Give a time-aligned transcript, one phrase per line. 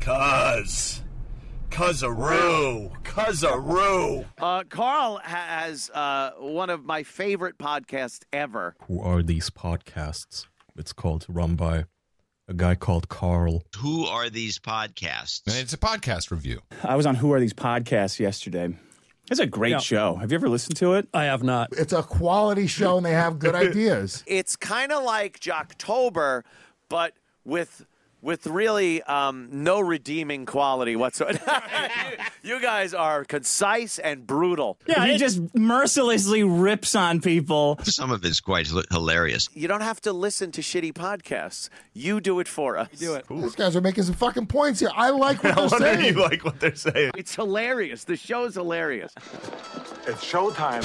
[0.00, 1.02] Cuz.
[1.70, 2.90] Cuzaroo.
[3.04, 4.24] Cuzaroo.
[4.38, 8.74] Uh, Carl has uh, one of my favorite podcasts ever.
[8.88, 10.46] Who are these podcasts?
[10.76, 11.84] It's called run by
[12.48, 13.62] a guy called Carl.
[13.78, 15.42] Who are these podcasts?
[15.46, 16.60] And it's a podcast review.
[16.82, 18.74] I was on Who Are These Podcasts yesterday.
[19.30, 19.78] It's a great Yeah.
[19.78, 20.16] show.
[20.16, 21.06] Have you ever listened to it?
[21.14, 21.68] I have not.
[21.72, 24.24] It's a quality show and they have good ideas.
[24.26, 26.42] It's kind of like Jocktober,
[26.88, 27.12] but
[27.44, 27.84] with
[28.22, 31.38] with really um, no redeeming quality whatsoever.
[32.42, 34.78] you guys are concise and brutal.
[34.86, 37.78] Yeah, he just mercilessly rips on people.
[37.84, 39.48] Some of it's quite h- hilarious.
[39.54, 41.68] You don't have to listen to shitty podcasts.
[41.94, 42.88] You do it for us.
[42.92, 43.24] You do it.
[43.28, 44.90] These guys are making some fucking points here.
[44.94, 46.14] I like what I they're wonder if saying.
[46.14, 47.12] you like what they're saying.
[47.16, 48.04] It's hilarious.
[48.04, 49.12] The show's hilarious.
[50.06, 50.84] It's showtime.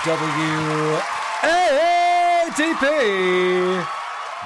[0.00, 0.16] WATP.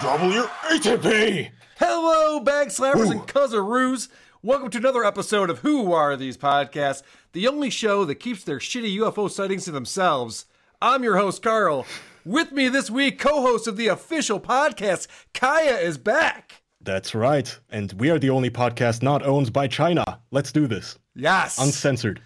[0.00, 1.50] WATP.
[1.78, 4.08] Hello, bag slappers and cuzzaroos.
[4.42, 8.58] Welcome to another episode of Who Are These Podcasts, the only show that keeps their
[8.58, 10.46] shitty UFO sightings to themselves.
[10.82, 11.86] I'm your host, Carl.
[12.24, 16.64] With me this week, co host of the official podcast, Kaya is back.
[16.80, 17.56] That's right.
[17.70, 20.18] And we are the only podcast not owned by China.
[20.32, 20.98] Let's do this.
[21.14, 21.58] Yes.
[21.58, 22.20] Uncensored.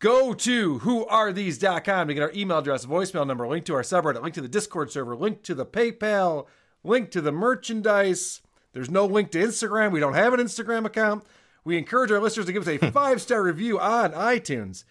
[0.00, 4.34] Go to whoarethese.com to get our email address, voicemail number, link to our subreddit, link
[4.34, 6.46] to the Discord server, link to the PayPal,
[6.82, 8.40] link to the merchandise.
[8.72, 9.92] There's no link to Instagram.
[9.92, 11.24] We don't have an Instagram account.
[11.64, 14.84] We encourage our listeners to give us a five star review on iTunes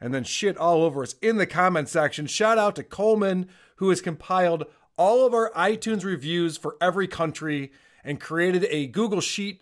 [0.00, 2.26] and then shit all over us in the comment section.
[2.26, 4.64] Shout out to Coleman, who has compiled
[4.96, 7.70] all of our iTunes reviews for every country
[8.02, 9.60] and created a Google Sheet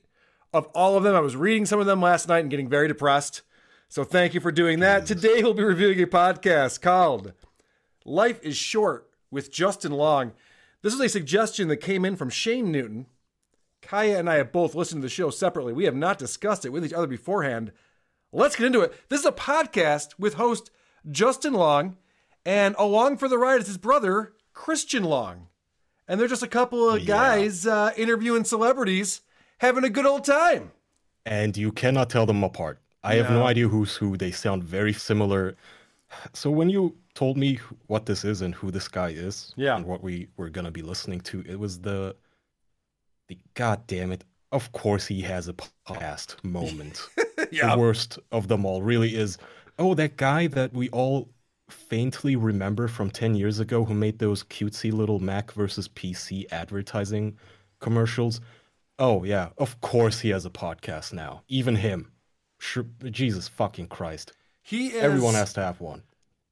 [0.52, 1.16] of all of them.
[1.16, 3.42] I was reading some of them last night and getting very depressed.
[3.92, 5.04] So thank you for doing that.
[5.04, 7.34] Today we'll be reviewing a podcast called
[8.06, 10.32] Life is Short with Justin Long.
[10.80, 13.04] This is a suggestion that came in from Shane Newton.
[13.82, 15.74] Kaya and I have both listened to the show separately.
[15.74, 17.70] We have not discussed it with each other beforehand.
[18.32, 18.94] Let's get into it.
[19.10, 20.70] This is a podcast with host
[21.10, 21.98] Justin Long,
[22.46, 25.48] and along for the ride is his brother, Christian Long.
[26.08, 29.20] And they're just a couple of guys uh, interviewing celebrities,
[29.58, 30.72] having a good old time.
[31.26, 32.81] And you cannot tell them apart.
[33.04, 34.16] I have no idea who's who.
[34.16, 35.56] They sound very similar.
[36.34, 39.76] So when you told me what this is and who this guy is, Yeah.
[39.76, 42.14] and what we were gonna be listening to, it was the
[43.28, 44.24] the god damn it.
[44.52, 47.00] Of course he has a podcast moment.
[47.50, 47.74] Yeah.
[47.74, 49.36] The worst of them all really is
[49.78, 51.28] oh that guy that we all
[51.68, 57.36] faintly remember from 10 years ago who made those cutesy little Mac versus PC advertising
[57.80, 58.40] commercials.
[58.98, 61.42] Oh yeah, of course he has a podcast now.
[61.48, 62.11] Even him.
[62.62, 64.32] Sure, Jesus fucking Christ.
[64.62, 66.02] He is Everyone has to have one.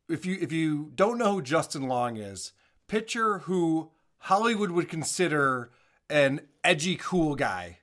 [0.09, 2.53] if you if you don't know who Justin Long is,
[2.89, 5.71] picture who Hollywood would consider
[6.09, 7.79] an edgy cool guy.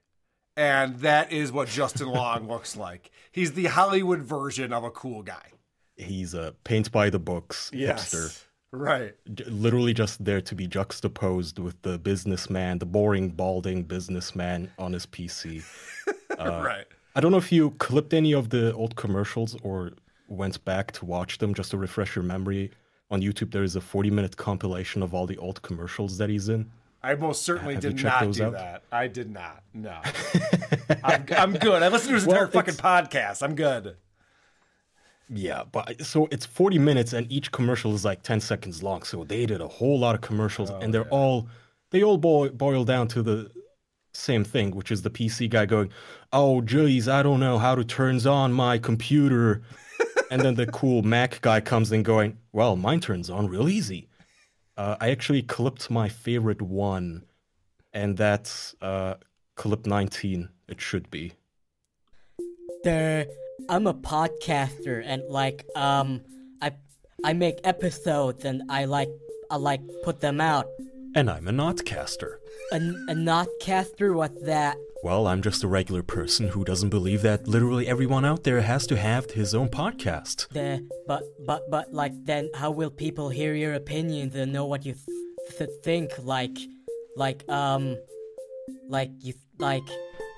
[0.58, 3.12] And that is what Justin Long looks like.
[3.32, 5.52] He's the Hollywood version of a cool guy.
[5.96, 8.44] He's a paint by the books hipster.
[8.74, 9.16] Right.
[9.48, 15.06] Literally just there to be juxtaposed with the businessman, the boring, balding businessman on his
[15.06, 15.64] PC.
[16.38, 16.86] Uh, right.
[17.18, 19.94] I don't know if you clipped any of the old commercials or
[20.28, 22.70] went back to watch them just to refresh your memory.
[23.10, 26.48] On YouTube, there is a 40 minute compilation of all the old commercials that he's
[26.48, 26.70] in.
[27.02, 28.54] I most certainly Have did not do out?
[28.54, 28.84] that.
[28.92, 29.64] I did not.
[29.74, 30.00] No.
[31.04, 31.82] I'm, I'm good.
[31.82, 33.42] I listened to his Well, entire fucking podcast.
[33.42, 33.98] I'm good.
[35.28, 39.02] Yeah, but so it's 40 minutes and each commercial is like 10 seconds long.
[39.02, 41.50] So they did a whole lot of commercials and they're oh, all,
[41.90, 43.50] they all boil, boil down to the
[44.18, 45.90] same thing, which is the PC guy going,
[46.34, 49.62] oh, geez, I don't know how to turns on my computer.
[50.32, 54.10] and then the cool Mac guy comes in going, well, mine turns on real easy.
[54.76, 57.24] Uh, I actually clipped my favorite one,
[57.94, 59.16] and that's uh,
[59.56, 60.50] clip 19.
[60.68, 61.34] It should be.
[62.84, 63.26] There,
[63.70, 66.22] I'm a podcaster, and like, um,
[66.62, 66.74] I
[67.24, 69.10] I make episodes, and I like
[69.50, 70.68] I like put them out.
[71.16, 72.38] And I'm a notcaster.
[72.72, 74.14] A, a notcaster?
[74.16, 74.78] What's that?
[75.04, 78.88] Well, I'm just a regular person who doesn't believe that literally everyone out there has
[78.88, 80.48] to have his own podcast.
[80.50, 84.86] The but but but like then how will people hear your opinions and know what
[84.86, 86.12] you th- th- think?
[86.18, 86.58] Like
[87.16, 87.96] like um
[88.90, 89.88] like you like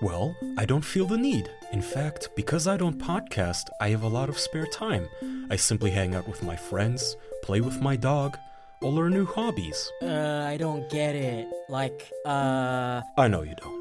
[0.01, 1.49] Well, I don't feel the need.
[1.71, 5.07] In fact, because I don't podcast, I have a lot of spare time.
[5.49, 8.37] I simply hang out with my friends, play with my dog,
[8.81, 9.91] or learn new hobbies.
[10.01, 11.47] uh I don't get it.
[11.69, 13.79] Like uh I know you don't.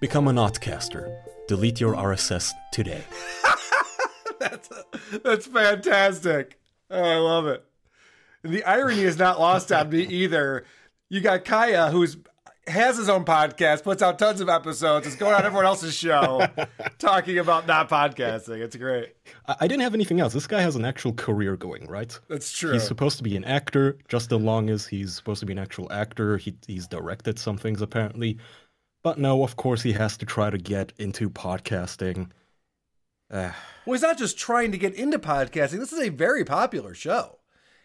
[0.00, 1.14] Become a notcaster.
[1.48, 3.02] Delete your RSS today.
[4.40, 4.68] that's
[5.22, 6.58] that's fantastic.
[6.90, 7.64] Oh, I love it.
[8.42, 10.64] And the irony is not lost on me either.
[11.08, 12.16] You got Kaya, who's
[12.66, 16.46] has his own podcast, puts out tons of episodes, is going on everyone else's show,
[16.98, 18.60] talking about not podcasting.
[18.60, 19.14] It's great.
[19.46, 20.32] I, didn't have anything else.
[20.32, 22.18] This guy has an actual career going, right?
[22.28, 22.72] That's true.
[22.72, 25.58] He's supposed to be an actor, just as long as he's supposed to be an
[25.58, 26.36] actual actor.
[26.38, 28.38] He, he's directed some things, apparently.
[29.02, 32.30] But no, of course, he has to try to get into podcasting.
[33.30, 33.52] Uh,
[33.84, 35.78] Well, he's not just trying to get into podcasting.
[35.78, 37.40] This is a very popular show.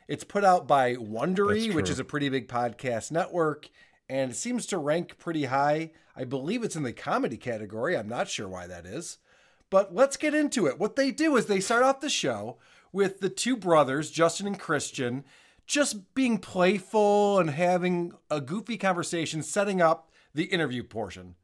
[0.07, 3.69] It's put out by Wondery, which is a pretty big podcast network,
[4.09, 5.91] and it seems to rank pretty high.
[6.15, 7.95] I believe it's in the comedy category.
[7.95, 9.19] I'm not sure why that is.
[9.69, 10.79] But let's get into it.
[10.79, 12.57] What they do is they start off the show
[12.91, 15.23] with the two brothers, Justin and Christian,
[15.67, 21.35] just being playful and having a goofy conversation, setting up the interview portion.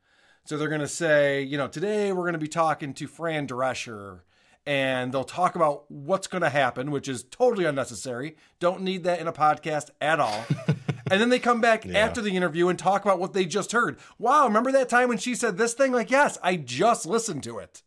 [0.46, 3.48] So they're going to say, you know, today we're going to be talking to Fran
[3.48, 4.22] Drescher,
[4.66, 8.36] and they'll talk about what's going to happen, which is totally unnecessary.
[8.60, 10.46] Don't need that in a podcast at all.
[11.10, 13.98] and then they come back after the interview and talk about what they just heard.
[14.18, 15.92] Wow, remember that time when she said this thing?
[15.92, 17.84] Like, yes, I just listened to it.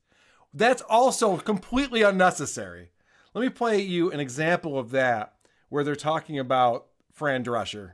[0.55, 2.91] That's also completely unnecessary.
[3.35, 5.35] Let me play you an example of that
[5.69, 7.93] where they're talking about Fran Drescher.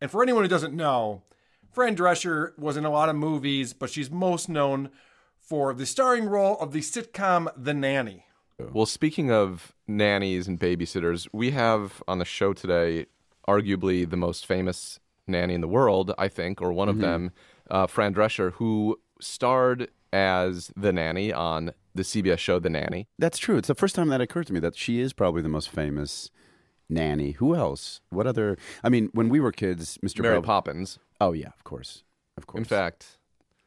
[0.00, 1.22] And for anyone who doesn't know,
[1.70, 4.90] Fran Drescher was in a lot of movies, but she's most known
[5.38, 8.24] for the starring role of the sitcom The Nanny.
[8.72, 13.06] Well, speaking of nannies and babysitters, we have on the show today
[13.48, 17.00] arguably the most famous nanny in the world, I think, or one of Mhm.
[17.00, 17.30] them,
[17.70, 23.06] uh, Fran Drescher, who starred as the nanny on the CBS show The Nanny.
[23.18, 23.56] That's true.
[23.56, 26.30] It's the first time that occurred to me that she is probably the most famous
[26.88, 27.32] nanny.
[27.32, 28.00] Who else?
[28.10, 28.56] What other?
[28.82, 30.22] I mean, when we were kids, Mr.
[30.22, 30.98] Mary Bell- Poppins.
[31.20, 32.02] Oh yeah, of course,
[32.36, 32.58] of course.
[32.60, 33.18] In fact,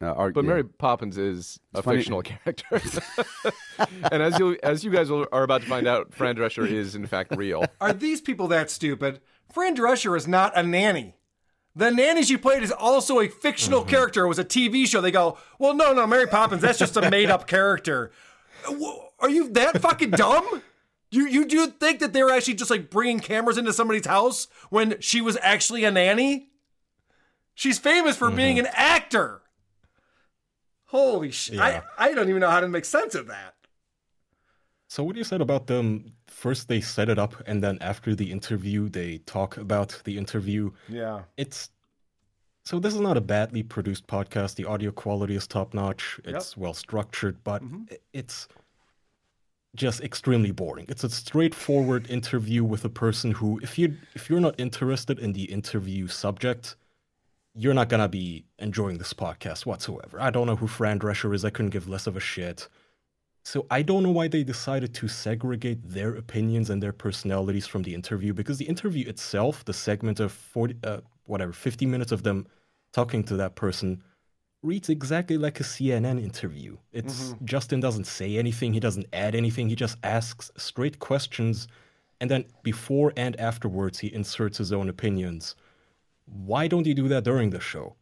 [0.01, 0.49] Uh, our- but yeah.
[0.49, 2.81] Mary Poppins is a funny- fictional character,
[4.11, 7.05] and as you as you guys are about to find out, Fran Drescher is in
[7.05, 7.63] fact real.
[7.79, 9.21] Are these people that stupid?
[9.53, 11.15] Fran Drescher is not a nanny.
[11.75, 13.89] The nanny she played is also a fictional Mm-hmm.
[13.89, 14.25] character.
[14.25, 14.99] It was a TV show.
[15.01, 18.11] They go, well, no, no, Mary Poppins, that's just a made up character.
[19.19, 20.61] Are you that fucking dumb?
[21.11, 24.47] You you do think that they were actually just like bringing cameras into somebody's house
[24.69, 26.49] when she was actually a nanny?
[27.53, 28.65] She's famous for being Mm-hmm.
[28.65, 29.41] an actor.
[30.85, 31.55] Holy shit!
[31.55, 31.81] Yeah.
[31.97, 33.55] I, I don't even know how to make sense of that.
[34.93, 36.13] So what you said about them?
[36.27, 40.69] First they set it up, and then after the interview, they talk about the interview.
[40.87, 41.23] Yeah.
[41.35, 41.71] It's
[42.63, 44.53] so this is not a badly produced podcast.
[44.53, 46.19] The audio quality is top notch.
[46.25, 47.85] It's well structured, but mm-hmm.
[47.91, 48.47] i- it's
[49.75, 50.85] just extremely boring.
[50.87, 55.33] It's a straightforward interview with a person who, if you if you're not interested in
[55.33, 56.75] the interview subject,
[57.55, 60.21] you're not gonna be enjoying this podcast whatsoever.
[60.21, 61.43] I don't know who Fran Drescher is.
[61.43, 62.67] I couldn't give less of a shit.
[63.43, 67.83] So I don't know why they decided to segregate their opinions and their personalities from
[67.83, 72.23] the interview because the interview itself, the segment of 40 uh, whatever 50 minutes of
[72.23, 72.47] them
[72.93, 74.01] talking to that person
[74.61, 76.77] reads exactly like a CNN interview.
[76.93, 81.67] It's Justin doesn't say anything, he doesn't add anything, he just asks straight questions
[82.21, 85.55] and then before and afterwards he inserts his own opinions.
[86.25, 87.95] Why don't you do that during the show?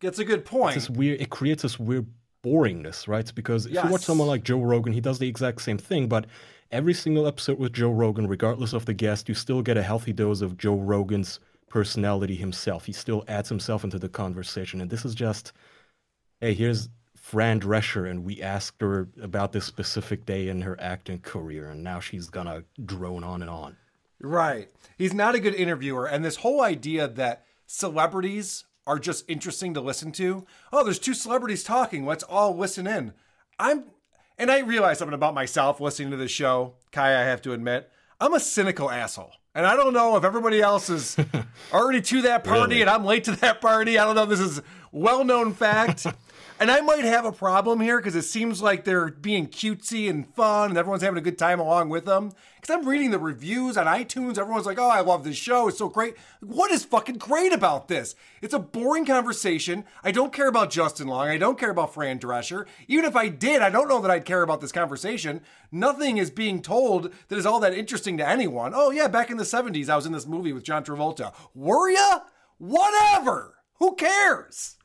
[0.00, 0.76] That's a good point.
[0.76, 1.20] It's weird.
[1.20, 2.06] It creates this weird
[2.44, 3.30] boringness, right?
[3.34, 6.26] Because if you watch someone like Joe Rogan, he does the exact same thing, but
[6.70, 10.12] every single episode with Joe Rogan, regardless of the guest, you still get a healthy
[10.12, 12.86] dose of Joe Rogan's personality himself.
[12.86, 15.52] He still adds himself into the conversation, and this is just,
[16.40, 21.18] hey, here's Fran Drescher, and we asked her about this specific day in her acting
[21.18, 23.76] career, and now she's gonna drone on and on.
[24.20, 24.68] Right.
[24.96, 26.06] He's not a good interviewer.
[26.06, 30.44] And this whole idea that celebrities are just interesting to listen to.
[30.72, 32.04] Oh, there's two celebrities talking.
[32.06, 33.12] Let's all listen in.
[33.58, 33.84] I'm,
[34.38, 36.74] and I realize something about myself listening to this show.
[36.90, 37.90] Kai, I have to admit,
[38.20, 39.32] I'm a cynical asshole.
[39.54, 41.16] And I don't know if everybody else is
[41.72, 42.80] already to that party Really?
[42.82, 43.98] and I'm late to that party.
[43.98, 46.06] I don't know if this is well known fact.
[46.60, 50.26] And I might have a problem here because it seems like they're being cutesy and
[50.34, 52.32] fun and everyone's having a good time along with them.
[52.56, 54.38] Because I'm reading the reviews on iTunes.
[54.38, 55.68] Everyone's like, oh, I love this show.
[55.68, 56.16] It's so great.
[56.40, 58.16] What is fucking great about this?
[58.42, 59.84] It's a boring conversation.
[60.02, 61.28] I don't care about Justin Long.
[61.28, 62.66] I don't care about Fran Drescher.
[62.88, 65.42] Even if I did, I don't know that I'd care about this conversation.
[65.70, 68.72] Nothing is being told that is all that interesting to anyone.
[68.74, 71.32] Oh, yeah, back in the 70s, I was in this movie with John Travolta.
[71.54, 72.22] Were ya?
[72.58, 73.54] Whatever.
[73.78, 74.77] Who cares?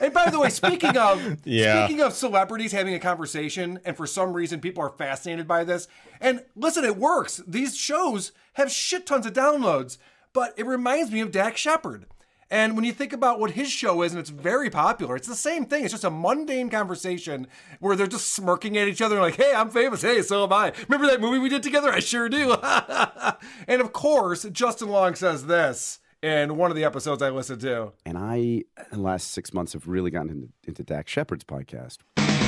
[0.00, 1.84] And by the way, speaking of Yeah.
[1.86, 5.86] speaking of celebrities having a conversation, and for some reason people are fascinated by this.
[6.20, 7.40] And listen, it works.
[7.46, 9.98] These shows have shit tons of downloads,
[10.32, 12.06] but it reminds me of Dax Shepard.
[12.50, 15.34] And when you think about what his show is, and it's very popular, it's the
[15.34, 15.84] same thing.
[15.84, 17.46] It's just a mundane conversation
[17.80, 20.02] where they're just smirking at each other, like, hey, I'm famous.
[20.02, 20.72] Hey, so am I.
[20.88, 21.90] Remember that movie we did together?
[21.90, 22.52] I sure do.
[23.68, 27.92] and of course, Justin Long says this in one of the episodes I listened to.
[28.06, 31.98] And I, in the last six months, have really gotten into, into Dax Shepard's podcast.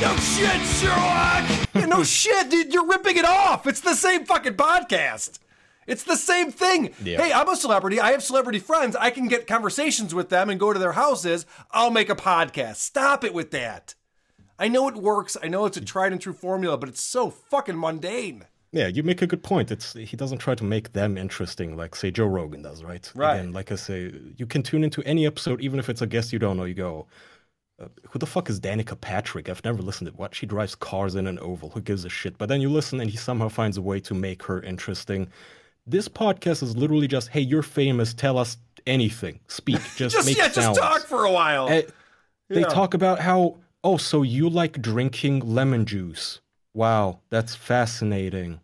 [0.00, 1.68] No shit, Sherlock!
[1.74, 2.72] yeah, no shit, dude.
[2.72, 3.66] You're ripping it off.
[3.66, 5.38] It's the same fucking podcast.
[5.86, 6.94] It's the same thing.
[7.02, 7.20] Yeah.
[7.20, 8.00] Hey, I'm a celebrity.
[8.00, 8.96] I have celebrity friends.
[8.96, 11.44] I can get conversations with them and go to their houses.
[11.70, 12.76] I'll make a podcast.
[12.76, 13.94] Stop it with that.
[14.58, 15.36] I know it works.
[15.42, 18.46] I know it's a tried and true formula, but it's so fucking mundane.
[18.74, 19.70] Yeah, you make a good point.
[19.70, 23.08] It's he doesn't try to make them interesting like say Joe Rogan does, right?
[23.14, 23.34] Right.
[23.36, 26.32] Again, like I say, you can tune into any episode, even if it's a guest
[26.32, 26.64] you don't know.
[26.64, 27.06] You go,
[27.80, 29.48] uh, who the fuck is Danica Patrick?
[29.48, 31.70] I've never listened to what she drives cars in an oval.
[31.70, 32.36] Who gives a shit?
[32.36, 35.28] But then you listen, and he somehow finds a way to make her interesting.
[35.86, 38.12] This podcast is literally just, hey, you're famous.
[38.12, 38.56] Tell us
[38.88, 39.38] anything.
[39.46, 39.76] Speak.
[39.96, 40.78] Just, Just make yeah, sounds.
[40.78, 41.68] just talk for a while.
[41.68, 41.82] Eh,
[42.48, 42.66] they Yeah.
[42.68, 46.40] talk about how, oh, so you like drinking lemon juice.
[46.74, 48.60] Wow, that's fascinating.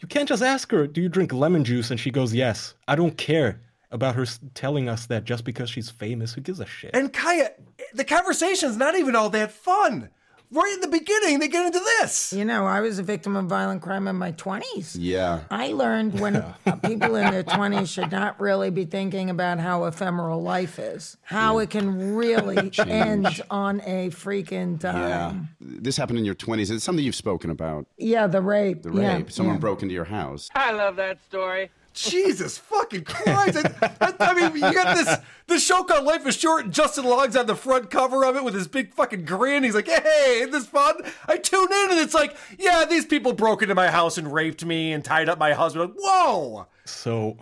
[0.00, 1.90] You can't just ask her, do you drink lemon juice?
[1.90, 2.74] And she goes, yes.
[2.88, 6.32] I don't care about her telling us that just because she's famous.
[6.32, 6.92] Who gives a shit?
[6.94, 7.50] And Kaya,
[7.92, 10.10] the conversation's not even all that fun.
[10.52, 12.32] Right in the beginning, they get into this.
[12.32, 14.96] You know, I was a victim of violent crime in my 20s.
[14.98, 15.40] Yeah.
[15.48, 16.54] I learned when uh,
[16.84, 21.58] people in their 20s should not really be thinking about how ephemeral life is, how
[21.58, 22.88] it can really Change.
[22.90, 24.92] end on a freaking Yeah.
[24.92, 25.48] dime.
[25.60, 26.70] This happened in your 20s.
[26.72, 27.86] It's something you've spoken about.
[27.96, 28.82] Yeah, the rape.
[28.82, 29.26] The rape.
[29.26, 29.60] Yeah, Someone yeah.
[29.60, 30.48] broke into your house.
[30.56, 31.70] I love that story.
[32.08, 33.58] Jesus fucking Christ!
[33.82, 35.16] I, I- I mean, you got this
[35.46, 38.44] this show called Life is Short, and Justin Long's on the front cover of it
[38.44, 39.62] with his big fucking grin.
[39.64, 40.94] He's like, "Hey, isn't this fun?"
[41.28, 44.64] I tune in, and it's like, "Yeah, these people broke into my house and raped
[44.64, 46.66] me and tied up my husband." Like, Whoa!
[46.84, 47.36] So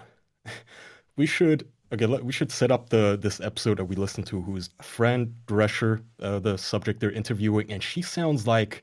[1.17, 2.07] we should okay.
[2.07, 6.39] We should set up the this episode that we listened to, who's Fran Drescher, uh,
[6.39, 8.83] the subject they're interviewing, and she sounds like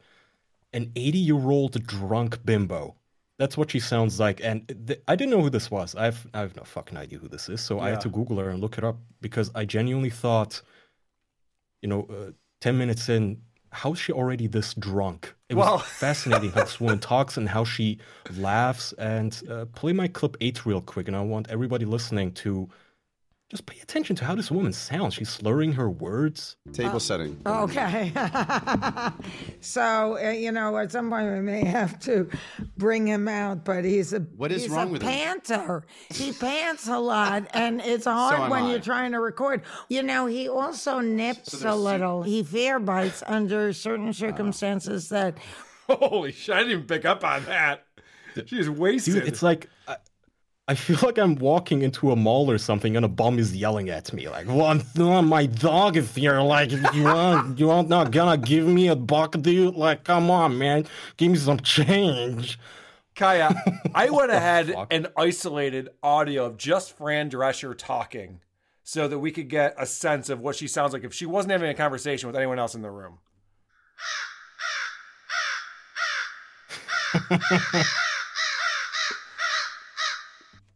[0.74, 2.96] an 80 year old drunk bimbo.
[3.38, 5.94] That's what she sounds like, and th- I didn't know who this was.
[5.96, 8.50] I've I have no fucking idea who this is, so I had to Google her
[8.50, 10.62] and look it up because I genuinely thought,
[11.82, 15.34] you know, uh, ten minutes in, how is she already this drunk?
[15.50, 18.00] It was fascinating how this woman talks and how she
[18.38, 18.94] laughs.
[18.94, 22.70] And uh, play my clip eight real quick, and I want everybody listening to
[23.50, 25.14] just pay attention to how this woman sounds.
[25.14, 26.56] She's slurring her words.
[26.74, 27.40] Table uh, setting.
[27.46, 28.12] Okay.
[29.62, 32.28] so, uh, you know, at some point we may have to
[32.78, 35.10] bring him out, but he's a What is he's wrong a with him?
[35.10, 35.86] panter.
[36.10, 38.72] He pants a lot, and it's hard am when I.
[38.72, 39.62] you're trying to record.
[39.90, 42.24] You know, he also nips a little.
[42.24, 44.14] He fear bites under certain uh-huh.
[44.14, 45.38] circumstances that
[45.90, 46.56] Holy shit!
[46.56, 47.86] I didn't even pick up on that.
[48.48, 49.14] She's wasted.
[49.14, 49.98] Dude, it's like I,
[50.68, 53.90] I feel like I'm walking into a mall or something, and a bum is yelling
[53.90, 56.42] at me like, "Well, I'm- my dog is here.
[56.42, 59.76] Like, you want, you want not gonna give me a buck, dude?
[59.76, 62.58] Like, come on, man, give me some change."
[63.16, 63.54] Kaya,
[63.96, 64.88] I went ahead fuck?
[64.92, 68.42] and isolated audio of just Fran Drescher talking
[68.84, 71.52] so that we could get a sense of what she sounds like if she wasn't
[71.52, 73.20] having a conversation with anyone else in the room.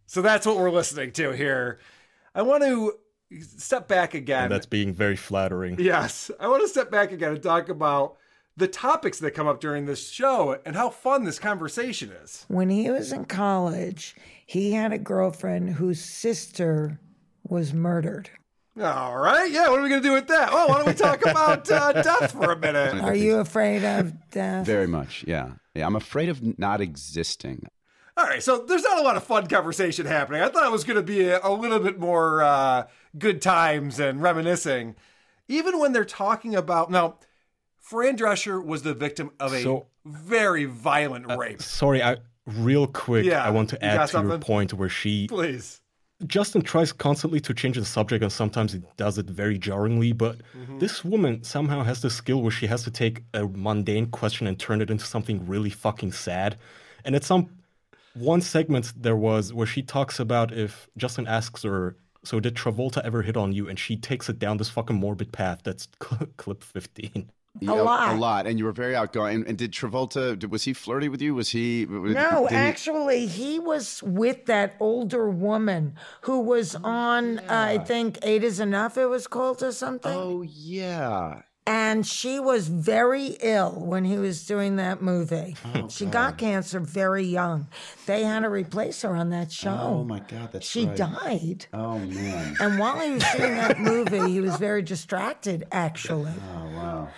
[0.09, 1.77] so that's what we're listening to here.
[2.33, 2.93] I want to
[3.57, 4.45] step back again.
[4.45, 5.75] And that's being very flattering.
[5.79, 6.31] Yes.
[6.39, 8.17] I want to step back again and talk about
[8.57, 12.43] the topics that come up during this show and how fun this conversation is.
[12.47, 14.15] when he was in college,
[14.47, 16.99] he had a girlfriend whose sister
[17.47, 18.31] was murdered.
[18.81, 19.51] All right.
[19.51, 19.69] Yeah.
[19.69, 20.51] What are we going to do with that?
[20.51, 22.99] Well, why don't we talk about uh, death for a minute?
[23.03, 24.65] Are you afraid of death?
[24.65, 25.51] Very much, yeah.
[25.75, 27.67] Yeah, I'm afraid of not existing.
[28.19, 28.43] All right.
[28.43, 30.41] So there's not a lot of fun conversation happening.
[30.41, 33.97] I thought it was going to be a, a little bit more uh, good times
[33.99, 34.95] and reminiscing.
[35.47, 36.91] Even when they're talking about.
[36.91, 37.15] Now,
[37.77, 41.61] Fran Drescher was the victim of a So- very violent rape.
[41.61, 43.25] Sorry, I real quick.
[43.25, 45.81] Yeah, I want to you add to your point where she Please.
[46.27, 50.11] Justin tries constantly to change the subject, and sometimes he does it very jarringly.
[50.11, 50.41] But
[50.77, 54.59] this woman somehow has the skill where she has to take a mundane question and
[54.59, 56.57] turn it into something really fucking sad.
[57.05, 57.49] And at some
[58.19, 63.01] one segment there was where she talks about if Justin asks her, "So did Travolta
[63.03, 65.61] ever hit on you?" and she takes it down this fucking morbid path.
[65.63, 65.88] That's
[66.38, 67.31] clip fifteen.
[67.59, 68.15] Yeah, lot.
[68.15, 68.45] A lot.
[68.47, 69.43] And you were very outgoing.
[69.47, 71.33] And did Travolta, did- was he flirty with you?
[71.33, 71.88] Was he?
[71.89, 77.79] No, did he- actually, he was with that older woman who was on, uh, I
[77.79, 80.11] think, Eight is Enough, it was called or something.
[80.13, 81.41] Oh, yeah.
[81.65, 85.55] And she was very ill when he was doing that movie.
[85.75, 87.67] Oh, she got cancer very young.
[88.07, 89.77] They had to replace her on that show.
[89.79, 90.51] Oh, my God.
[90.51, 90.95] That's She right.
[90.95, 91.67] died.
[91.71, 92.55] Oh, man.
[92.59, 96.31] And while he was shooting that movie, he was very distracted, actually.
[96.55, 97.09] Oh, wow.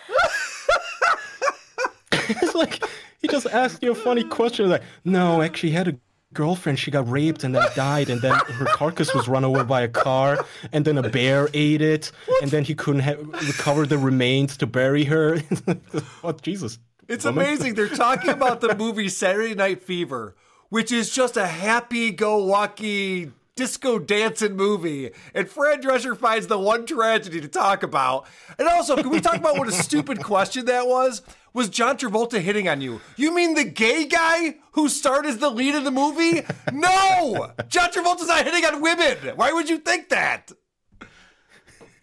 [2.11, 2.83] it's like
[3.21, 5.95] he just asked you a funny question like, no, actually he had a
[6.33, 9.81] girlfriend, she got raped and then died, and then her carcass was run over by
[9.81, 12.11] a car, and then a bear ate it,
[12.41, 13.15] and then he couldn't ha-
[13.47, 15.39] recover the remains to bury her.
[15.39, 15.79] what
[16.23, 16.79] oh, Jesus?
[17.07, 17.45] It's woman?
[17.45, 17.75] amazing.
[17.75, 20.35] They're talking about the movie Saturday Night Fever,
[20.69, 25.11] which is just a happy go lucky disco dancing movie.
[25.33, 28.25] And Fran Drescher finds the one tragedy to talk about.
[28.57, 31.21] And also, can we talk about what a stupid question that was?
[31.53, 33.01] Was John Travolta hitting on you?
[33.17, 36.43] You mean the gay guy who starred as the lead of the movie?
[36.71, 37.51] No!
[37.67, 39.17] John Travolta's not hitting on women.
[39.35, 40.51] Why would you think that?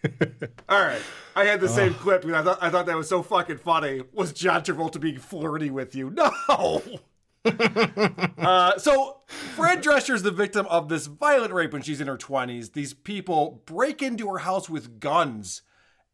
[0.69, 1.01] All right.
[1.35, 4.01] I had the same clip because I thought I thought that was so fucking funny.
[4.13, 6.09] Was John Travolta being flirty with you?
[6.11, 6.31] No.
[8.37, 12.17] uh, so Fred Drescher is the victim of this violent rape when she's in her
[12.17, 12.71] twenties.
[12.71, 15.61] These people break into her house with guns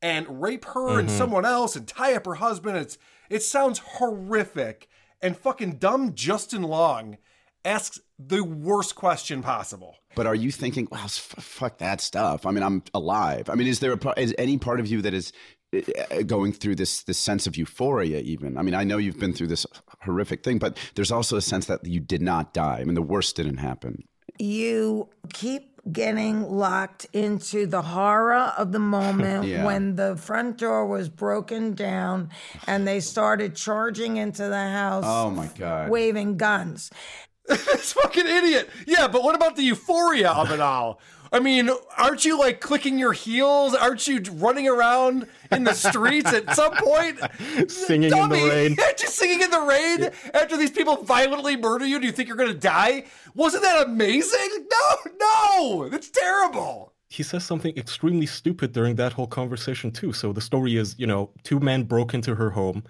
[0.01, 1.17] and rape her and Mhm.
[1.17, 2.77] someone else and tie up her husband.
[2.77, 2.97] It's
[3.29, 4.87] it sounds horrific.
[5.21, 7.17] And fucking dumb Justin Long
[7.63, 9.95] asks the worst question possible.
[10.15, 12.45] But are you thinking, wow, s- f- fuck that stuff?
[12.45, 13.49] I mean, I'm alive.
[13.49, 15.33] I mean, is there a, is any part of you that is
[15.73, 18.19] uh, going through this this sense of euphoria?
[18.19, 19.65] Even, I mean, I know you've been through this
[20.01, 22.77] horrific thing, but there's also a sense that you did not die.
[22.81, 24.03] I mean, the worst didn't happen.
[24.37, 29.65] you keep getting locked into the horror of the moment Yeah.
[29.65, 32.29] when the front door was broken down
[32.65, 35.89] and they started charging into the house Oh my god.
[35.89, 36.89] waving guns.
[37.47, 38.69] this fucking idiot.
[38.87, 40.99] Yeah, but what about the euphoria of it all?
[41.35, 43.75] I mean, aren't you like clicking your heels?
[43.75, 47.19] Aren't you running around in the streets at some point?
[47.69, 48.75] Singing Dummy, in the rain.
[48.81, 51.99] Aren't you singing in the rain after these people violently murder you?
[51.99, 53.03] Do you think you're gonna die?
[53.33, 54.65] Wasn't that amazing?
[54.71, 56.93] No, no, that's terrible.
[57.09, 60.13] he says something extremely stupid during that whole conversation too.
[60.13, 62.81] So the story is, you know, two men broke into her home.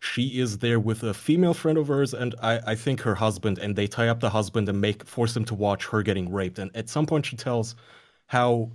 [0.00, 3.58] She is there with a female friend of hers and I, I think her husband,
[3.58, 6.58] and they tie up the husband and make force him to watch her getting raped.
[6.58, 7.74] And at some point she tells
[8.26, 8.72] how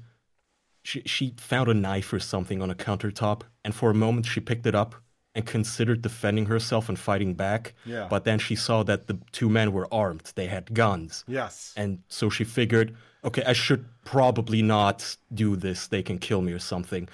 [0.83, 4.39] she she found a knife or something on a countertop, and for a moment she
[4.39, 4.95] picked it up
[5.35, 7.73] and considered defending herself and fighting back.
[7.85, 8.07] Yeah.
[8.09, 10.31] But then she saw that the two men were armed.
[10.35, 11.23] They had guns.
[11.27, 11.73] Yes.
[11.75, 15.87] And so she figured, okay, I should probably not do this.
[15.87, 17.09] They can kill me or something.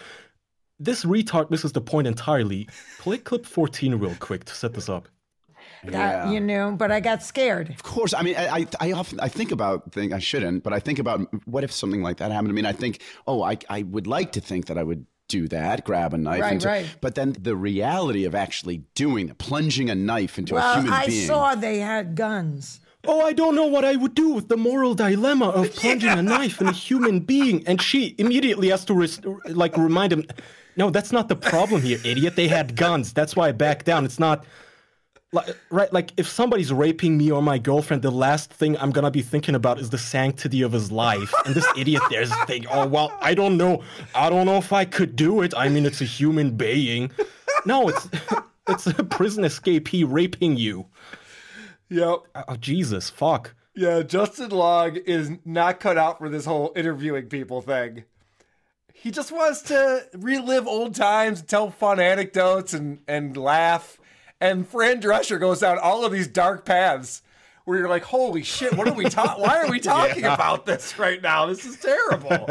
[0.79, 2.67] This retard misses the point entirely.
[2.99, 5.07] Play clip 14 real quick to set this up.
[5.83, 7.69] That, you know, but I got scared.
[7.69, 10.73] Of course, I mean, I, I, I often I think about think I shouldn't, but
[10.73, 12.49] I think about what if something like that happened.
[12.49, 15.47] I mean, I think, oh, I, I would like to think that I would do
[15.49, 16.95] that, grab a knife, Right, and right.
[17.01, 20.91] but then the reality of actually doing that, plunging a knife into a well, human
[20.91, 21.27] I being.
[21.27, 22.81] saw they had guns.
[23.07, 26.21] Oh, I don't know what I would do with the moral dilemma of plunging a
[26.21, 27.65] knife in a human being.
[27.65, 30.25] And she immediately has to res- like remind him,
[30.75, 32.35] no, that's not the problem here, idiot.
[32.35, 33.13] They had guns.
[33.13, 34.05] That's why I backed down.
[34.05, 34.45] It's not
[35.31, 35.91] like right.
[35.93, 39.55] Like if somebody's raping me or my girlfriend, the last thing I'm gonna be thinking
[39.55, 41.33] about is the sanctity of his life.
[41.45, 43.83] And this idiot there's thinking, oh well, I don't know.
[44.15, 45.53] I don't know if I could do it.
[45.55, 47.11] I mean, it's a human being.
[47.65, 48.07] No, it's
[48.67, 50.85] it's a prison escapee raping you.
[51.89, 52.19] Yep.
[52.35, 53.55] Oh, oh Jesus, fuck.
[53.75, 58.03] Yeah, Justin Long is not cut out for this whole interviewing people thing.
[58.93, 63.97] He just wants to relive old times, tell fun anecdotes, and and laugh.
[64.41, 67.21] And Fran Drescher goes down all of these dark paths
[67.63, 68.73] where you're like, "Holy shit!
[68.73, 69.41] What are we talking?
[69.41, 70.33] Why are we talking Yeah.
[70.33, 71.45] about this right now?
[71.45, 72.47] This is terrible."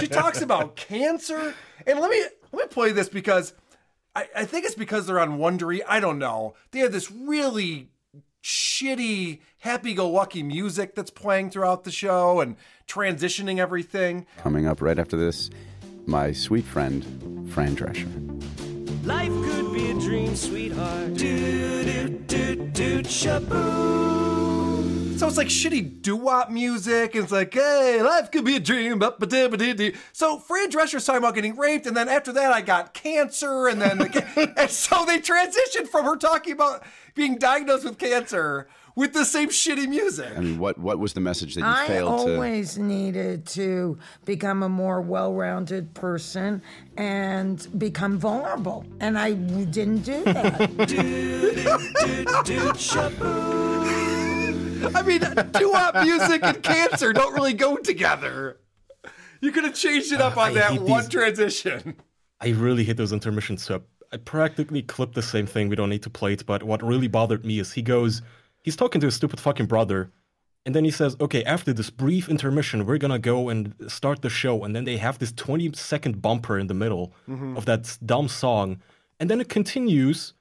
[0.00, 1.54] she talks about cancer,
[1.86, 2.22] and let me
[2.52, 3.54] let me play this because
[4.14, 5.80] I, I think it's because they're on Wondery.
[5.88, 6.54] I don't know.
[6.72, 7.88] They have this really
[8.46, 12.54] shitty happy-go-lucky music that's playing throughout the show and
[12.86, 14.24] transitioning everything.
[14.38, 15.50] Coming up right after this,
[16.06, 17.04] my sweet friend,
[17.52, 18.06] Fran Drescher.
[19.04, 21.14] Life could be a dream, sweetheart.
[21.14, 24.55] Do do do do shaboo.
[25.16, 28.98] So it's like shitty doo-wop music, and it's like, hey, life could be a dream.
[28.98, 29.94] ba ba da ba dee dee.
[30.12, 33.80] So Fran Drescher's talking about getting raped, and then after that, I got cancer, and
[33.80, 34.00] then
[34.56, 36.82] and so they transitioned from her talking about
[37.14, 40.36] being diagnosed with cancer with the same shitty music.
[40.36, 42.34] I mean, what what was the message that you I failed to?
[42.34, 46.60] always needed to become a more well rounded person
[46.98, 48.84] and become vulnerable.
[49.00, 50.70] And I didn't do that.
[54.94, 55.20] I mean,
[55.52, 58.58] doo-wop music and cancer don't really go together.
[59.40, 61.96] You could have changed it up on that one these- transition.
[62.40, 63.62] I really hate those intermissions.
[63.62, 65.68] So I practically clipped the same thing.
[65.68, 66.44] We don't need to play it.
[66.46, 68.22] But what really bothered me is he goes,
[68.62, 70.10] he's talking to his stupid fucking brother.
[70.66, 74.22] And then he says, okay, after this brief intermission, we're going to go and start
[74.22, 74.64] the show.
[74.64, 77.56] And then they have this 20 second bumper in the middle Mhm.
[77.56, 78.80] of that dumb song.
[79.20, 80.34] And then it continues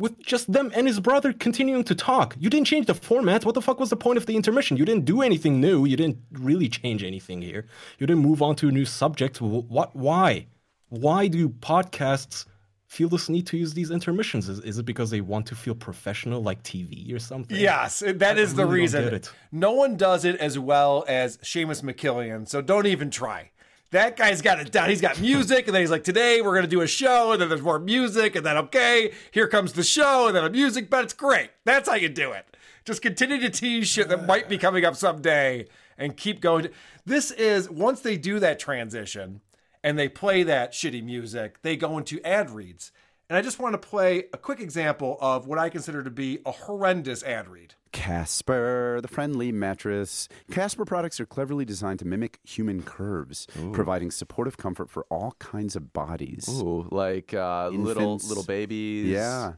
[0.00, 2.34] with just them and his brother continuing to talk.
[2.38, 3.44] You didn't change the format.
[3.44, 4.76] What the fuck was the point of the intermission?
[4.76, 5.84] You didn't do anything new.
[5.84, 7.66] You didn't really change anything here.
[7.98, 9.40] You didn't move on to a new subject.
[9.40, 9.94] What?
[9.94, 10.46] Why?
[10.88, 12.46] Why do podcasts
[12.86, 14.48] feel this need to use these intermissions?
[14.48, 17.56] Is, is it because they want to feel professional, like TV or something?
[17.56, 19.34] Yes, that I is the really don't reason.
[19.52, 23.50] No one does it as well as Seamus McKillian, so don't even try.
[23.90, 24.88] That guy's got it down.
[24.88, 27.48] He's got music, and then he's like, "Today we're gonna do a show," and then
[27.48, 31.04] there's more music, and then okay, here comes the show, and then a music, but
[31.04, 31.50] it's great.
[31.64, 32.56] That's how you do it.
[32.84, 35.66] Just continue to tease shit that might be coming up someday,
[35.98, 36.68] and keep going.
[37.04, 39.40] This is once they do that transition,
[39.82, 42.92] and they play that shitty music, they go into ad reads.
[43.28, 46.40] And I just want to play a quick example of what I consider to be
[46.44, 47.74] a horrendous ad read.
[47.92, 50.28] Casper, the friendly mattress.
[50.50, 55.76] Casper products are cleverly designed to mimic human curves, providing supportive comfort for all kinds
[55.76, 56.46] of bodies.
[56.48, 58.28] Ooh, like uh, little Infants.
[58.28, 59.06] little babies.
[59.06, 59.52] Yeah.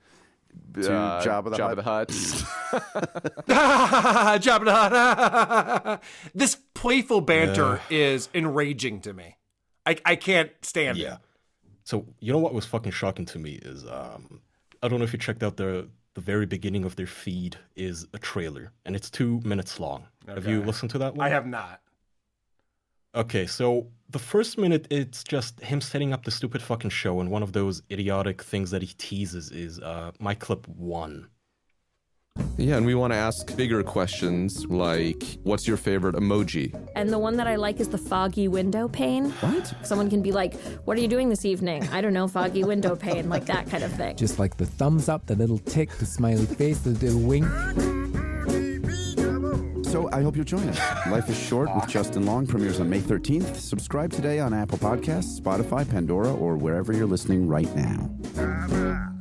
[0.77, 0.89] Uh, To
[1.29, 2.09] Jabba the Jabba Hutt.
[3.47, 4.43] the Hutt.
[4.43, 6.03] Jabba the Hutt.
[6.35, 9.37] this playful banter is enraging to me.
[9.87, 11.15] I, I can't stand Yeah.
[11.15, 11.19] it.
[11.85, 14.41] So you know what was fucking shocking to me is um,
[14.83, 18.07] I don't know if you checked out the the very beginning of their feed is
[18.13, 20.07] a trailer and it's two minutes long.
[20.27, 21.27] Have you listened to that one?
[21.27, 21.81] I have not.
[23.15, 27.31] Okay, so the first minute it's just him setting up the stupid fucking show, and
[27.31, 31.29] one of those idiotic things that he teases is uh, my clip one.
[32.63, 36.73] Yeah, and we want to ask bigger questions like, what's your favorite emoji?
[36.95, 39.31] And the one that I like is the foggy window pane.
[39.31, 39.75] What?
[39.83, 41.89] Someone can be like, What are you doing this evening?
[41.89, 44.15] I don't know, foggy window pane, like that kind of thing.
[44.17, 47.47] Just like the thumbs up, the little tick, the smiley face, the little wink.
[49.87, 51.07] So I hope you'll join us.
[51.09, 53.57] Life is Short with Justin Long premieres on May 13th.
[53.57, 59.12] Subscribe today on Apple Podcasts, Spotify, Pandora, or wherever you're listening right now.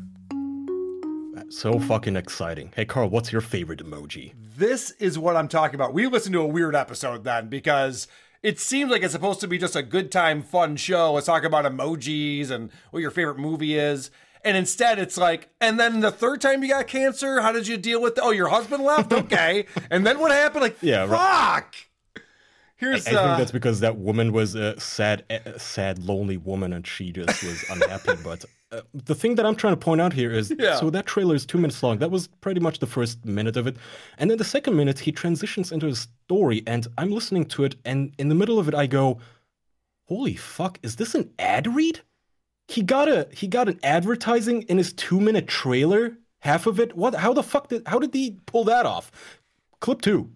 [1.52, 2.72] So fucking exciting.
[2.76, 4.34] Hey, Carl, what's your favorite emoji?
[4.58, 5.94] This is what I'm talking about.
[5.94, 8.08] We listened to a weird episode then because
[8.42, 11.12] it seems like it's supposed to be just a good time, fun show.
[11.12, 14.12] Let's talk about emojis and what your favorite movie is.
[14.46, 17.76] And instead, it's like, and then the third time you got cancer, how did you
[17.76, 18.18] deal with?
[18.22, 19.12] oh, your husband left.
[19.22, 20.62] Okay, and then what happened?
[20.64, 21.64] Like, Yeah, right.
[21.64, 21.76] fuck.
[22.78, 25.26] Here's I, I uh, think that's because that woman was a sad,
[25.58, 28.14] sad, lonely woman, and she just was unhappy.
[28.24, 30.76] But uh, the thing that I'm trying to point out here is, Yeah.
[30.76, 31.98] so that trailer is two minutes long.
[32.00, 33.78] That was pretty much the first minute of it,
[34.18, 37.76] and then the second minute he transitions into a story, and I'm listening to it,
[37.86, 39.20] and in the middle of it, I go,
[40.08, 40.80] "Holy fuck!
[40.84, 42.02] Is this an ad read?"
[42.68, 46.18] He got a he got an advertising in his two minute trailer.
[46.40, 46.96] Half of it.
[46.96, 47.14] What?
[47.16, 47.84] How the fuck did?
[47.86, 49.12] How did he pull that off?
[49.82, 50.32] Clip two.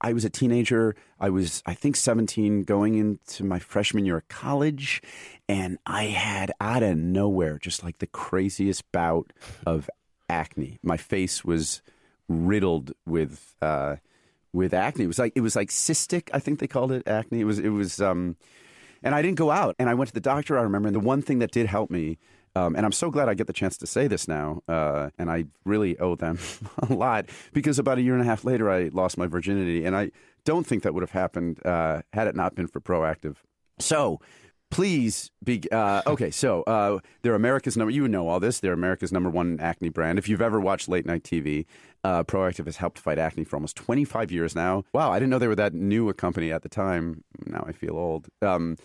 [0.00, 0.94] I was a teenager.
[1.18, 5.02] I was, I think, 17, going into my freshman year of college.
[5.48, 9.32] And I had out of nowhere just like the craziest bout
[9.66, 9.90] of
[10.28, 10.78] acne.
[10.82, 11.82] My face was
[12.28, 13.96] riddled with, uh,
[14.52, 15.04] with acne.
[15.04, 17.40] It was like, it was like cystic, I think they called it acne.
[17.40, 18.36] It was, it was, um,
[19.02, 19.74] and I didn't go out.
[19.78, 20.88] And I went to the doctor, I remember.
[20.88, 22.18] And the one thing that did help me,
[22.58, 25.30] um, and I'm so glad I get the chance to say this now, uh, and
[25.30, 26.38] I really owe them
[26.78, 29.84] a lot because about a year and a half later, I lost my virginity.
[29.84, 30.10] And I
[30.44, 33.36] don't think that would have happened uh, had it not been for Proactiv.
[33.78, 34.20] So,
[34.70, 36.32] please be uh, okay.
[36.32, 40.18] So, uh, they're America's number, you know all this, they're America's number one acne brand.
[40.18, 41.64] If you've ever watched late night TV,
[42.02, 44.82] uh, Proactiv has helped fight acne for almost 25 years now.
[44.92, 47.22] Wow, I didn't know they were that new a company at the time.
[47.46, 48.26] Now I feel old.
[48.42, 48.76] Um,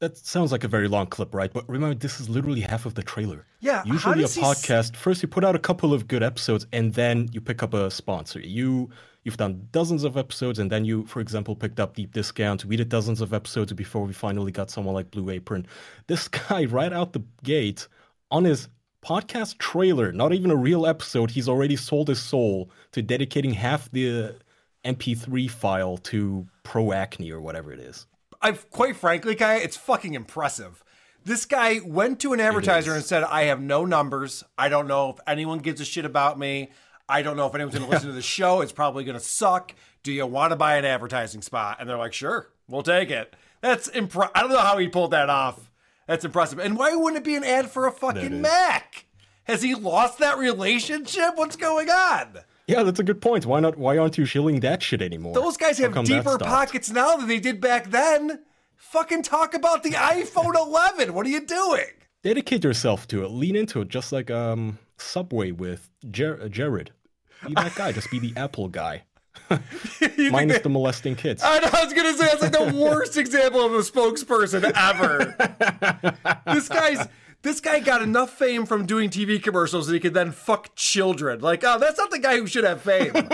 [0.00, 1.50] That sounds like a very long clip, right?
[1.50, 3.46] But remember, this is literally half of the trailer.
[3.60, 6.06] Yeah, how Usually, a does he s- podcast, first you put out a couple of
[6.06, 8.40] good episodes, and then you pick up a sponsor.
[8.40, 8.90] You
[9.24, 12.64] you've done dozens of episodes, and then you, for example, picked up Deep Discount.
[12.66, 15.66] We did dozens of episodes before we finally got someone like Blue Apron.
[16.08, 17.88] This guy, right out the gate,
[18.30, 18.68] on his
[19.02, 23.90] podcast trailer, not even a real episode, he's already sold his soul to dedicating half
[23.92, 24.34] the
[24.84, 28.06] MP3 file to Pro Acne or whatever it is.
[28.42, 30.82] I've quite frankly, guy, it's fucking impressive.
[31.24, 34.44] This guy went to an advertiser and said, "I have no numbers.
[34.56, 36.70] I don't know if anyone gives a shit about me.
[37.08, 38.60] I don't know if anyone's going to listen to the show.
[38.60, 39.74] It's probably going to suck.
[40.02, 43.34] Do you want to buy an advertising spot?" And they're like, "Sure, we'll take it."
[43.60, 45.70] That's impre- I don't know how he pulled that off.
[46.06, 46.60] That's impressive.
[46.60, 49.06] And why wouldn't it be an ad for a fucking Mac?
[49.44, 51.32] Has he lost that relationship?
[51.34, 52.38] What's going on?
[52.66, 53.46] Yeah, that's a good point.
[53.46, 53.76] Why not?
[53.78, 55.34] Why aren't you shilling that shit anymore?
[55.34, 58.40] Those guys have deeper pockets now than they did back then.
[58.76, 61.14] Fucking talk about the iPhone 11.
[61.14, 61.86] What are you doing?
[62.22, 63.28] Dedicate yourself to it.
[63.28, 66.90] Lean into it, just like um Subway with Jer- uh, Jared.
[67.46, 67.92] Be that guy.
[67.92, 69.04] Just be the Apple guy.
[70.18, 71.42] Minus the molesting kids.
[71.44, 75.36] I, know, I was gonna say that's like the worst example of a spokesperson ever.
[76.52, 77.06] this guy's
[77.46, 81.40] this guy got enough fame from doing TV commercials that he could then fuck children.
[81.40, 83.12] Like, oh, that's not the guy who should have fame.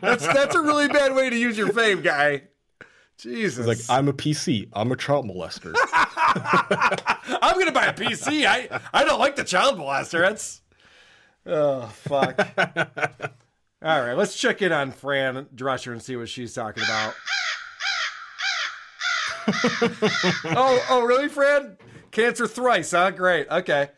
[0.00, 2.42] that's that's a really bad way to use your fame, guy.
[3.18, 3.66] Jesus.
[3.66, 4.68] He's like, I'm a PC.
[4.72, 5.74] I'm a child molester.
[7.42, 8.46] I'm gonna buy a PC.
[8.46, 10.20] I I don't like the child molester.
[10.20, 10.62] That's
[11.46, 12.38] oh fuck.
[13.82, 17.14] All right, let's check in on Fran Drescher and see what she's talking about.
[20.56, 21.76] oh, oh, really, Fran?
[22.14, 23.10] Cancer thrice, huh?
[23.10, 23.48] Great.
[23.50, 23.88] Okay.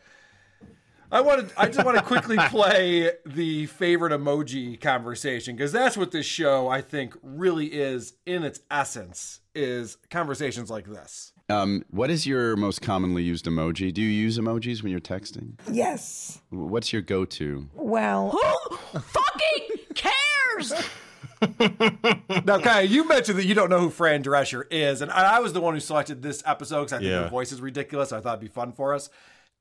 [1.11, 1.51] I wanted.
[1.55, 6.67] I just want to quickly play the favorite emoji conversation because that's what this show,
[6.67, 9.39] I think, really is in its essence.
[9.53, 11.31] Is conversations like this.
[11.49, 13.93] Um, what is your most commonly used emoji?
[13.93, 15.53] Do you use emojis when you're texting?
[15.71, 16.41] Yes.
[16.49, 17.69] What's your go-to?
[17.73, 20.73] Well, Who fucking cares?
[22.45, 25.53] now, Kai, you mentioned that you don't know who Fran Drescher is, and I was
[25.53, 27.23] the one who selected this episode because I think Yeah.
[27.23, 28.11] her voice is ridiculous.
[28.11, 29.09] I thought it'd be fun for us.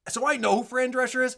[0.09, 1.37] So I know who Fran Drescher is.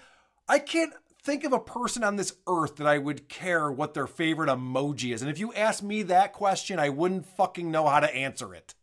[0.49, 4.07] I can't think of a person on this earth that I would care what their
[4.07, 5.23] favorite emoji is.
[5.23, 8.75] And if you asked me that question, I wouldn't fucking know how to answer it.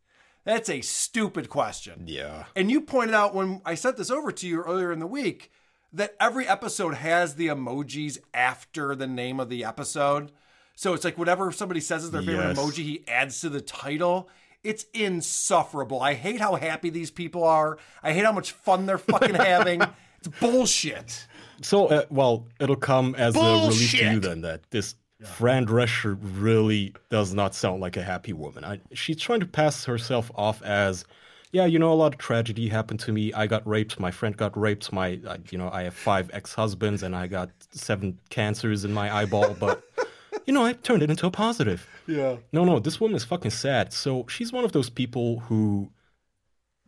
[0.44, 2.04] That's a stupid question.
[2.06, 2.46] Yeah.
[2.56, 5.52] And you pointed out when I sent this over to you earlier in the week
[5.92, 10.32] that every episode has the emojis after the name of the episode.
[10.76, 12.58] So it's like whatever somebody says is their favorite Yes.
[12.60, 14.30] emoji, he adds to the title.
[14.64, 16.02] It's insufferable.
[16.02, 17.78] I hate how happy these people are.
[18.04, 19.82] I hate how much fun they're fucking having.
[20.20, 21.28] It's bullshit.
[21.62, 26.18] So, uh, well, it'll come as a relief to you then that this Fran Drescher
[26.22, 28.66] really does not sound like a happy woman.
[28.66, 31.06] I, she's trying to pass herself off as,
[31.52, 33.32] yeah, you know, a lot of tragedy happened to me.
[33.34, 34.00] I got raped.
[34.00, 34.92] My friend got raped.
[34.92, 39.16] My, uh, you know, I have five ex-husbands and I got seven cancers in my
[39.16, 39.56] eyeball.
[39.58, 39.82] But,
[40.46, 41.88] you know, I turned it into a positive.
[42.08, 42.38] Yeah.
[42.52, 43.92] No, no, this woman is fucking sad.
[43.94, 45.90] So she's one of those people who,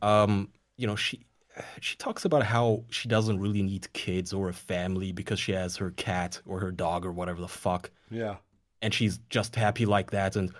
[0.01, 1.21] um, you know, she
[1.81, 5.75] she talks about how she doesn't really need kids or a family because she has
[5.77, 8.35] her cat or her dog or whatever the fuck, Yeah.
[8.83, 10.35] and she's just happy like that.
[10.35, 10.51] And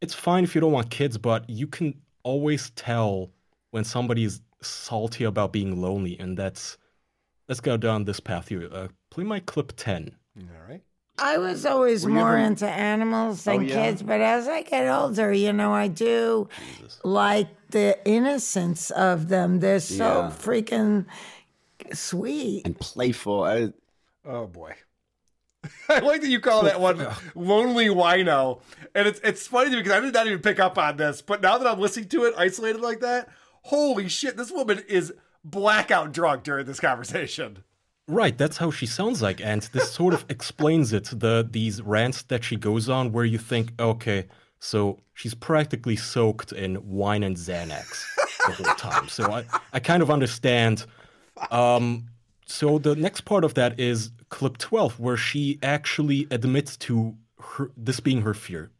[0.00, 3.30] it's fine if you don't want kids, but you can always tell
[3.70, 6.78] when somebody is salty about being lonely, and that's
[7.48, 8.66] let's go down this path here.
[8.72, 10.16] Uh, play my clip ten.
[10.38, 10.80] All right.
[11.18, 13.74] I was always Were more ever- into animals oh, than Oh, yeah?
[13.86, 16.48] kids, but as I get older, you know, I do
[17.04, 19.60] like the innocence of them.
[19.60, 20.30] They're so Yeah.
[20.30, 21.06] freaking
[21.92, 22.62] sweet.
[22.66, 23.42] And playful.
[23.44, 23.72] I,
[24.24, 24.74] Oh boy.
[25.88, 28.60] I like that you call that one lonely wino.
[28.94, 31.22] And it's it's funny to me because I did not even pick up on this,
[31.22, 33.28] but now that I'm listening to it isolated like that,
[33.62, 35.12] holy shit, this woman is
[35.44, 37.62] blackout drunk during this conversation.
[38.08, 41.06] Right, that's how she sounds like, and this sort of explains it.
[41.12, 44.26] The these rants that she goes on, where you think, okay,
[44.60, 48.04] so she's practically soaked in wine and Xanax
[48.46, 49.08] the whole time.
[49.08, 50.86] So I, I kind of understand.
[51.50, 52.06] Um,
[52.46, 57.72] so the next part of that is clip twelve, where she actually admits to her
[57.76, 58.70] this being her fear.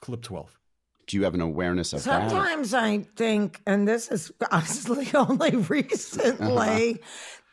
[0.00, 0.58] Clip twelve.
[1.06, 2.28] do you have an awareness of that?
[2.30, 7.00] Sometimes I think, and this is honestly only recently,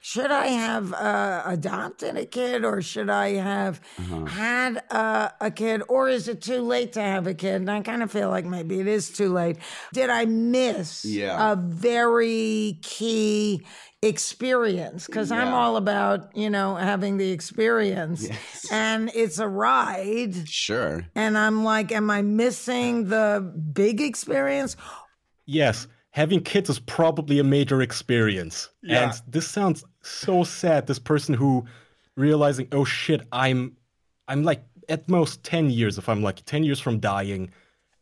[0.04, 4.26] should I have uh, adopted a kid or should I have Uh-huh.
[4.26, 7.56] had uh, a kid or is it too late to have a kid?
[7.62, 9.58] And I kind of feel like maybe it is too late.
[9.94, 11.52] Did I miss Yeah.
[11.52, 13.64] a very key
[14.02, 15.06] experience?
[15.06, 18.28] Because I'm all about, you know, having the experience.
[18.72, 20.48] And it's a ride.
[20.50, 21.06] Sure.
[21.16, 24.76] And I'm like, am I missing the big experience?
[25.46, 28.70] Yes, having kids is probably a major experience.
[28.82, 29.04] Yeah.
[29.12, 30.88] And this sounds so sad.
[30.88, 31.66] This person who
[32.16, 33.76] realizing, oh shit, I'm
[34.28, 37.52] I'm like at most 10 years, if I'm lucky, 10 years from dying,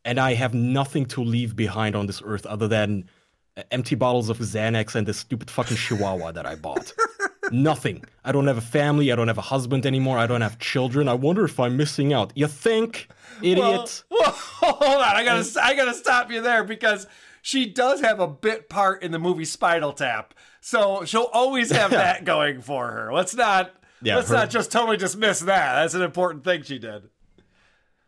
[0.06, 3.10] and I have nothing to leave behind on this earth other than
[3.58, 6.94] uh, empty bottles of Xanax and this stupid fucking chihuahua that I bought.
[7.52, 8.04] Nothing.
[8.24, 9.12] I don't have a family.
[9.12, 10.18] I don't have a husband anymore.
[10.18, 11.08] I don't have children.
[11.08, 12.32] I wonder if I'm missing out.
[12.36, 13.08] You think,
[13.42, 14.04] idiot?
[14.10, 15.16] Well, well, hold on.
[15.16, 17.08] I gotta I gotta stop you there because
[17.42, 21.92] she does have a bit part in the movie Spinal Tap, so she'll always have
[21.92, 23.14] that going for her.
[23.14, 25.82] Let's not Yeah, let's her- not just totally dismiss that.
[25.82, 27.10] That's an important thing she did.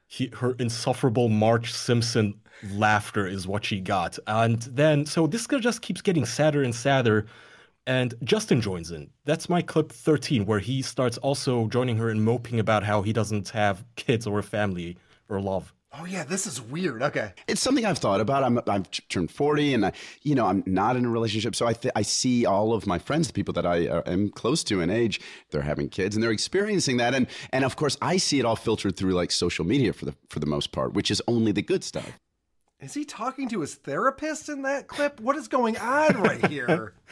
[0.08, 2.36] he, her insufferable Marge Simpson
[2.74, 4.20] laughter is what she got.
[4.28, 7.26] And then, so this guy just keeps getting sadder and sadder.
[7.88, 9.10] And Justin joins in.
[9.26, 13.12] That's my clip 13, where he starts also joining her and moping about how he
[13.14, 14.98] doesn't have kids or a family
[15.30, 15.74] or love.
[15.94, 17.04] Oh yeah, this is weird.
[17.04, 17.34] Okay.
[17.48, 18.44] It's something I've thought about.
[18.44, 21.54] I'm I've turned 40 and I, you know, I'm not in a relationship.
[21.54, 24.30] So I th- I see all of my friends, the people that I uh, am
[24.30, 27.98] close to in age, they're having kids and they're experiencing that and and of course
[28.02, 30.94] I see it all filtered through like social media for the for the most part,
[30.94, 32.18] which is only the good stuff.
[32.80, 35.20] Is he talking to his therapist in that clip?
[35.20, 36.94] What is going on right here?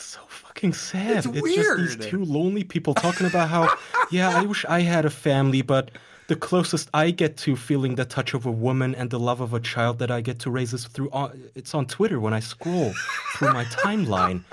[0.00, 1.16] So fucking sad.
[1.16, 1.80] It's just weird.
[1.80, 3.76] these two lonely people talking about how,
[4.12, 5.90] yeah, I wish I had a family, but
[6.28, 9.54] the closest I get to feeling the touch of a woman and the love of
[9.54, 12.40] a child that I get to raise is through on, it's on Twitter when I
[12.40, 12.92] scroll
[13.34, 14.44] through my timeline.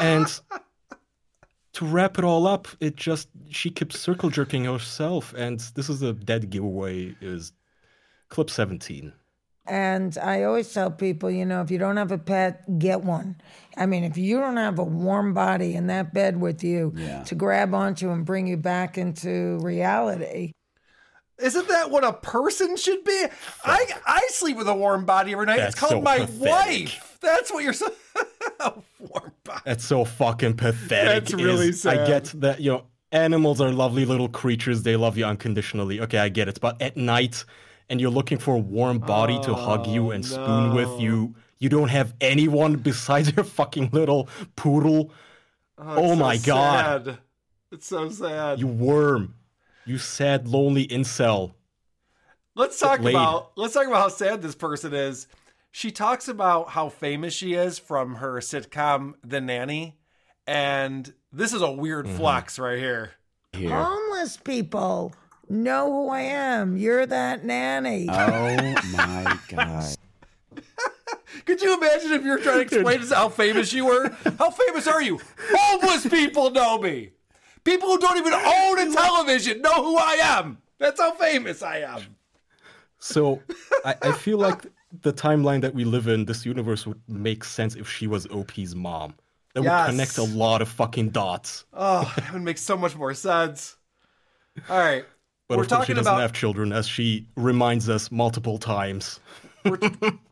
[0.00, 0.26] And
[1.74, 6.02] to wrap it all up, it just she keeps circle jerking herself, and this is
[6.02, 7.14] a dead giveaway.
[7.20, 7.52] Is
[8.28, 9.12] clip seventeen.
[9.68, 13.36] And I always tell people, you know, if you don't have a pet, get one.
[13.76, 17.24] I mean, if you don't have a warm body in that bed with you Yeah.
[17.24, 20.52] to grab onto and bring you back into reality,
[21.38, 23.26] Isn't that what a person should be?
[23.64, 25.58] I I sleep with a warm body every night.
[25.58, 26.86] That's it's called so my pathetic.
[26.86, 27.18] wife.
[27.20, 27.92] That's what you're saying.
[28.60, 29.60] A warm body.
[29.64, 31.24] That's so fucking pathetic.
[31.24, 34.82] That's really is- I get that, you know, animals are lovely little creatures.
[34.82, 36.00] They love you unconditionally.
[36.00, 36.60] Okay, I get it.
[36.60, 37.44] But at night,
[37.88, 41.34] and you're looking for a warm body to hug you oh, and spoon with you,
[41.58, 45.12] you don't have anyone besides your fucking little poodle.
[45.78, 47.04] Oh, oh so my god.
[47.04, 47.18] sad.
[47.72, 48.58] It's so sad.
[48.58, 49.34] You worm.
[49.86, 51.52] You sad, lonely incel.
[52.54, 53.14] Let's talk laid.
[53.14, 55.26] about let's talk about how sad this person is.
[55.70, 59.98] She talks about how famous she is from her sitcom The Nanny,
[60.46, 62.16] and this is a weird Mm-hmm.
[62.16, 63.12] flex right here.
[63.54, 65.14] homeless people
[65.48, 66.76] know who I am.
[66.76, 68.06] You're that nanny.
[68.10, 69.96] Oh my god.
[71.44, 74.08] Could you imagine if you were trying to explain to us how famous you were?
[74.38, 75.20] How famous are you?
[75.52, 77.10] Homeless people know me.
[77.66, 80.58] People who don't even own a television know who I am.
[80.78, 82.00] That's how famous I am.
[82.98, 83.42] So
[83.84, 84.62] I, I feel like
[85.02, 88.74] the timeline that we live in, this universe would make sense if she was Opie's
[88.74, 89.14] mom.
[89.54, 89.86] That Yes.
[89.88, 91.64] would connect a lot of fucking dots.
[91.72, 93.76] Oh, that would make so much more sense.
[94.68, 95.04] All right.
[95.48, 98.58] But we're of course, she talking doesn't about have children, as she reminds us multiple
[98.58, 99.18] times.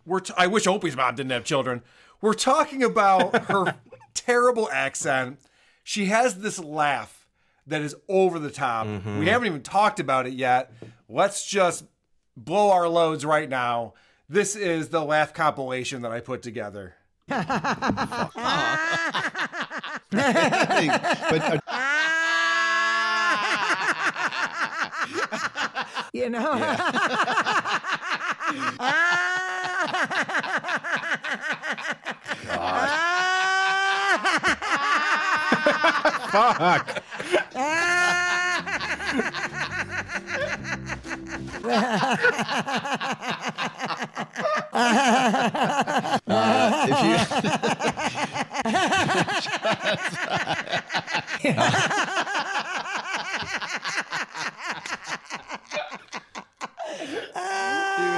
[0.06, 1.82] we're t- I wish Opie's mom didn't have children.
[2.20, 3.74] We're talking about her
[4.14, 5.40] terrible accent.
[5.82, 7.23] She has this laugh
[7.66, 8.86] that is over the top.
[8.86, 9.18] Mm-hmm.
[9.18, 10.72] We haven't even talked about it yet.
[11.08, 11.84] Let's just
[12.36, 13.94] blow our loads right now.
[14.28, 16.94] This is the laugh compilation that I put together.
[17.28, 17.46] but
[20.16, 21.58] uh,
[26.12, 26.58] you know?
[36.34, 37.03] Fuck.
[37.54, 37.60] He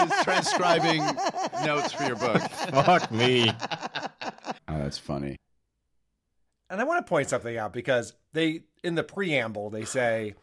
[0.03, 1.05] was transcribing
[1.64, 2.40] notes for your book.
[2.40, 3.53] Fuck me.
[4.68, 5.37] Oh, that's funny.
[6.68, 10.35] And I want to point something out because they, in the preamble, they say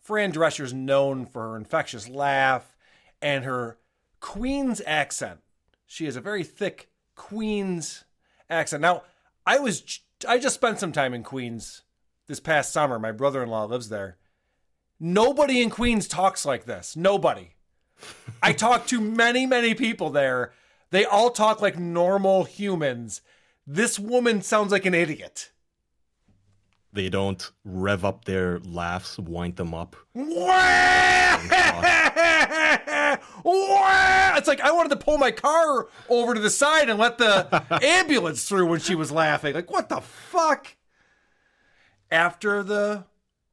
[0.00, 2.76] Fran Drescher's known for her infectious laugh
[3.20, 3.78] and her
[4.20, 5.40] Queen's accent.
[5.86, 8.04] She has a very thick Queen's
[8.50, 8.82] accent.
[8.82, 9.02] Now,
[9.46, 11.82] I was, I just spent some time in Queens
[12.26, 12.98] this past summer.
[12.98, 14.18] My brother-in-law lives there.
[15.00, 16.96] Nobody in Queens talks like this.
[16.96, 17.54] Nobody.
[18.42, 20.52] I talked to many, many people there.
[20.90, 23.22] They all talk like normal humans.
[23.66, 25.51] This woman sounds like an idiot.
[26.92, 29.96] They don't rev up their laughs, wind them up.
[34.36, 37.64] It's like I wanted to pull my car over to the side and let the
[37.82, 39.54] ambulance through when she was laughing.
[39.54, 40.76] Like, what the fuck?
[42.10, 43.04] After the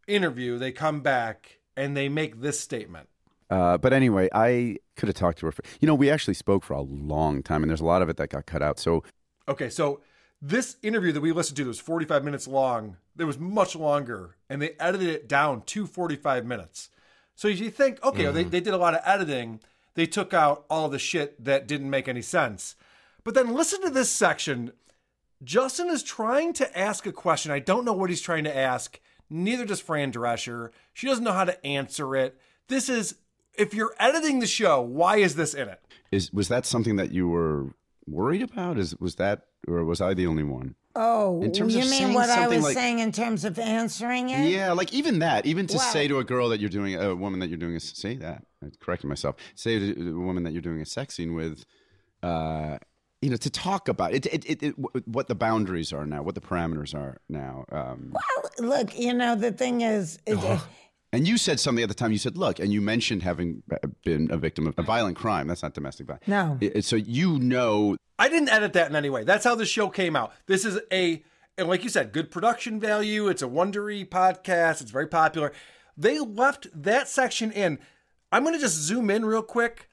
[0.07, 3.07] interview, they come back and they make this statement.
[3.49, 5.51] Uh, but anyway, I could have talked to her.
[5.51, 8.09] For, you know, we actually spoke for a long time, and there's a lot of
[8.09, 8.79] it that got cut out.
[8.79, 9.03] So
[9.47, 10.01] Okay, so
[10.41, 12.97] This interview that we listened to that was 45 minutes long.
[13.17, 16.89] It was much longer, and they edited it down to 45 minutes.
[17.35, 18.49] So you think, okay, they, Mm-hmm.
[18.49, 19.59] they did a lot of editing.
[19.95, 22.75] They took out all the shit that didn't make any sense.
[23.25, 24.71] But then listen to this section.
[25.43, 27.51] Justin is trying to ask a question.
[27.51, 28.99] I don't know what he's trying to ask.
[29.29, 30.71] Neither does Fran Drescher.
[30.93, 32.37] She doesn't know how to answer it.
[32.67, 33.15] This is,
[33.55, 35.81] if you're editing the show, why is this in it?
[36.11, 37.67] Is was that something that you were
[38.11, 38.77] worried about?
[38.77, 40.75] Is was that, or was I the only one?
[40.95, 44.29] Oh, In terms you of mean what I was like- saying in terms of answering
[44.29, 44.49] it?
[44.49, 47.15] Yeah, like even that, even to Well- say to a girl that you're doing, a
[47.15, 50.51] woman that you're doing a say that, I'm correcting myself, say to a woman that
[50.53, 51.63] you're doing a sex scene with,
[52.23, 52.79] uh,
[53.21, 54.75] you know, to talk about it, it, it, it,
[55.07, 57.65] what the boundaries are now, what the parameters are now.
[57.71, 60.37] Um, well, Look, you know, the thing is, it,
[61.11, 62.11] and you said something at the time.
[62.11, 63.63] You said, "Look," and you mentioned having
[64.03, 65.47] been a victim of a violent crime.
[65.47, 66.27] That's not domestic violence.
[66.27, 66.57] No.
[66.61, 69.23] It- it- so you know I didn't edit that in any way.
[69.23, 70.33] That's how the show came out.
[70.45, 71.23] This is a,
[71.57, 73.27] and like you said, good production value.
[73.29, 74.81] It's a Wondery podcast.
[74.81, 75.53] It's very popular.
[75.95, 77.79] They left that section in.
[78.31, 79.87] I'm going to just zoom in real quick.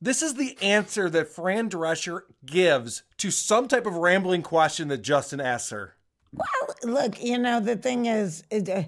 [0.00, 4.98] This is the answer that Fran Drescher gives to some type of rambling question that
[5.02, 5.94] Justin asks her.
[6.32, 6.46] Well,
[6.84, 8.84] look, you know, the thing is, it, uh,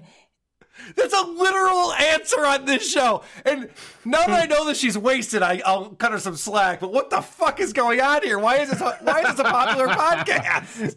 [0.95, 3.23] That's a literal answer on this show.
[3.45, 3.69] And
[4.05, 6.79] now that I know that she's wasted, I, I'll cut her some slack.
[6.79, 8.39] But what the fuck is going on here?
[8.39, 8.81] Why is this?
[8.81, 10.95] A, why is this a popular podcast?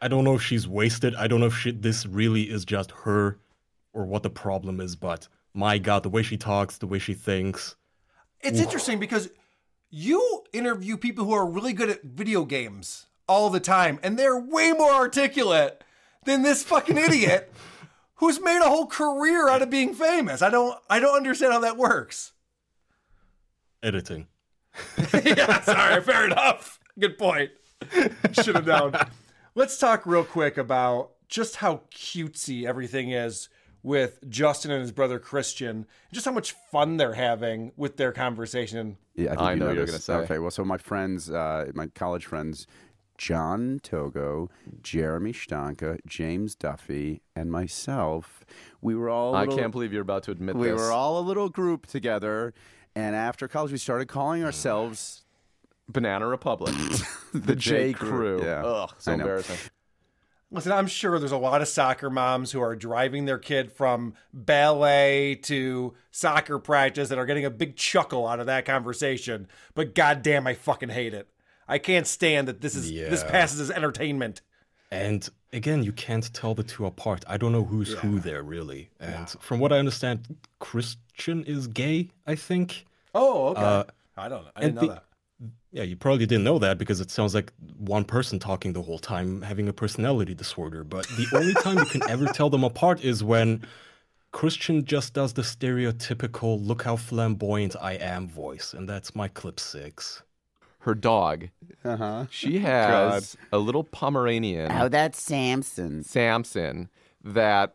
[0.00, 1.14] I don't know if she's wasted.
[1.14, 3.38] I don't know if she, this really is just her
[3.92, 7.14] or what the problem is, but my God, the way she talks, the way she
[7.14, 7.76] thinks.
[8.40, 9.30] It's interesting because
[9.90, 14.38] you interview people who are really good at video games all the time, and they're
[14.38, 15.82] way more articulate
[16.24, 17.52] than this fucking idiot
[18.16, 20.42] who's made a whole career out of being famous.
[20.42, 22.32] I don't I don't understand how that works.
[23.82, 24.26] Editing.
[25.24, 26.78] yeah, sorry, fair enough.
[26.98, 27.50] Good point.
[28.32, 28.94] Should have known.
[29.54, 33.48] Let's talk real quick about just how cutesy everything is
[33.82, 38.96] with Justin and his brother Christian, just how much fun they're having with their conversation.
[39.14, 40.14] Yeah, I, think I you know you're gonna say.
[40.14, 42.66] Okay, well, so my friends, uh, my college friends,
[43.18, 44.50] John Togo,
[44.82, 48.44] Jeremy Stanka, James Duffy, and myself,
[48.80, 49.34] we were all.
[49.34, 50.60] a I little- can't believe you're about to admit this.
[50.60, 50.80] we this.
[50.80, 52.52] were all a little group together,
[52.94, 55.24] and after college, we started calling ourselves
[55.88, 56.74] Banana Republic,
[57.34, 57.92] the, J.
[57.92, 58.42] Crew.
[58.42, 59.22] Yeah, Ugh, so I know.
[59.22, 59.56] embarrassing.
[60.52, 64.14] Listen, I'm sure there's a lot of soccer moms who are driving their kid from
[64.32, 69.48] ballet to soccer practice that are getting a big chuckle out of that conversation.
[69.74, 71.28] But goddamn, I fucking hate it.
[71.68, 74.40] I can't stand that this is this passes as entertainment.
[74.90, 77.24] And again, you can't tell the two apart.
[77.26, 78.90] I don't know who's who there really.
[79.00, 82.86] And from what I understand, Christian is gay, I think.
[83.14, 83.60] Oh, okay.
[83.60, 83.84] Uh,
[84.16, 84.50] I don't know.
[84.54, 85.02] I didn't know the- that.
[85.72, 88.98] Yeah, you probably didn't know that because it sounds like one person talking the whole
[88.98, 90.84] time having a personality disorder.
[90.84, 93.62] But the only time you can ever tell them apart is when
[94.32, 98.72] Christian just does the stereotypical look how flamboyant I am voice.
[98.72, 100.22] And that's my clip six.
[100.86, 101.48] Her dog.
[101.84, 102.26] Uh-huh.
[102.30, 104.70] She has a little Pomeranian.
[104.70, 106.04] Oh, that's Samson.
[106.04, 106.88] Samson.
[107.24, 107.74] That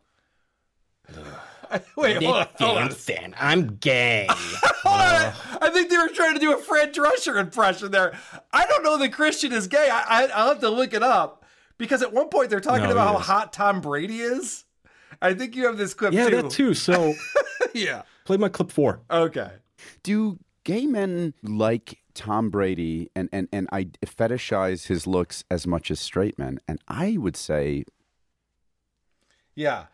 [1.98, 2.48] Wait, hold on.
[2.56, 2.90] Hold on.
[2.90, 4.28] Fan, I'm gay.
[4.30, 5.34] Hold on.
[5.62, 8.14] I think they were trying to do a Fran Drescher impression there.
[8.52, 9.90] I don't know that Christian is gay.
[9.92, 11.46] I, I, I'll have to look it up
[11.78, 13.26] because at one point they're talking No, about he how is.
[13.26, 14.66] hot Tom Brady is.
[15.22, 16.18] I think you have this clip too.
[16.18, 16.42] yeah, too.
[16.44, 16.74] that too.
[16.74, 17.14] So
[17.74, 18.04] yeah.
[18.26, 19.02] play my clip four.
[19.12, 19.52] Okay.
[20.04, 25.90] Do gay men like Tom Brady and, and, and I fetishize his looks as much
[25.92, 26.60] as straight men?
[26.68, 27.86] And I would say
[29.56, 29.86] Yeah.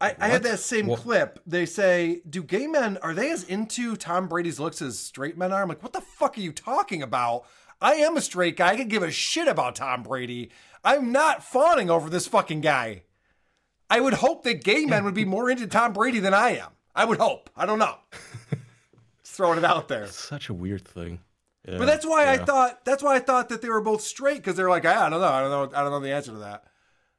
[0.00, 1.00] I, I had that same What?
[1.00, 1.38] clip.
[1.46, 5.52] They say, Do gay men, are they as into Tom Brady's looks as straight men
[5.52, 5.62] are?
[5.62, 7.44] I'm like, What the fuck are you talking about?
[7.80, 8.70] I am a straight guy.
[8.72, 10.50] I could give a shit about Tom Brady.
[10.82, 13.02] I'm not fawning over this fucking guy.
[13.88, 16.70] I would hope that gay men would be more into Tom Brady than I am.
[16.94, 17.50] I would hope.
[17.54, 17.96] I don't know.
[19.22, 20.06] Just throwing it out there.
[20.08, 21.20] Such a weird thing.
[21.66, 24.36] Yeah, But that's why I thought that's why I thought that they were both straight
[24.36, 26.32] because they're like "Ah, I don't know I don't know I don't know the answer
[26.32, 26.64] to that.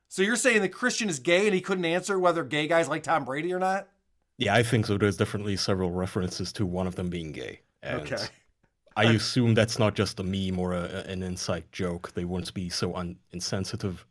[0.07, 3.03] So you're saying that Christian is gay and he couldn't answer whether gay guys like
[3.03, 3.89] Tom Brady or not?
[4.37, 4.97] Yeah, I think so.
[4.97, 7.61] There's definitely several references to one of them being gay.
[7.83, 8.17] Okay.
[8.95, 12.13] I assume that's not just a meme or a, an inside joke.
[12.13, 14.05] They wouldn't be so un- insensitive.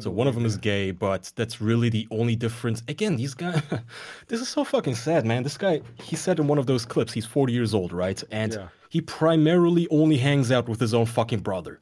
[0.00, 2.82] So one of them is gay, but that's really the only difference.
[2.88, 3.60] Again, these guys,
[4.28, 5.42] this is so fucking sad, man.
[5.42, 8.22] This guy, he said in one of those clips, he's 40 years old, right?
[8.30, 8.68] And Yeah.
[8.88, 11.80] he primarily only hangs out with his own fucking brother.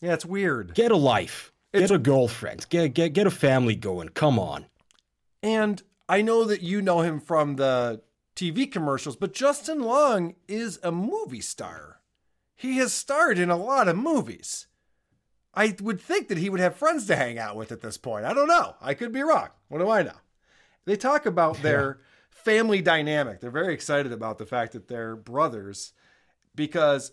[0.00, 0.74] Yeah, it's weird.
[0.74, 1.52] Get a life.
[1.72, 2.66] Get a girlfriend.
[2.68, 4.08] Get, get, get a family going.
[4.10, 4.66] Come on.
[5.42, 8.02] And I know that you know him from the
[8.34, 12.00] TV commercials, but Justin Long is a movie star.
[12.56, 14.66] He has starred in a lot of movies.
[15.54, 18.24] I would think that he would have friends to hang out with at this point.
[18.24, 18.74] I don't know.
[18.80, 19.48] I could be wrong.
[19.68, 20.16] What do I know?
[20.84, 21.98] They talk about their
[22.30, 23.40] family dynamic.
[23.40, 25.92] They're very excited about the fact that they're brothers
[26.54, 27.12] because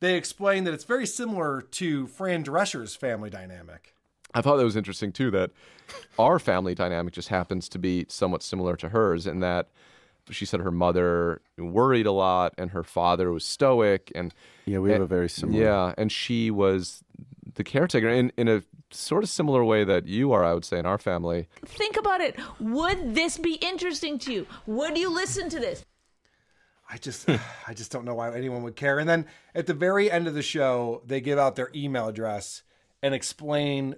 [0.00, 3.94] they explain that it's very similar to Fran Drescher's family dynamic.
[4.34, 5.30] I thought that was interesting too.
[5.30, 5.50] That
[6.18, 9.68] our family dynamic just happens to be somewhat similar to hers, in that
[10.30, 14.34] she said her mother worried a lot, and her father was stoic, and
[14.66, 17.02] Yeah, we have and- a very similar- Yeah, and she was
[17.54, 20.78] the caretaker in in a sort of similar way that you are, I would say,
[20.78, 21.48] in our family.
[21.64, 22.36] Think about it.
[22.60, 24.46] Would this be interesting to you?
[24.66, 25.84] Would you listen to this?
[26.90, 27.28] I just
[27.66, 28.98] I just don't know why anyone would care.
[28.98, 32.62] And then at the very end of the show, they give out their email address
[33.02, 33.96] and explain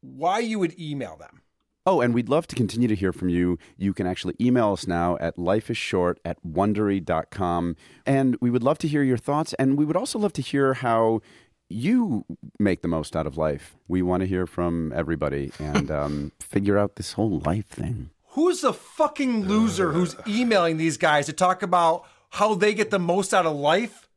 [0.00, 1.42] why you would email them.
[1.86, 3.58] Oh, and we'd love to continue to hear from you.
[3.78, 7.76] You can actually email us now at lifeisshort at wondery.com.
[8.04, 9.54] And we would love to hear your thoughts.
[9.54, 11.22] And we would also love to hear how
[11.68, 12.24] you
[12.58, 13.76] make the most out of life.
[13.88, 18.10] We want to hear from everybody and um, figure out this whole life thing.
[18.32, 22.98] Who's the fucking loser who's emailing these guys to talk about how they get the
[22.98, 24.08] most out of life?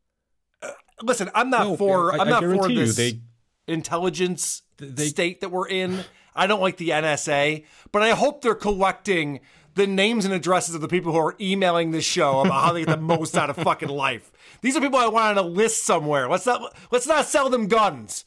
[0.61, 0.69] Uh,
[1.01, 3.19] listen, I'm not No, for I- I'm not for guarantee you this they-
[3.67, 4.61] intelligence
[4.97, 6.03] state that we're in.
[6.35, 9.41] I don't like the NSA, but I hope they're collecting
[9.75, 12.85] the names and addresses of the people who are emailing this show about how they
[12.85, 14.31] get the most out of fucking life.
[14.61, 16.27] These are people I want on a list somewhere.
[16.29, 18.25] Let's not let's not sell them guns.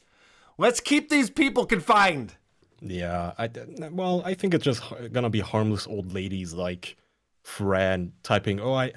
[0.57, 2.35] Let's keep these people confined.
[2.81, 3.49] Yeah, I,
[3.91, 6.97] well, I think it's just gonna be harmless old ladies like
[7.43, 8.93] Fran typing, "Oh, I,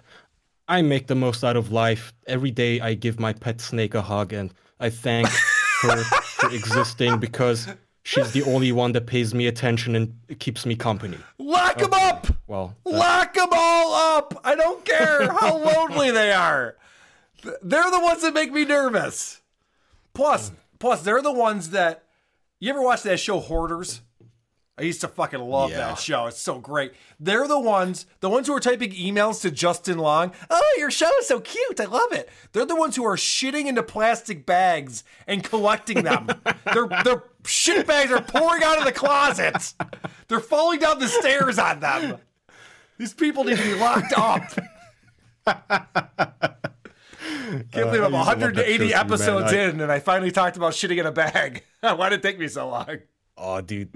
[0.68, 2.12] I make the most out of life.
[2.26, 5.28] Every day I give my pet snake a hug and I thank
[5.82, 7.68] her for existing because
[8.08, 12.26] she's the only one that pays me attention and keeps me company." Lock them up.
[12.46, 14.40] Well, Lock them all up.
[14.42, 16.76] I don't care how lonely they are.
[17.62, 19.42] They're the ones that make me nervous.
[20.14, 22.04] Plus, plus they're the ones that
[22.58, 24.00] you ever watch that show Hoarders?
[24.78, 25.78] I used to fucking love Yeah.
[25.78, 26.26] that show.
[26.26, 26.92] It's so great.
[27.18, 30.32] They're the ones, the ones who are typing emails to Justin Long.
[30.48, 31.80] Oh, your show is so cute.
[31.80, 32.28] I love it.
[32.52, 36.28] They're the ones who are shitting into plastic bags and collecting them.
[36.72, 39.74] their their shit bags are pouring out of the closet.
[40.28, 42.18] They're falling down the stairs on them.
[42.98, 44.42] These people need to be locked up.
[47.50, 48.92] Can't believe Uh, I'm I used to love that 180 show too, man.
[49.06, 51.64] episodes I- in and I finally talked about shitting in a bag.
[51.80, 52.98] Why did it take me so long?
[53.36, 53.90] Oh, dude.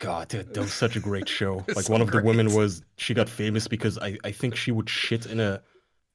[0.00, 1.64] God, dude, that was such a great show.
[1.76, 4.88] Like one of the women was she got famous because I, I think she would
[4.90, 5.62] shit in a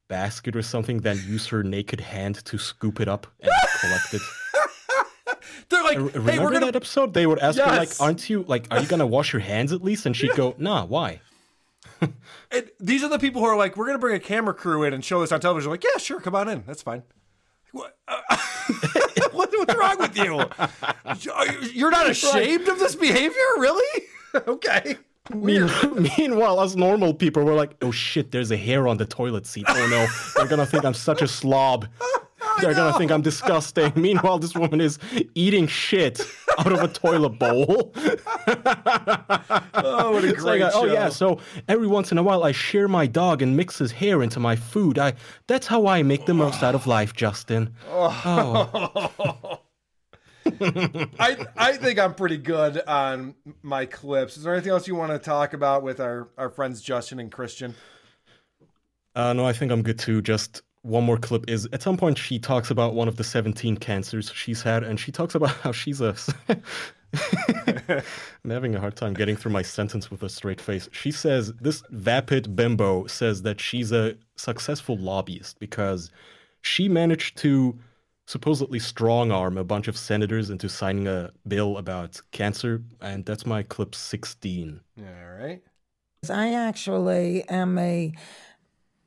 [0.09, 4.21] basket or something, then use her naked hand to scoop it up and collect it.
[5.69, 6.65] They're like, I- hey, remember we're gonna.
[6.67, 7.13] that episode?
[7.13, 9.81] They would ask her like, "Aren't you like, are you gonna wash your hands at
[9.83, 11.21] least?" And she'd go, "Nah, why?"
[12.51, 14.93] And these are the people who are like, we're gonna bring a camera crew in
[14.93, 15.71] and show this on television.
[15.71, 16.63] Like, yeah, sure, come on in.
[16.67, 17.03] That's fine.
[17.71, 18.17] What, uh,
[19.35, 20.43] what- what's wrong with you?
[21.73, 24.03] You're not ashamed of this behavior, really?
[24.47, 24.97] okay.
[25.33, 25.69] Mean,
[26.17, 29.65] meanwhile, us normal people were like, "Oh shit, there's a hair on the toilet seat.
[29.67, 30.05] Oh no,
[30.35, 31.87] they're gonna think I'm such a slob.
[32.61, 34.99] They're gonna think I'm disgusting." Meanwhile, this woman is
[35.35, 36.21] eating shit
[36.57, 37.93] out of a toilet bowl.
[39.77, 42.51] Oh, what a It's like, great oh yeah, so every once in a while I
[42.51, 44.97] shear my dog and mix his hair into my food.
[44.97, 45.13] I
[45.47, 47.73] that's how I make the most out of life, Justin.
[47.89, 49.59] Oh.
[51.19, 54.37] I I think I'm pretty good on my clips.
[54.37, 57.31] Is there anything else you want to talk about with our, our friends Justin and
[57.31, 57.75] Christian?
[59.15, 60.21] Uh, no, I think I'm good too.
[60.21, 63.77] Just one more clip is at some point she talks about one of the 17
[63.77, 66.15] cancers she's had, and she talks about how she's a.
[68.43, 70.87] I'm having a hard time getting through my sentence with a straight face.
[70.91, 76.11] She says this vapid bimbo says that she's a successful lobbyist because
[76.61, 77.79] she managed to
[78.27, 83.45] supposedly strong arm a bunch of senators into signing a bill about cancer, and that's
[83.45, 84.81] my clip 16.
[84.99, 85.05] All
[85.39, 85.61] right.
[86.29, 88.13] I actually am a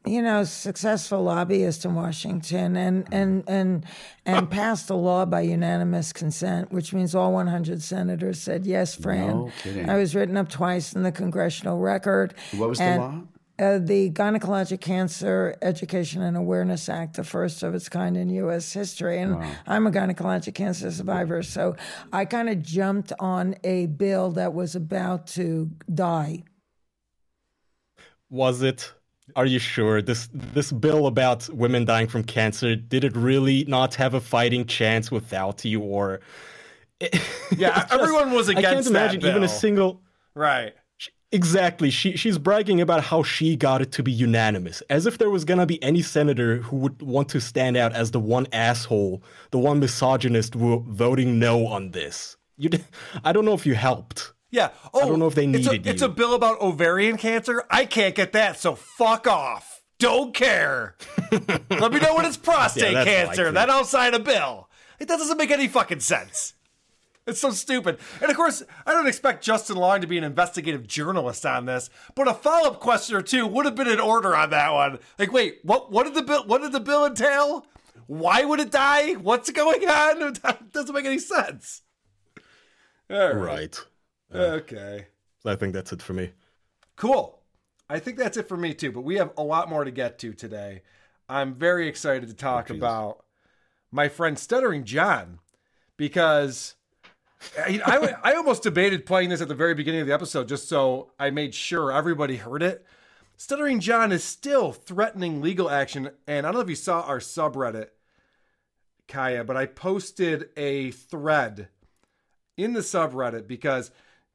[0.08, 3.86] you know successful lobbyist in Washington and and and
[4.24, 9.28] and passed a law by unanimous consent which means all 100 senators said yes Fran
[9.28, 9.88] No kidding.
[9.88, 13.22] I was written up twice in the congressional record What was the law?
[13.60, 18.72] Uh, the Gynecologic Cancer Education and Awareness Act, the first of its kind in U.S.
[18.72, 19.18] history.
[19.18, 19.36] And
[19.66, 21.74] I'm a gynecologic cancer survivor, so
[22.12, 26.44] I kind of jumped on a bill that was about to die.
[28.30, 28.92] Was it?
[29.36, 33.94] Are you sure this this bill about women dying from cancer did it really not
[33.96, 36.20] have a fighting chance without you or
[37.56, 38.64] Yeah, everyone was against.
[38.66, 38.66] It.
[38.68, 40.02] I can't imagine even a single
[40.38, 40.72] Right.
[41.32, 41.90] Exactly.
[41.90, 45.44] She she's bragging about how she got it to be unanimous, as if there was
[45.44, 49.58] gonna be any senator who would want to stand out as the one asshole, the
[49.58, 52.36] one misogynist voting no on this.
[52.56, 52.70] You,
[53.24, 54.32] I don't know if you helped.
[54.50, 54.70] Yeah.
[54.94, 57.16] Oh, I don't oh, know if they it's needed a, It's a bill about ovarian
[57.16, 57.64] cancer.
[57.70, 59.82] I can't get that, so fuck off.
[59.98, 60.96] Don't care.
[61.32, 63.44] Let me know when it's prostate Yeah, cancer.
[63.44, 63.54] likely.
[63.54, 64.68] Then I'll sign a bill.
[65.00, 66.54] It that doesn't make any fucking sense.
[67.26, 67.98] It's so stupid.
[68.22, 71.90] And of course, I don't expect Justin Long to be an investigative journalist on this,
[72.14, 74.98] but a follow-up question or two would have been in order on that one.
[75.18, 77.66] Like, wait, what what did the bill what did the bill entail?
[78.06, 79.12] Why would it die?
[79.14, 80.22] What's going on?
[80.44, 81.82] It doesn't make any sense.
[83.10, 83.78] All Right.
[84.34, 85.06] Okay.
[85.44, 86.32] I think that's it for me.
[86.96, 87.38] Cool.
[87.88, 90.18] I think that's it for me too, but we have a lot more to get
[90.20, 90.82] to today.
[91.28, 93.24] I'm very excited to talk oh, about
[93.90, 95.38] my friend Stuttering John
[95.96, 96.74] because
[97.58, 100.68] I, I, I almost debated playing this at the very beginning of the episode just
[100.68, 102.84] so I made sure everybody heard it.
[103.36, 107.20] Stuttering John is still threatening legal action, and I don't know if you saw our
[107.20, 107.90] subreddit,
[109.06, 111.68] Kaya, but I posted a thread
[112.56, 113.92] in the subreddit because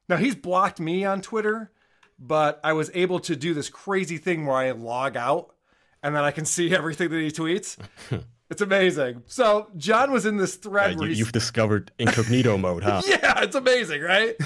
[0.08, 1.70] now he's blocked me on Twitter,
[2.18, 5.54] but I was able to do this crazy thing where I log out
[6.02, 7.76] and then I can see everything that he tweets.
[8.50, 9.22] it's amazing.
[9.26, 13.02] So John was in this thread Yeah, where you, you've discovered incognito mode, huh?
[13.06, 14.36] yeah, it's amazing, right?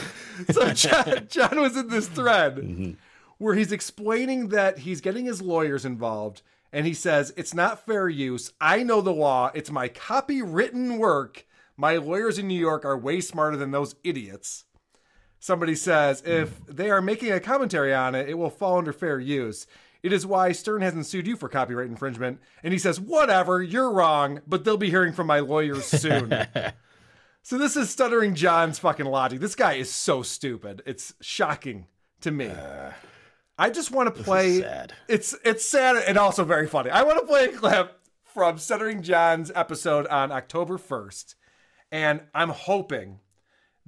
[0.51, 2.93] So John, John was in this thread mm-hmm.
[3.39, 6.43] where he's explaining that he's getting his lawyers involved
[6.73, 8.53] and he says, It's not fair use.
[8.61, 9.51] I know the law.
[9.55, 11.47] It's my copywritten work.
[11.77, 14.65] My lawyers in New York are way smarter than those idiots.
[15.41, 16.31] Somebody says, hmm.
[16.31, 19.67] If they are making a commentary on it, it will fall under fair use.
[20.03, 22.41] It is why Stern hasn't sued you for copyright infringement.
[22.63, 26.33] And he says, Whatever, you're wrong, but they'll be hearing from my lawyers soon.
[27.49, 29.41] So this is stuttering John's fucking logic.
[29.41, 30.83] This guy is so stupid.
[30.85, 31.87] It's shocking
[32.21, 32.49] to me.
[32.49, 32.91] Uh,
[33.57, 34.61] I just want to play.
[34.61, 34.93] sad.
[35.09, 36.91] It's it's sad and also very funny.
[36.91, 41.37] I want to play a clip from Stuttering John's episode on October first,
[41.91, 43.21] and I'm hoping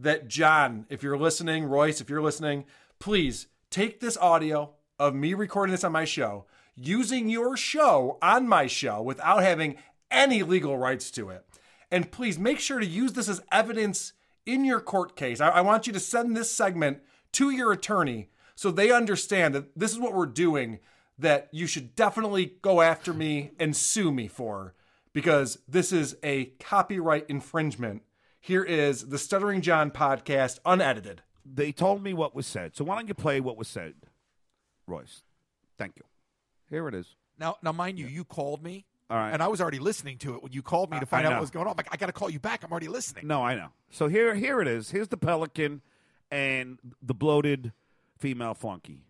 [0.01, 2.65] that John, if you're listening, Royce, if you're listening,
[2.99, 8.49] please take this audio of me recording this on my show, using your show on
[8.49, 9.77] my show without having
[10.11, 11.45] any legal rights to it.
[11.91, 14.13] And please make sure to use this as evidence
[14.47, 15.41] in your court case.
[15.41, 17.01] I, I want you to send this segment
[17.33, 20.81] to your attorney so they understand that this is what we're doing,
[21.19, 24.75] that you should definitely go after me and sue me for,
[25.13, 28.03] because this is a copyright infringement.
[28.41, 31.22] Here is the Stuttering John podcast, unedited.
[31.45, 32.74] They told me what was said.
[32.74, 33.95] So why don't you play what was said,
[34.86, 35.22] Royce?
[35.78, 36.03] Thank you.
[36.70, 37.16] Here it is.
[37.38, 39.30] Now, now, mind you, you called me, All right.
[39.32, 41.30] and I was already listening to it when you called me to find I out
[41.30, 41.36] know.
[41.36, 41.72] what was going on.
[41.72, 42.62] I'm like, I got to call you back.
[42.64, 43.26] I'm already listening.
[43.26, 43.68] No, I know.
[43.91, 44.91] So here, here it is.
[44.91, 45.80] Here's the pelican
[46.30, 47.72] and the bloated
[48.18, 49.05] female flunky.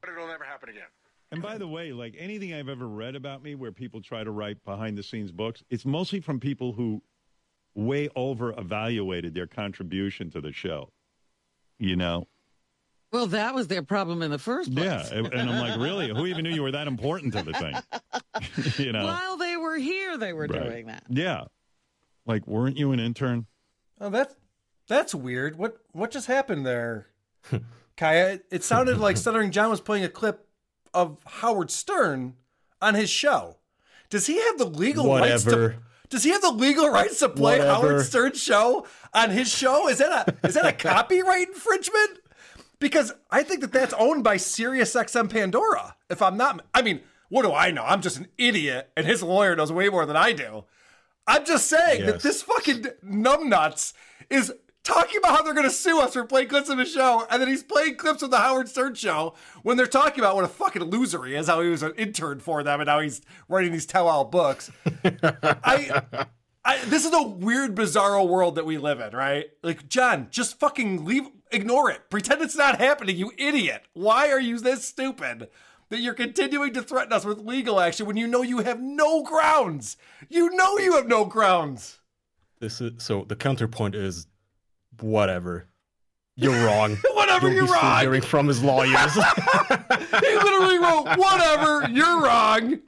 [0.00, 0.82] But it'll never happen again.
[1.30, 4.30] And by the way, like anything I've ever read about me where people try to
[4.30, 7.00] write behind the scenes books, it's mostly from people who
[7.74, 10.90] way over evaluated their contribution to the show.
[11.78, 12.28] You know?
[13.12, 14.86] Well, that was their problem in the first place.
[14.86, 15.18] Yeah.
[15.18, 16.08] And and I'm like, really?
[16.08, 17.74] Who even knew you were that important to the thing?
[18.86, 19.04] you know?
[19.04, 20.62] While they were here, they were Right.
[20.62, 21.04] doing that.
[21.08, 21.44] Yeah.
[22.24, 23.46] Like, weren't you an intern?
[24.00, 24.34] Oh, that's
[24.88, 25.58] that's weird.
[25.58, 27.08] What what just happened there,
[27.96, 28.34] Kaya?
[28.34, 30.46] It, it sounded like Stuttering John was playing a clip
[30.94, 32.34] of Howard Stern
[32.80, 33.58] on his show.
[34.08, 35.74] Does he have the legal rights to?
[36.12, 37.88] Does he have the legal rights to play Whatever.
[37.88, 39.88] Howard Stern's show on his show?
[39.88, 42.18] Is that a is that a copyright infringement?
[42.78, 45.96] Because I think that that's owned by SiriusXM Pandora.
[46.10, 47.00] If I'm not, I mean,
[47.30, 47.82] what do I know?
[47.82, 50.64] I'm just an idiot, and his lawyer knows way more than I do.
[51.26, 53.94] I'm just saying that this fucking numbnuts
[54.28, 54.52] is
[54.84, 57.40] talking about how they're going to sue us for playing clips of his show, and
[57.40, 60.48] then he's playing clips of the Howard Stern show when they're talking about what a
[60.48, 63.72] fucking loser he is, how he was an intern for them, and now he's writing
[63.72, 64.70] these tell-all books.
[65.04, 66.02] I,
[66.64, 69.46] I, this is a weird, bizarro world that we live in, right?
[69.62, 73.84] Like, John, just fucking leave, ignore it, pretend it's not happening, you idiot.
[73.92, 75.48] Why are you this stupid?
[75.90, 79.22] That you're continuing to threaten us with legal action when you know you have no
[79.22, 79.98] grounds.
[80.30, 81.98] You know you have no grounds.
[82.60, 84.26] This is so the counterpoint is
[85.00, 85.68] whatever.
[86.34, 86.96] You're wrong.
[87.12, 88.00] Whatever, You'll you're wrong.
[88.00, 89.12] Hearing from his lawyers.
[90.22, 92.78] He literally wrote, whatever, you're wrong.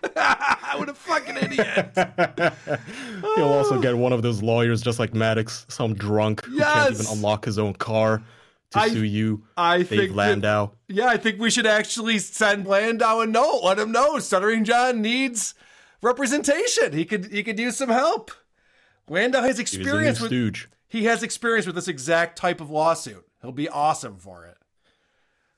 [0.77, 1.91] what a fucking idiot.
[3.37, 7.07] He'll also get one of those lawyers, just like Maddox, some drunk who can't even
[7.11, 8.23] unlock his own car
[8.71, 9.45] to I- sue you.
[9.57, 10.71] I Dave think that- Landau.
[10.89, 13.61] Yeah, I think we should actually send Landau a note.
[13.65, 15.55] Let him know Stuttering John needs
[16.03, 16.93] representation.
[16.93, 18.31] He could he could use some help.
[19.09, 20.69] Landau has He was a experience with stooge.
[20.95, 23.25] He has experience with this exact type of lawsuit.
[23.43, 24.57] He'll be awesome for it.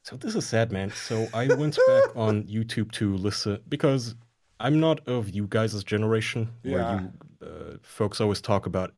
[0.03, 0.91] So this is sad, man.
[0.91, 4.15] So I went back on YouTube to listen because
[4.61, 7.01] I'm not of you guys' generation where Yeah.
[7.01, 8.95] you uh, folks always talk about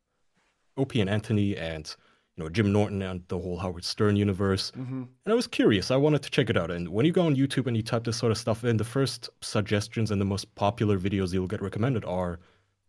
[0.77, 1.93] Opie and Anthony and
[2.37, 4.71] you know Jim Norton and the whole Howard Stern universe.
[4.77, 5.09] Mhm.
[5.25, 5.91] And I was curious.
[5.91, 6.71] I wanted to check it out.
[6.71, 8.85] And when you go on YouTube and you type this sort of stuff in, the
[8.85, 12.39] first suggestions and the most popular videos you'll get recommended are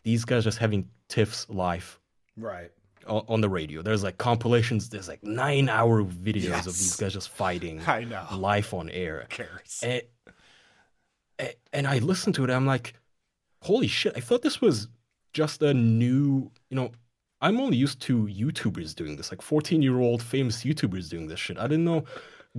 [0.04, 2.00] these guys just having tiffs live
[2.38, 2.72] Right.
[3.08, 3.82] On the radio.
[3.82, 4.90] There's like compilations.
[4.90, 8.26] There's like nine hour videos of these guys just fighting I know.
[8.36, 9.22] live on air.
[9.30, 9.84] Who cares?
[9.84, 12.50] And, and I listened to it.
[12.50, 12.94] I'm like,
[13.62, 14.14] holy shit!
[14.16, 14.88] I thought this was
[15.34, 16.52] just a new.
[16.70, 16.92] You know,
[17.42, 21.40] I'm only used to YouTubers doing this, like 14 year old famous YouTubers doing this
[21.40, 21.58] shit.
[21.58, 22.04] I didn't know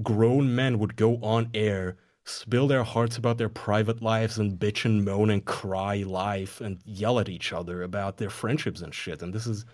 [0.02, 4.84] grown men would go on air, spill their hearts about their private lives, and bitch
[4.84, 9.22] and moan and cry life and yell at each other about their friendships and shit.
[9.22, 9.64] And this is,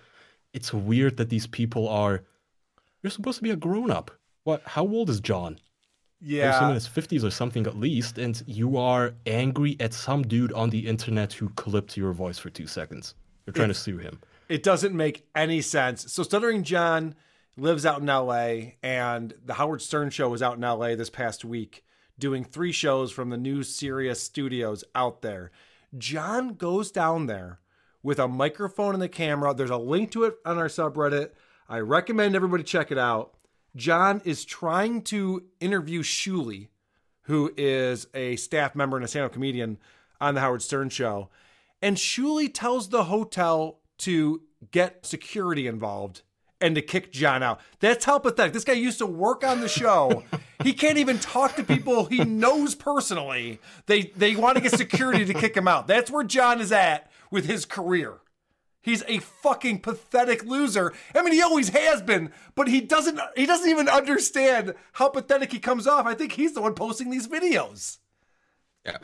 [0.57, 2.25] it's weird that these people are.
[3.03, 4.11] You're supposed to be a grown up.
[4.45, 4.63] What?
[4.65, 5.61] How old is John?
[6.21, 6.59] Yeah.
[6.59, 10.53] Him in his 50s or something at least, and you are angry at some dude
[10.55, 13.15] on the internet who clipped your voice for two seconds.
[13.45, 14.19] You're trying to sue him.
[14.49, 16.11] It doesn't make any sense.
[16.11, 17.15] So Stuttering John
[17.59, 21.45] lives out in LA and the Howard Stern show was out in LA this past
[21.45, 21.85] week
[22.19, 25.51] doing three shows from the new Sirius studios out there.
[25.99, 27.61] John goes down there
[28.07, 29.53] with a microphone and the camera.
[29.53, 31.31] There's a link to it on our subreddit.
[31.69, 33.35] I recommend everybody check it out.
[33.75, 36.69] John is trying to interview Shuli,
[37.23, 39.79] who is a staff member and a stand-up comedian
[40.21, 41.31] on the Howard Stern show.
[41.83, 46.23] And Shuli tells the hotel to get security involved
[46.61, 47.61] and to kick John out.
[47.81, 48.53] That's how pathetic.
[48.53, 50.23] This guy used to work on the show.
[50.63, 53.59] he can't even talk to people he knows personally.
[53.87, 55.89] They they want to get security to kick him out.
[55.89, 58.19] That's where John is at with his career.
[58.81, 60.93] He's a fucking pathetic loser.
[61.13, 65.51] I mean, he always has been, but he doesn't he doesn't even understand how pathetic
[65.51, 66.07] he comes off.
[66.07, 67.99] I think he's the one posting these videos.
[68.85, 68.99] Yeah.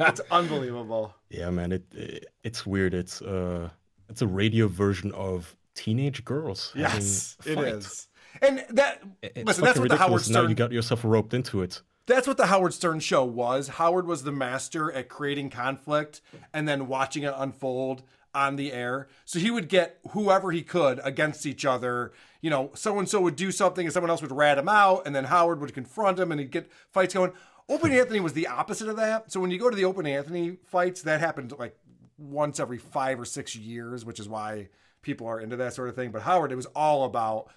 [0.00, 1.14] it's unbelievable.
[1.28, 2.92] Yeah, man, it, it it's weird.
[2.92, 3.70] It's uh,
[4.08, 6.72] it's a radio version of teenage girls.
[6.74, 7.66] Yes, a it fight.
[7.68, 8.08] is.
[8.42, 10.26] And that It's listen, that's fucking what the ridiculous.
[10.28, 11.82] Howard Now you got yourself roped into it.
[12.10, 13.68] That's what the Howard Stern show was.
[13.68, 16.20] Howard was the master at creating conflict
[16.52, 18.02] and then watching it unfold
[18.34, 19.06] on the air.
[19.24, 22.10] So he would get whoever he could against each other.
[22.40, 25.02] You know, so and so would do something and someone else would rat him out,
[25.06, 27.32] and then Howard would confront him and he'd get fights going.
[27.68, 29.30] Opie and Anthony was the opposite of that.
[29.30, 31.76] So when you go to the Opie and Anthony fights, that happened like
[32.18, 34.68] once every five or six years, which is why
[35.02, 36.10] people are into that sort of thing.
[36.10, 37.50] But Howard, it was all about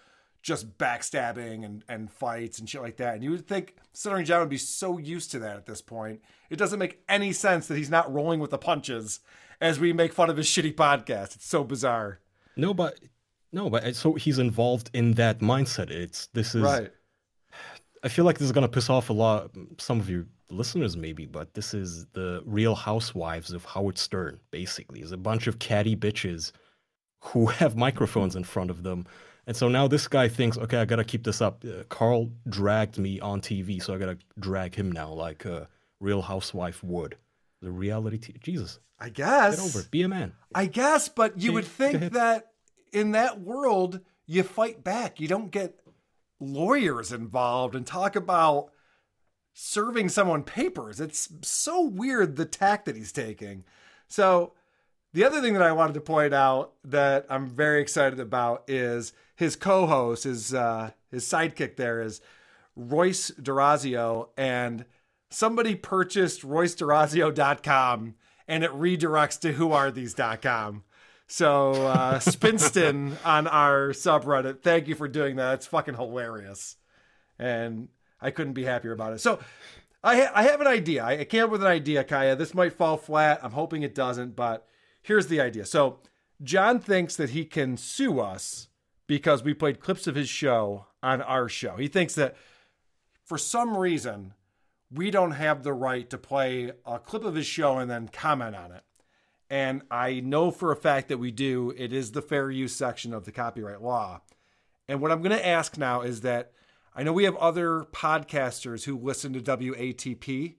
[0.43, 3.15] just backstabbing and, and fights and shit like that.
[3.15, 6.21] And you would think Stuttering John would be so used to that at this point.
[6.49, 9.21] It doesn't make any sense that he's not rolling with the punches
[9.61, 11.35] as we make fun of his shitty podcast.
[11.35, 12.19] It's so bizarre.
[12.57, 12.99] No, but
[13.53, 15.89] no, but so he's involved in that mindset.
[15.89, 16.91] It's this is Right.
[18.03, 21.25] I feel like this is gonna piss off a lot some of your listeners maybe,
[21.25, 24.39] but this is the Real Housewives of Howard Stern.
[24.51, 26.51] Basically, it's a bunch of catty bitches
[27.21, 29.05] who have microphones in front of them.
[29.45, 31.63] And so now this guy thinks, okay, I gotta keep this up.
[31.65, 35.67] Uh, Carl dragged me on TV, so I gotta drag him now, like a
[35.99, 37.17] Real Housewife would.
[37.61, 39.57] The reality, t- Jesus, I guess.
[39.57, 39.91] get over it.
[39.91, 40.33] Be a man.
[40.53, 42.51] I guess, but you would think that
[42.91, 45.19] in that world, you fight back.
[45.19, 45.79] You don't get
[46.39, 48.69] lawyers involved and talk about
[49.53, 50.99] serving someone papers.
[50.99, 53.63] It's so weird the tack that he's taking.
[54.07, 54.53] So,
[55.13, 59.13] the other thing that I wanted to point out that I'm very excited about is
[59.43, 61.75] his co-host, his uh, his sidekick.
[61.75, 62.21] There is
[62.75, 64.85] Royce Durazio, and
[65.29, 68.15] somebody purchased RoyceDurazio.com,
[68.47, 70.83] and it redirects to WhoAreThese.com.
[71.27, 75.55] So uh, Spinston on our subreddit, thank you for doing that.
[75.55, 76.77] It's fucking hilarious,
[77.37, 77.89] and
[78.21, 79.19] I couldn't be happier about it.
[79.19, 79.39] So
[80.03, 81.03] I ha- I have an idea.
[81.03, 82.35] I I came up with an idea, Kaya.
[82.35, 83.39] This might fall flat.
[83.43, 84.67] I'm hoping it doesn't, but
[85.01, 85.65] here's the idea.
[85.65, 85.99] So
[86.41, 88.69] John thinks that he can sue us
[89.07, 91.75] because we played clips of his show on our show.
[91.77, 92.35] He thinks that
[93.23, 94.33] for some reason
[94.91, 98.55] we don't have the right to play a clip of his show and then comment
[98.55, 98.83] on it.
[99.49, 101.73] And I know for a fact that we do.
[101.77, 104.21] It is the fair use section of the copyright law.
[104.87, 106.51] And what I'm going to ask now is that
[106.95, 110.55] I know we have other podcasters who listen to WATP.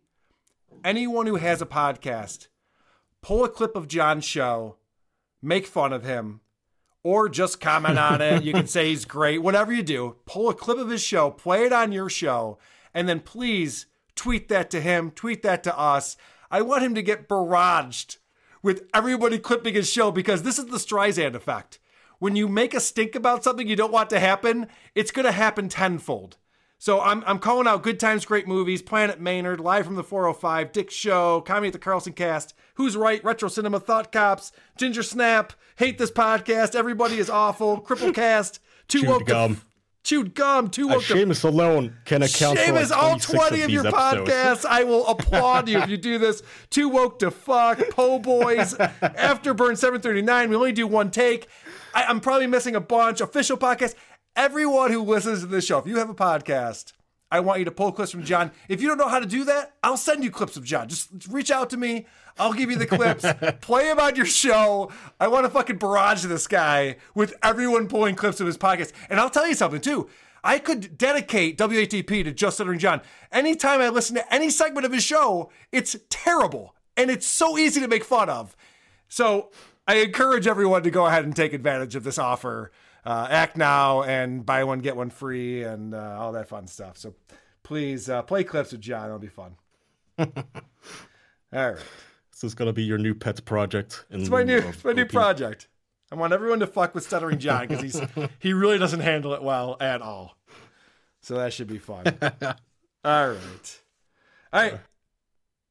[0.85, 2.49] Anyone who has a podcast,
[3.23, 4.77] pull a clip of John's show,
[5.41, 6.41] make fun of him,
[7.05, 8.43] or just comment on it.
[8.43, 9.43] You can say he's great.
[9.43, 12.59] Whatever you do, pull a clip of his show, play it on your show,
[12.93, 13.87] and then please
[14.17, 16.17] tweet that to him, tweet that to us.
[16.51, 18.17] I want him to get barraged
[18.63, 21.79] with everybody clipping his show because this is the Streisand effect.
[22.19, 25.33] When you make a stink about something you don't want to happen, it's going to
[25.33, 26.39] happen tenfold.
[26.85, 30.71] So I'm, I'm calling out Good Times, Great Movies, Planet Maynard, Live from the 405,
[30.71, 35.55] Dick Show, Comedy at the Carlson Cast, Who's Right, Retro Cinema, Thought Cops, Ginger Snap,
[35.77, 39.53] Hate This Podcast, Everybody is Awful, Cripplecast, Too Chewed Woke to Gum.
[39.53, 39.67] F-
[40.03, 43.63] Chewed Gum, Too Uh, Woke to Seamus alone can account for Seamus, like all 20
[43.63, 44.31] of, these your episodes.
[44.31, 44.67] podcasts.
[44.67, 46.43] I will applaud you if you do this.
[46.69, 50.51] Too woke to fuck, Po Boys, Afterburn 739.
[50.51, 51.47] We only do one take.
[51.95, 53.23] I, I'm probably missing a bunch.
[53.23, 53.95] Official podcast.
[54.37, 56.93] Everyone who listens to this show, if you have a podcast,
[57.31, 58.51] I want you to pull clips from John.
[58.69, 60.89] If you don't know how to do that, I'll send you clips of John.
[60.89, 62.07] Just reach out to me.
[62.37, 63.25] I'll give you the clips.
[63.61, 64.91] play them on your show.
[65.21, 68.93] I want to fucking barrage this guy with everyone pulling clips of his podcast.
[69.09, 70.09] And I'll tell you something too.
[70.43, 73.03] I could dedicate WATP to Just Stuttering John.
[73.31, 77.81] Anytime I listen to any segment of his show, it's terrible and it's so easy
[77.81, 78.57] to make fun of.
[79.09, 79.51] So
[79.87, 82.73] I encourage everyone to go ahead and take advantage of this offer.
[83.05, 86.97] Uh, act now and buy one get one free and uh, all that fun stuff.
[86.97, 87.15] So
[87.63, 89.07] please uh, play clips with John.
[89.07, 89.57] It'll be fun.
[90.19, 90.27] all
[91.53, 91.77] right,
[92.31, 94.07] This is gonna be your new pet project.
[94.11, 95.69] In it's my new it's my new project.
[96.13, 98.01] I want everyone to fuck with Stuttering John because he's
[98.39, 100.37] he really doesn't handle it well at all.
[101.21, 102.05] So that should be fun.
[102.23, 102.55] all
[103.05, 103.81] right,
[104.53, 104.81] all right,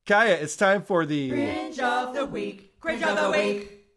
[0.05, 0.35] Kaya.
[0.35, 1.29] It's time for the.
[1.29, 2.79] Cringe of the week.
[2.79, 3.87] Cringe of the week.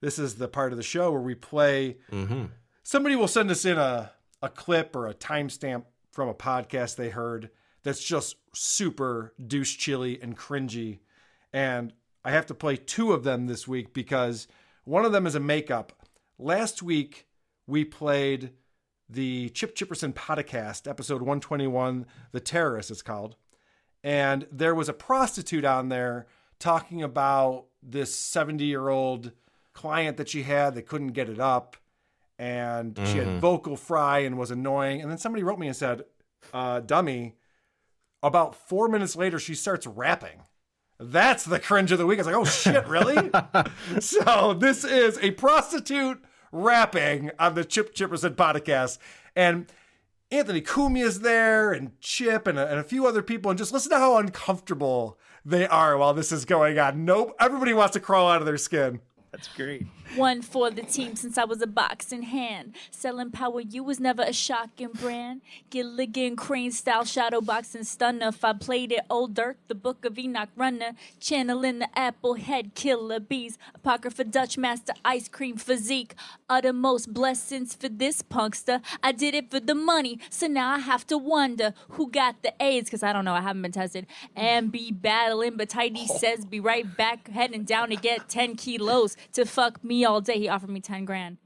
[0.00, 1.98] This is the part of the show where we play.
[2.12, 2.44] Mm-hmm.
[2.82, 4.12] Somebody will send us in a,
[4.42, 7.50] a clip or a timestamp from a podcast they heard
[7.82, 11.00] that's just super douche chilly and cringy.
[11.52, 11.92] And
[12.24, 14.48] I have to play two of them this week because
[14.84, 15.92] one of them is a makeup.
[16.38, 17.26] Last week,
[17.66, 18.52] we played
[19.08, 23.36] the Chip Chipperson podcast, episode 121, The Terrorist, it's called.
[24.02, 26.26] And there was a prostitute on there
[26.58, 29.32] talking about this 70 year old
[29.72, 31.76] client that she had that couldn't get it up.
[32.40, 33.38] And she had Mhm.
[33.38, 35.02] vocal fry and was annoying.
[35.02, 36.04] And then somebody wrote me and said,
[36.54, 37.36] uh, Dummy,
[38.22, 40.44] about four minutes later, she starts rapping.
[40.98, 42.18] That's the cringe of the week.
[42.18, 43.30] I was like, oh shit, really?
[44.00, 48.96] so this is a prostitute rapping on the Chip Chipperson podcast.
[49.36, 49.70] And
[50.30, 53.50] Anthony Cumia is there and Chip and a, and a few other people.
[53.50, 57.04] And just listen to how uncomfortable they are while this is going on.
[57.04, 57.34] Nope.
[57.38, 59.00] Everybody wants to crawl out of their skin.
[59.32, 59.86] That's great.
[60.16, 62.74] One for the team since I was a boxing hand.
[62.90, 65.42] Selling power, you was never a shocking brand.
[65.70, 68.28] Gilligan, Crane style, shadow boxing stunner.
[68.28, 70.94] If I played it, old Dirk, the book of Enoch runner.
[71.20, 73.56] Channeling the apple head killer bees.
[73.72, 76.16] Apocrypha Dutch master, ice cream physique.
[76.48, 78.82] Uttermost blessings for this punkster.
[79.00, 82.52] I did it for the money, so now I have to wonder who got the
[82.60, 84.08] AIDS, because I don't know, I haven't been tested.
[84.34, 86.18] And be battling, but Tidy oh.
[86.18, 90.38] says be right back, heading down to get 10 kilos to fuck me all day.
[90.38, 91.38] He offered me 10 grand.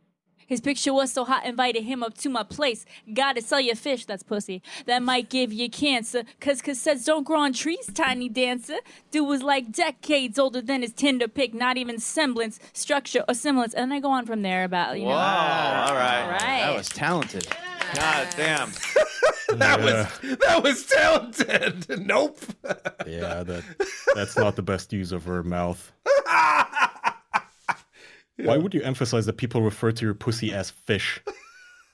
[0.46, 2.84] His picture was so hot, invited him up to my place.
[3.12, 4.62] Gotta sell your fish, that's pussy.
[4.86, 6.24] That might give you cancer.
[6.40, 8.76] Cause cassettes don't grow on trees, tiny dancer.
[9.10, 13.74] Dude was like decades older than his Tinder pic, not even semblance, structure, or semblance.
[13.74, 15.12] And I go on from there about, you know.
[15.12, 15.86] Wow.
[15.88, 16.22] All right.
[16.22, 16.60] All right.
[16.60, 17.46] That was talented.
[17.94, 18.70] God damn.
[19.58, 21.86] that was that was talented.
[22.06, 22.38] nope.
[23.06, 23.62] Yeah, that
[24.14, 25.92] that's not the best use of her mouth.
[28.36, 31.22] Why would you emphasize that people refer to your pussy as fish?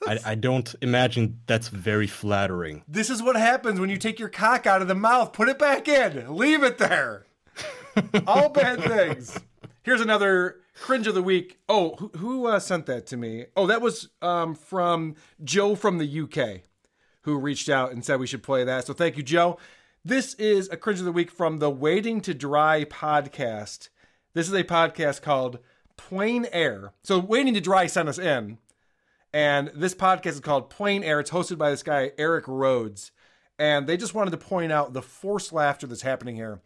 [0.06, 2.82] I, I don't imagine that's very flattering.
[2.88, 5.32] This is what happens when you take your cock out of the mouth.
[5.32, 6.34] Put it back in.
[6.34, 7.26] Leave it there.
[8.26, 9.38] All bad things.
[9.82, 11.58] Here's another cringe of the week.
[11.68, 13.46] Oh, who, who uh, sent that to me?
[13.56, 16.62] Oh, that was um, from Joe from the UK,
[17.22, 18.86] who reached out and said we should play that.
[18.86, 19.58] So thank you, Joe.
[20.02, 23.90] This is a cringe of the week from the Waiting to Dry podcast.
[24.32, 25.58] This is a podcast called
[26.08, 26.92] Plein Air.
[27.02, 28.58] So Waiting to Dry sent us in,
[29.32, 31.20] and this podcast is called Plein Air.
[31.20, 33.10] It's hosted by this guy Eric Rhoads,
[33.58, 36.60] and they just wanted to point out the forced laughter that's happening here.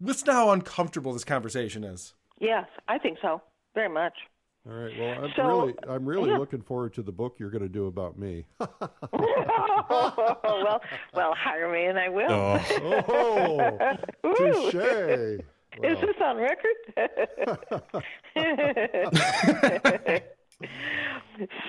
[0.00, 2.14] Listen to how uncomfortable this conversation is.
[2.40, 3.40] Yes, I think so.
[3.74, 4.14] Very much.
[4.66, 4.92] All right.
[4.98, 6.38] Well, I'm So, really, I'm really yeah.
[6.38, 8.46] looking forward to the book you're going to do about me.
[8.58, 8.90] well,
[11.14, 12.30] well, hire me and I will.
[12.30, 13.78] Oh,
[14.26, 14.34] Ooh.
[14.70, 15.40] touche.
[15.82, 16.76] Is this on record?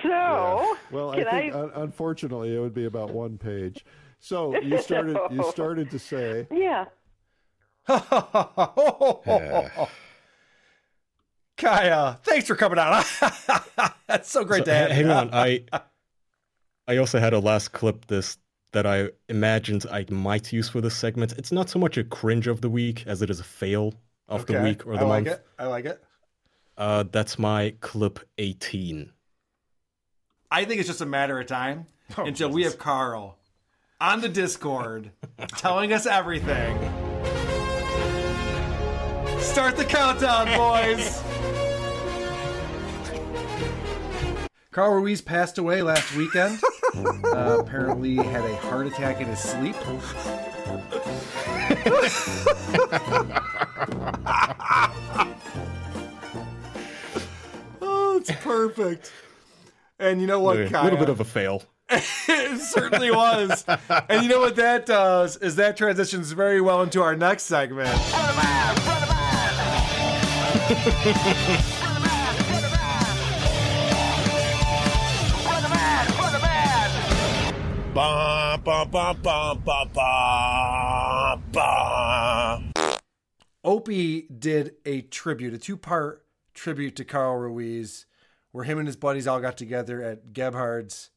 [0.02, 1.58] so, Well, I think I?
[1.58, 3.84] un- unfortunately it would be about one page.
[4.20, 6.86] So you started, you started to say, yeah.
[11.56, 13.04] Kaya, thanks for coming out.
[14.06, 15.06] That's so great So, to have ha- you.
[15.06, 15.64] hang on, I
[16.88, 18.38] I also had a last clip this
[18.76, 21.32] that I imagined I might use for this segment.
[21.38, 23.94] It's not so much a cringe of the week as it is a fail
[24.28, 25.02] of the week or the month.
[25.02, 25.36] I like month.
[25.38, 25.46] it.
[25.58, 26.04] I like it.
[26.76, 29.10] Uh, that's my clip 18.
[30.50, 31.86] I think it's just a matter of time
[32.18, 33.38] Oh, until we have Carl
[33.98, 35.10] on the Discord,
[35.56, 36.76] telling us everything.
[39.40, 41.22] Start the countdown, boys.
[44.70, 46.60] Carl Ruiz passed away last weekend.
[47.04, 49.76] Uh, apparently, had a heart attack in his sleep.
[57.80, 59.12] oh, it's perfect.
[59.98, 60.84] And you know what, a Kaya?
[60.84, 61.62] little bit of a fail.
[61.90, 63.64] it certainly was.
[64.08, 67.88] and you know what that does is that transitions very well into our next segment.
[83.64, 88.04] Opie did a tribute, a two part tribute to Carl Ruiz,
[88.52, 91.08] where him and his buddies all got together at Gebhard's.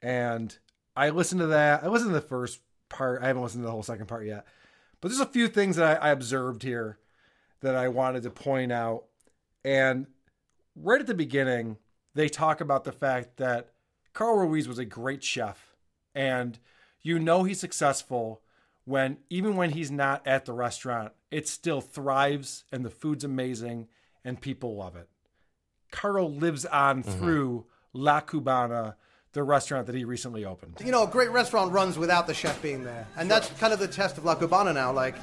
[0.00, 0.56] And
[0.94, 1.82] I listened to that.
[1.82, 3.22] I listened to the first part.
[3.22, 4.46] I haven't listened to the whole second part yet.
[5.00, 7.00] But there's a few things that I, I observed here
[7.60, 9.06] that I wanted to point out.
[9.64, 10.06] And
[10.76, 11.78] right at the beginning,
[12.14, 13.70] they talk about the fact that
[14.12, 15.69] Carl Ruiz was a great chef.
[16.14, 16.58] And
[17.02, 18.42] you know he's successful
[18.84, 23.88] when, even when he's not at the restaurant, it still thrives and the food's amazing
[24.24, 25.08] and people love it.
[25.90, 27.18] Carl lives on mm-hmm.
[27.18, 28.94] through La Cubana,
[29.32, 30.76] the restaurant that he recently opened.
[30.84, 33.06] You know, a great restaurant runs without the chef being there.
[33.16, 34.92] And that's kind of the test of La Cubana now.
[34.92, 35.14] Like,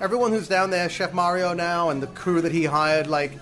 [0.00, 3.32] everyone who's down there, Chef Mario now, and the crew that he hired, like,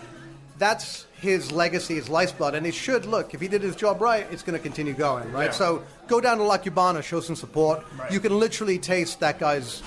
[0.59, 2.55] that's his legacy, his lifeblood.
[2.55, 5.33] And it should, look, if he did his job right, it's going to continue going,
[5.33, 5.47] right?
[5.47, 5.51] Yeah.
[5.51, 7.85] So go down to La Cubana, show some support.
[8.11, 9.83] You can literally taste that guy's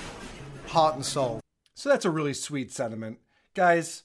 [0.68, 1.40] heart and soul.
[1.76, 3.20] So that's a really sweet sentiment.
[3.54, 4.04] Guys,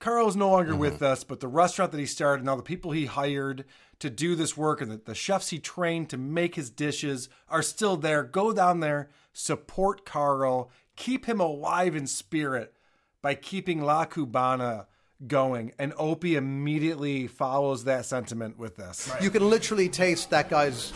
[0.00, 1.04] Carl's no longer with mm-hmm.
[1.04, 3.64] us, but the restaurant that he started, and all the people he hired
[4.00, 7.62] to do this work and the, the chefs he trained to make his dishes are
[7.62, 8.24] still there.
[8.24, 12.74] Go down there, support Carl, keep him alive in spirit
[13.22, 14.86] by keeping La Cubana
[15.26, 15.72] going.
[15.78, 19.10] And Opie immediately follows that sentiment with this.
[19.20, 20.92] You can literally taste that guy's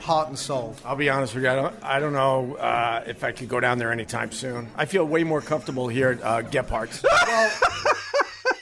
[0.00, 0.76] heart and soul.
[0.84, 1.50] I'll be honest with you.
[1.50, 4.68] I don't, I don't know uh, if I could go down there anytime soon.
[4.76, 7.04] I feel way more comfortable here at uh, Gebhardt's.
[7.28, 7.52] Well,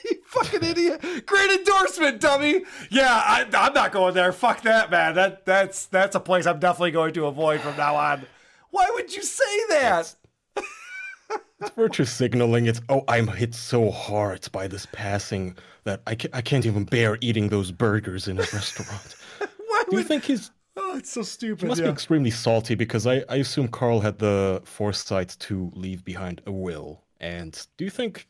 [0.03, 1.25] you fucking idiot.
[1.25, 2.63] Great endorsement, dummy.
[2.89, 4.31] Yeah, I, I'm not going there.
[4.33, 5.15] Fuck that, man.
[5.15, 8.23] That that's that's a place I'm definitely going to avoid from now on.
[8.69, 10.13] Why would you say that?
[11.59, 12.67] It's virtue signaling.
[12.67, 16.83] It's oh, I'm hit so hard by this passing that I, ca- I can't even
[16.83, 19.15] bear eating those burgers in a restaurant.
[19.69, 20.51] What do you think he's?
[20.75, 21.61] Oh, it's so stupid.
[21.61, 21.87] He must yeah.
[21.87, 26.51] be extremely salty because I, I assume Carl had the foresight to leave behind a
[26.51, 27.03] will.
[27.21, 28.27] And do you think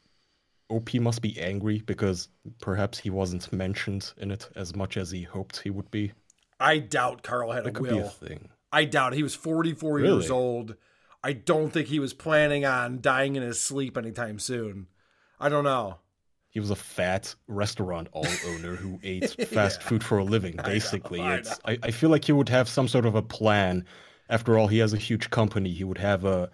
[0.70, 2.28] Opie must be angry because
[2.62, 6.12] perhaps he wasn't mentioned in it as much as he hoped he would be?
[6.60, 8.06] I doubt Carl had That a will.
[8.06, 8.50] a thing.
[8.72, 9.18] I doubt it.
[9.18, 10.76] he was 44 years old.
[11.24, 14.88] I don't think he was planning on dying in his sleep anytime soon.
[15.40, 15.98] I don't know.
[16.50, 20.56] He was a fat restaurant all owner who ate fast food for a living.
[20.64, 21.60] Basically, I it's.
[21.66, 23.86] I, I feel like he would have some sort of a plan.
[24.30, 25.72] After all, he has a huge company.
[25.72, 26.50] He would have a.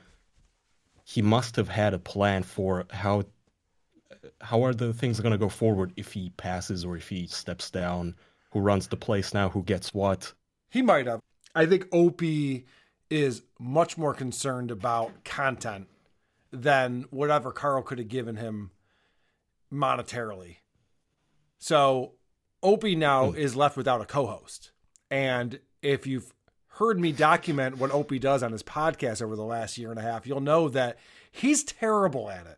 [1.06, 3.24] He must have had a plan for how.
[4.42, 7.70] How are the things going to go forward if he passes or if he steps
[7.70, 8.16] down?
[8.52, 9.50] Who runs the place now?
[9.50, 10.34] Who gets what?
[10.70, 11.22] He might have.
[11.56, 12.66] I think Opie
[13.14, 15.88] is much more concerned about content
[16.52, 18.72] than whatever Carl could have given him
[19.72, 20.58] monetarily.
[21.60, 22.14] So
[22.64, 23.38] Opie now hmm.
[23.38, 24.72] is left without a co-host.
[25.12, 26.34] And if you've
[26.68, 30.04] heard me document what Opie does on his podcast over the last year and a
[30.04, 30.98] half, you'll know that
[31.32, 32.58] he's terrible at it.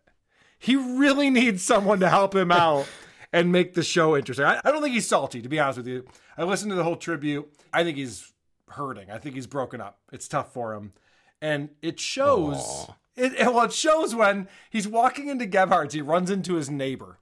[0.58, 2.88] He really needs someone to help him out
[3.34, 4.46] and make the show interesting.
[4.46, 6.06] I, I don't think he's salty, to be honest with you.
[6.38, 7.52] I listened to the whole tribute.
[7.74, 8.32] I think he's
[8.70, 9.12] hurting.
[9.12, 10.00] I think he's broken up.
[10.12, 10.94] It's tough for him.
[11.42, 16.30] And it shows it, it- well, it shows when he's walking into Gebhardt's, he runs
[16.30, 17.20] into his neighbor,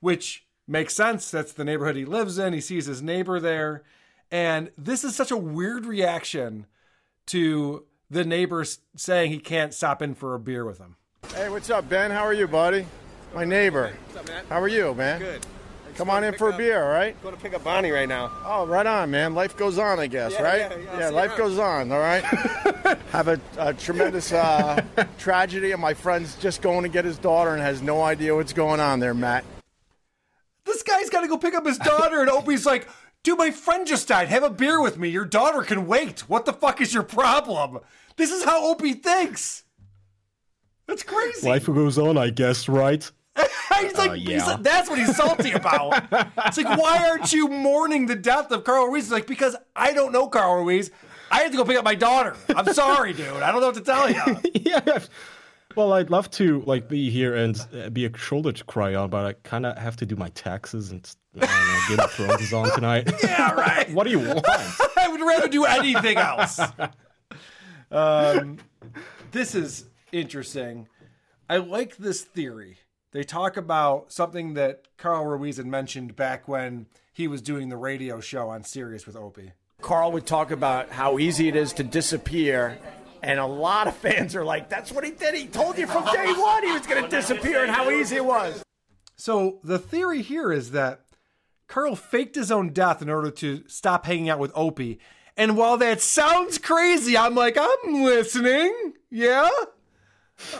[0.00, 1.30] which makes sense.
[1.30, 2.52] That's the neighborhood he lives in.
[2.52, 3.82] He sees his neighbor there.
[4.30, 6.66] And this is such a weird reaction
[7.26, 8.64] to the neighbor
[8.96, 10.96] saying he can't stop in for a beer with him.
[11.34, 12.10] Hey, what's up, Ben?
[12.10, 12.86] How are you, buddy?
[13.34, 13.92] My neighbor.
[14.06, 14.44] What's up, man?
[14.48, 15.18] How are you, man?
[15.20, 15.46] Good.
[15.96, 17.20] Come on in for a beer, all right?
[17.22, 18.30] Going to pick up Bonnie right now.
[18.44, 19.34] Oh, right on, man.
[19.34, 20.58] Life goes on, I guess, Yeah, right?
[20.58, 21.38] yeah, yeah, I'll see you life around.
[21.38, 22.22] goes on, all right?
[23.12, 24.82] Have a, a tremendous uh,
[25.18, 28.52] tragedy, and my friend's just going to get his daughter and has no idea what's
[28.52, 29.44] going on there, Matt.
[30.66, 32.88] This guy's got to go pick up his daughter, and Opie's like,
[33.22, 34.28] dude, my friend just died.
[34.28, 35.08] Have a beer with me.
[35.08, 36.20] Your daughter can wait.
[36.28, 37.78] What the fuck is your problem?
[38.16, 39.62] This is how Opie thinks.
[40.86, 41.48] That's crazy.
[41.48, 43.10] Life goes on, I guess, right?
[43.80, 46.04] he's like, Uh, he's like- that's what he's salty about.
[46.46, 49.04] it's like, why aren't you mourning the death of Carl Ruiz?
[49.04, 50.90] It's like, because I don't know Carl Ruiz.
[51.30, 52.36] I had to go pick up my daughter.
[52.54, 53.26] I'm sorry, dude.
[53.28, 54.40] I don't know what to tell you.
[54.54, 55.00] yeah.
[55.74, 59.10] Well, I'd love to like be here and uh, be a shoulder to cry on,
[59.10, 61.06] but I kind of have to do my taxes and
[61.38, 63.12] I don't know, Game of Thrones is on tonight.
[63.22, 63.90] yeah, right.
[63.92, 64.46] what do you want?
[64.96, 66.58] I would rather do anything else.
[67.90, 68.58] Um,
[69.32, 70.88] this is interesting.
[71.48, 72.78] I like this theory.
[73.16, 77.76] They talk about something that Carl Ruiz had mentioned back when he was doing the
[77.78, 79.52] radio show on Sirius with Opie.
[79.80, 82.78] Carl would talk about how easy it is to disappear.
[83.22, 85.34] And a lot of fans are like, that's what he did.
[85.34, 88.24] He told you from day one he was going to disappear and how easy it
[88.26, 88.62] was.
[89.16, 91.00] So the theory here is that
[91.68, 94.98] Carl faked his own death in order to stop hanging out with Opie.
[95.38, 98.92] And while that sounds crazy, I'm like, I'm listening.
[99.08, 99.48] Yeah,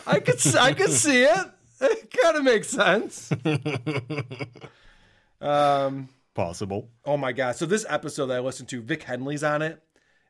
[0.07, 1.47] I could, I could see it.
[1.81, 3.31] It kind of makes sense.
[5.41, 6.91] um, Possible.
[7.05, 7.57] Oh my god!
[7.57, 9.83] So this episode that I listened to, Vic Henley's on it.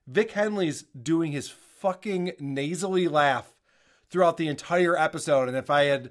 [0.07, 3.53] Vic Henley's doing his fucking nasally laugh
[4.09, 6.11] throughout the entire episode, and if I had,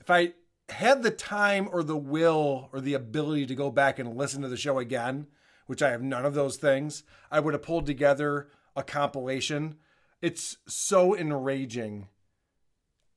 [0.00, 0.34] if I
[0.68, 4.48] had the time or the will or the ability to go back and listen to
[4.48, 5.26] the show again,
[5.66, 9.76] which I have none of those things, I would have pulled together a compilation.
[10.20, 12.08] It's so enraging.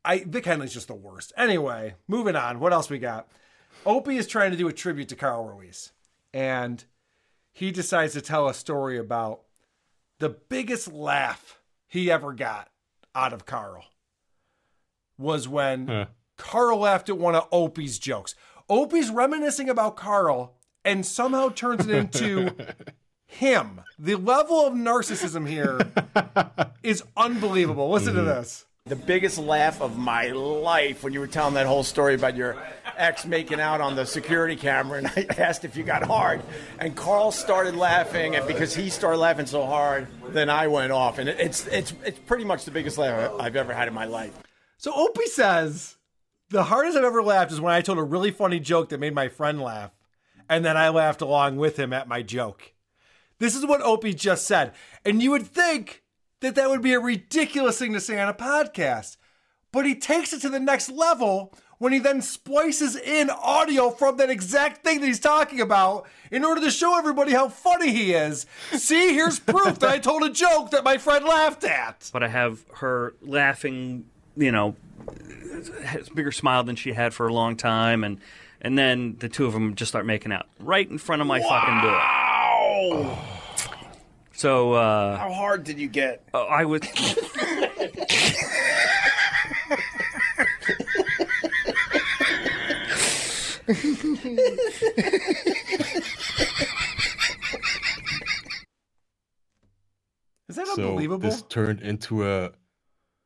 [0.05, 1.33] I Vic Henley's just the worst.
[1.35, 2.59] Anyway, moving on.
[2.59, 3.27] What else we got?
[3.85, 5.91] Opie is trying to do a tribute to Carl Ruiz,
[6.33, 6.83] and
[7.51, 9.41] he decides to tell a story about
[10.19, 12.69] the biggest laugh he ever got
[13.13, 13.85] out of Carl
[15.17, 16.05] was when Huh.
[16.37, 18.35] Carl laughed at one of Opie's jokes.
[18.69, 22.53] Opie's reminiscing about Carl and somehow turns it into
[23.25, 23.81] him.
[23.97, 25.79] The level of narcissism here
[26.83, 27.89] is unbelievable.
[27.89, 28.29] Listen to mm-hmm.
[28.29, 28.64] this.
[28.87, 32.55] The biggest laugh of my life when you were telling that whole story about your
[32.95, 36.43] ex making out on the security camera, and I asked if you got hard,
[36.77, 41.17] and Carl started laughing, and because he started laughing so hard, then I went off,
[41.17, 44.37] and it's it's it's pretty much the biggest laugh I've ever had in my life.
[44.77, 45.97] So Opie says
[46.51, 49.15] the hardest I've ever laughed is when I told a really funny joke that made
[49.15, 49.93] my friend laugh,
[50.47, 52.73] and then I laughed along with him at my joke.
[53.39, 54.73] This is what Opie just said,
[55.03, 56.03] and you would think
[56.45, 59.17] that that would be a ridiculous thing to say on a podcast,
[59.71, 64.17] but he takes it to the next level when he then splices in audio from
[64.17, 68.13] that exact thing that he's talking about in order to show everybody how funny he
[68.13, 68.45] is.
[68.71, 72.09] See, here's proof that I told a joke that my friend laughed at.
[72.13, 74.05] but I have her laughing,
[74.37, 74.75] you know,
[76.13, 78.19] bigger smile than she had for a long time, and
[78.61, 81.39] and then the two of them just start making out right in front of my
[81.39, 81.91] fucking door.
[81.91, 83.34] Wow!
[84.35, 86.27] So uh, How hard did you get?
[86.33, 86.81] uh, I was.
[100.47, 101.29] Is that So unbelievable?
[101.29, 102.51] this turned into a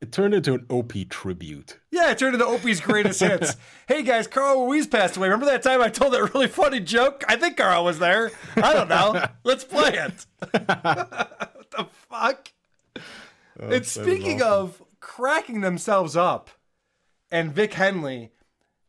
[0.01, 1.79] it turned into an Opie tribute.
[1.91, 3.55] Yeah, it turned into Opie's greatest hits.
[3.87, 5.29] Hey guys, Carl Ruiz passed away.
[5.29, 7.23] Remember that time I told that really funny joke?
[7.27, 8.29] I think Carl was there.
[8.55, 9.25] I don't know.
[9.43, 10.27] Let's play it.
[10.51, 12.51] what the fuck?
[13.59, 16.51] and that is speaking of cracking themselves up,
[17.31, 18.31] and Vic Henley,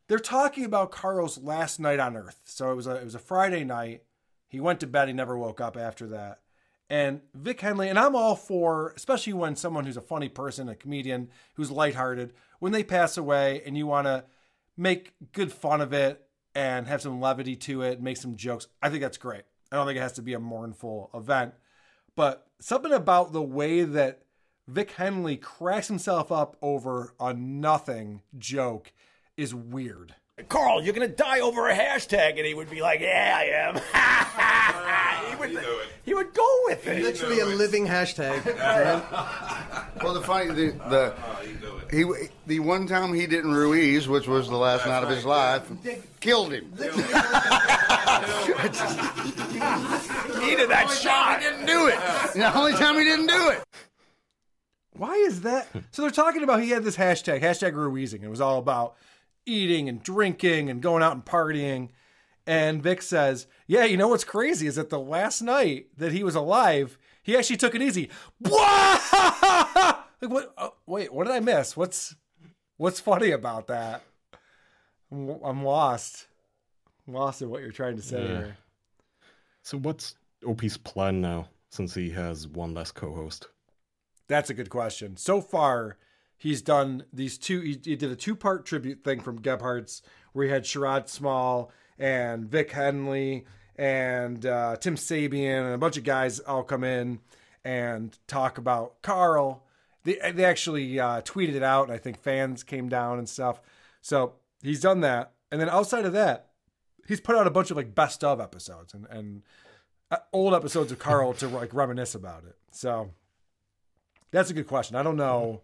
[0.06, 2.42] they're talking about Carl's last night on Earth.
[2.44, 4.02] So it was a it was a Friday night.
[4.48, 5.08] He went to bed.
[5.08, 6.40] He never woke up after that.
[6.91, 10.74] And Vic Henley, and I'm all for, especially when someone who's a funny person, a
[10.74, 14.24] comedian who's lighthearted, when they pass away and you want to
[14.76, 18.66] make good fun of it and have some levity to it, make some jokes.
[18.82, 19.43] I think that's great.
[19.70, 21.55] I don't think it has to be a mournful event.
[22.16, 24.22] But something about the way that
[24.66, 28.93] Vic Henley cracks himself up over a nothing joke
[29.36, 30.16] is weird.
[30.49, 35.30] Carl, you're gonna die over a hashtag, and he would be like, "Yeah, I am."
[35.30, 35.64] he, would,
[36.05, 37.03] he would go with it.
[37.03, 38.41] Literally a living hashtag.
[40.03, 41.14] Well, the funny the the
[41.91, 42.05] he
[42.47, 45.70] the one time he didn't Ruiz, which was the last night of his life,
[46.20, 46.72] killed him.
[50.41, 51.42] He needed that shot.
[51.42, 51.99] He didn't do it.
[52.34, 53.62] The only time he didn't do it.
[54.92, 55.68] Why is that?
[55.92, 58.22] So they're talking about he had this hashtag, hashtag Ruizing.
[58.22, 58.96] It was all about
[59.46, 61.88] eating and drinking and going out and partying.
[62.46, 66.25] And Vic says, Yeah, you know what's crazy is that the last night that he
[66.25, 68.11] was alive, he actually took it easy.
[68.41, 68.54] like
[70.21, 70.53] what?
[70.58, 71.76] Oh, wait, what did I miss?
[71.76, 72.14] What's
[72.76, 74.03] what's funny about that?
[75.12, 76.26] I'm, I'm lost.
[77.07, 78.26] I'm lost in what you're trying to say Yeah.
[78.29, 78.57] here.
[79.62, 80.14] So what's
[80.45, 83.49] Opie's plan now since he has one less co-host?
[84.29, 85.17] That's a good question.
[85.17, 85.99] So far,
[86.41, 87.61] he's done these two.
[87.61, 90.03] He, he did a two-part tribute thing from Gebhardt's,
[90.33, 93.45] where he had Sherrod Small and Vic Henley
[93.76, 97.21] and uh, Tim Sabean and a bunch of guys all come in,
[97.62, 99.64] and talk about Carl.
[100.04, 103.61] They, they actually uh, tweeted it out, and I think fans came down and stuff.
[104.00, 105.33] So he's done that.
[105.53, 106.53] And then outside of that,
[107.07, 109.42] he's put out a bunch of like best of episodes and, and
[110.11, 112.57] uh, old episodes of Carl to like reminisce about it.
[112.71, 113.11] So
[114.30, 114.96] that's a good question.
[114.96, 115.61] I don't know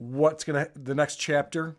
[0.00, 1.76] what's gonna the next chapter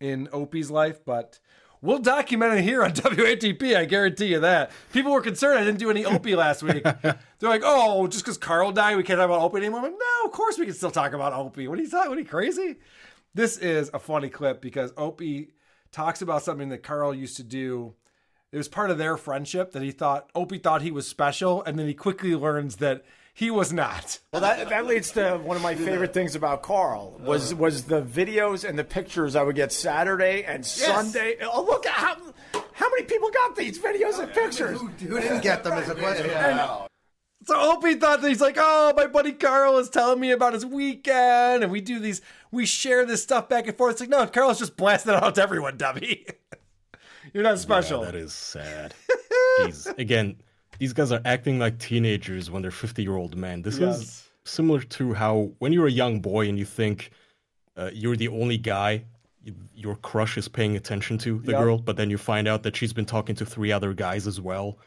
[0.00, 1.38] in Opie's life, but
[1.80, 3.76] we'll document it here on WATP.
[3.76, 4.72] I guarantee you that.
[4.92, 6.82] People were concerned I didn't do any Opie last week.
[7.02, 9.92] They're like, "Oh, just because Carl died, we can't talk about Opie anymore." I'm like,
[9.92, 11.68] no, of course we can still talk about Opie.
[11.68, 12.10] What are you talking?
[12.10, 12.76] What are you crazy?
[13.34, 15.52] This is a funny clip because Opie
[15.92, 17.94] talks about something that Carl used to do.
[18.50, 21.78] It was part of their friendship that he thought Opie thought he was special, and
[21.78, 23.04] then he quickly learns that
[23.34, 24.18] he was not.
[24.32, 27.62] Well, that that leads to one of my favorite things about Carl was uh-huh.
[27.62, 31.36] was the videos and the pictures I would get Saturday and Sunday.
[31.42, 32.16] Oh, look at how
[32.72, 34.80] how many people got these videos and pictures.
[34.80, 36.30] Who didn't get them is a question.
[37.46, 40.66] So Opie thought that he's like, oh, my buddy Carl is telling me about his
[40.66, 42.20] weekend, and we do these,
[42.50, 43.92] we share this stuff back and forth.
[43.92, 46.26] It's like, no, Carl's just blasting it out to everyone, dummy.
[47.32, 48.00] You're not special.
[48.00, 48.94] Yeah, that is sad.
[49.60, 49.98] Jeez.
[49.98, 50.36] Again,
[50.80, 53.62] these guys are acting like teenagers when they're 50 year old men.
[53.62, 53.98] This Yes.
[54.00, 57.10] is similar to how when you're a young boy and you think
[57.76, 59.04] uh, you're the only guy
[59.74, 61.60] your crush is paying attention to, the Yep.
[61.60, 64.38] girl, but then you find out that she's been talking to three other guys as
[64.40, 64.78] well.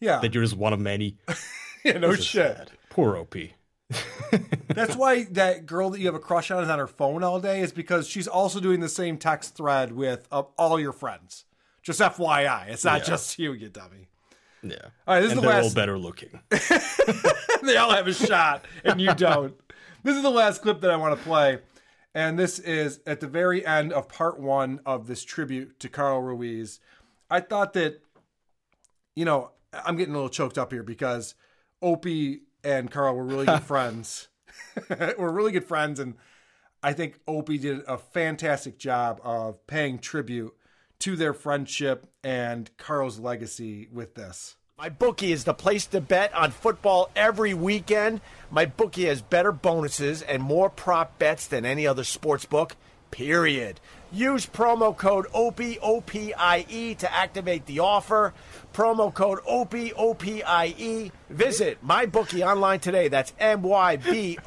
[0.00, 0.18] Yeah.
[0.20, 1.16] That you're just one of many.
[1.84, 2.70] yeah, no This shit.
[2.90, 3.54] Poor Opie.
[4.68, 7.40] That's why that girl that you have a crush on is on her phone all
[7.40, 11.44] day, is because she's also doing the same text thread with uh, all your friends.
[11.82, 13.04] Just FYI, it's not Yeah.
[13.06, 14.08] just you, you dummy.
[14.64, 14.76] Yeah.
[15.06, 16.40] All right, this and is the they're all better looking.
[17.62, 19.54] they all have a shot, and you don't.
[20.02, 21.58] This is the last clip that I want to play.
[22.14, 26.22] And this is at the very end of part one of this tribute to Carl
[26.22, 26.78] Ruiz.
[27.28, 28.00] I thought that,
[29.16, 31.34] you know, I'm getting a little choked up here because
[31.82, 34.28] Opie and Carl were really good friends.
[35.18, 35.98] we're really good friends.
[35.98, 36.14] And
[36.82, 40.54] I think Opie did a fantastic job of paying tribute
[41.04, 44.56] to their friendship and Carl's legacy with this.
[44.78, 48.22] My bookie is the place to bet on football every weekend.
[48.50, 52.74] My bookie has better bonuses and more prop bets than any other sports book.
[53.10, 53.80] Period.
[54.10, 58.32] Use promo code OPIE, O-P-I-E E to activate the offer.
[58.72, 60.74] Promo code OPIE, O-P-I-E.
[60.78, 61.12] E.
[61.28, 63.08] Visit my bookie online today.
[63.08, 64.38] That's M-Y-B-O-O-K-I-E.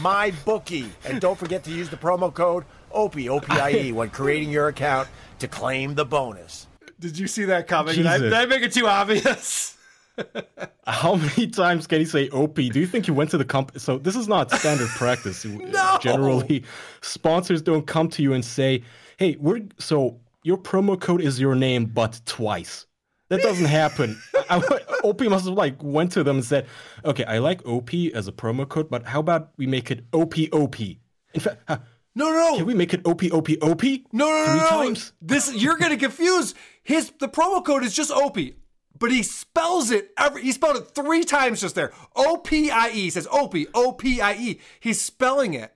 [0.00, 0.90] My bookie.
[1.04, 2.64] And don't forget to use the promo code
[2.94, 5.08] OPIE, O-P-I-E when creating your account
[5.40, 6.66] to claim the bonus.
[7.00, 7.94] Did you see that coming?
[7.96, 9.76] Did I, did I make it too obvious?
[10.86, 12.70] How many times can he say Opie?
[12.70, 13.80] Do you think he went to the company?
[13.80, 15.44] So this is not standard practice.
[15.44, 15.98] No!
[16.00, 16.62] Generally,
[17.02, 18.82] sponsors don't come to you and say,
[19.16, 22.86] "Hey, we're so your promo code is your name, but twice."
[23.30, 24.20] That doesn't happen.
[24.48, 26.66] I, I- Opie must have like went to them and said,
[27.04, 30.50] "Okay, I like Opie as a promo code, but how about we make it Opie
[30.52, 31.00] Opie?"
[31.32, 31.78] In fact, huh,
[32.14, 32.56] No, no, no.
[32.58, 34.06] can we make it Opie Opie Opie?
[34.12, 34.68] No, no, no, Three no.
[34.68, 35.12] times?
[35.20, 36.54] This you're gonna confuse.
[36.82, 38.56] His the promo code is just Opie,
[38.98, 40.42] but he spells it every.
[40.42, 41.92] He spelled it three times just there.
[42.14, 44.60] O P I E says Opie, O P I E.
[44.78, 45.74] He's spelling it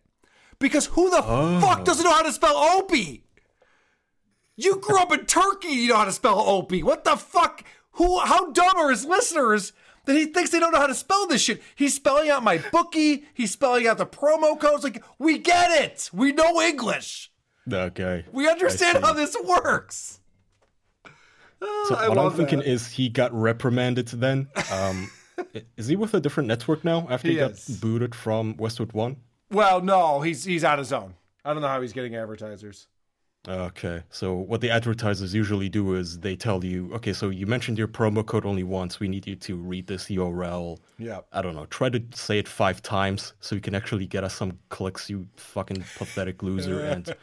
[0.58, 1.60] because who the oh.
[1.60, 3.24] fuck doesn't know how to spell Opie?
[4.56, 5.68] You grew up in Turkey.
[5.68, 6.72] You know how to spell OP.
[6.82, 7.64] What the fuck?
[7.92, 8.18] Who?
[8.18, 9.72] How dumb are his listeners?
[10.08, 11.62] That he thinks they don't know how to spell this shit.
[11.76, 13.24] He's spelling out my bookie.
[13.34, 14.82] He's spelling out the promo codes.
[14.82, 16.08] Like, we get it.
[16.14, 17.30] We know English.
[17.70, 18.24] Okay.
[18.32, 20.20] We understand how this works.
[21.12, 22.68] So I what I'm thinking that.
[22.68, 24.48] is he got reprimanded then.
[24.72, 25.10] Um,
[25.76, 27.78] is he with a different network now after he, He got is.
[27.78, 29.16] booted from Westwood One?
[29.50, 31.14] Well, no, he's he's on his own.
[31.44, 32.86] I don't know how he's getting advertisers.
[33.46, 37.78] Okay, so what the advertisers usually do is they tell you, okay, so you mentioned
[37.78, 39.00] your promo code only once.
[39.00, 40.78] We need you to read this URL.
[40.98, 41.20] Yeah.
[41.32, 41.66] I don't know.
[41.66, 45.26] Try to say it five times so you can actually get us some clicks, you
[45.36, 46.80] fucking pathetic loser.
[46.84, 47.14] and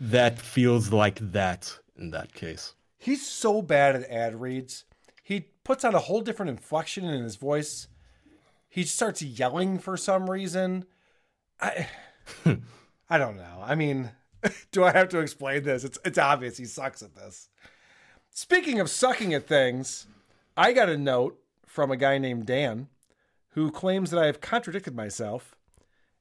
[0.00, 2.74] that feels like that in that case.
[2.98, 4.84] He's so bad at ad reads.
[5.22, 7.88] He puts on a whole different inflection in his voice.
[8.68, 10.84] He starts yelling for some reason.
[11.60, 11.88] I
[13.08, 13.62] I don't know.
[13.62, 14.10] I mean,
[14.72, 15.84] do I have to explain this?
[15.84, 17.48] It's it's obvious he sucks at this.
[18.30, 20.06] Speaking of sucking at things,
[20.56, 22.88] I got a note from a guy named Dan
[23.50, 25.56] who claims that I have contradicted myself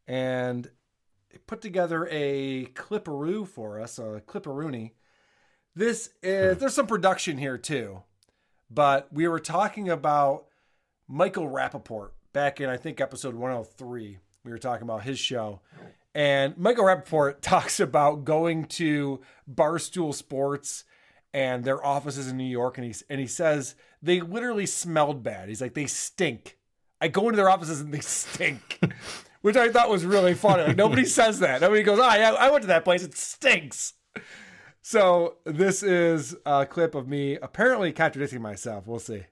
[0.07, 0.69] and
[1.47, 4.91] put together a clipperoo for us, a clipperoony.
[5.75, 6.59] This is hmm.
[6.59, 8.03] there's some production here too,
[8.69, 10.45] but we were talking about
[11.07, 14.19] Michael Rappaport back in I think episode 103.
[14.43, 15.61] We were talking about his show.
[16.15, 19.21] And Michael Rappaport talks about going to
[19.51, 20.83] Barstool Sports
[21.33, 25.49] and their offices in New York, and he and he says they literally smelled bad.
[25.49, 26.57] He's like, they stink.
[27.01, 28.79] I go into their offices and they stink,
[29.41, 30.63] which I thought was really funny.
[30.63, 31.61] Like nobody says that.
[31.61, 33.03] Nobody goes, oh yeah, I went to that place.
[33.03, 33.93] It stinks.
[34.81, 38.85] So this is a clip of me apparently contradicting myself.
[38.85, 39.23] We'll see.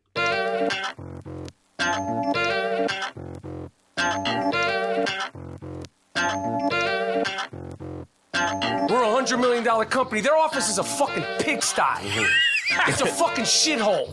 [8.89, 10.21] We're a hundred million dollar company.
[10.21, 11.81] Their office is a fucking pigsty.
[11.81, 12.89] Mm-hmm.
[12.89, 14.11] It's a fucking shithole.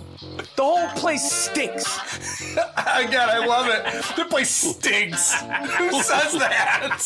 [0.56, 2.56] The whole place stinks.
[2.56, 3.84] Again, I love it.
[4.16, 5.34] The place stinks.
[5.34, 6.98] Who says that?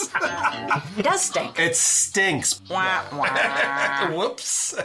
[0.96, 1.58] It does stink.
[1.58, 2.60] It stinks.
[4.12, 4.76] Whoops.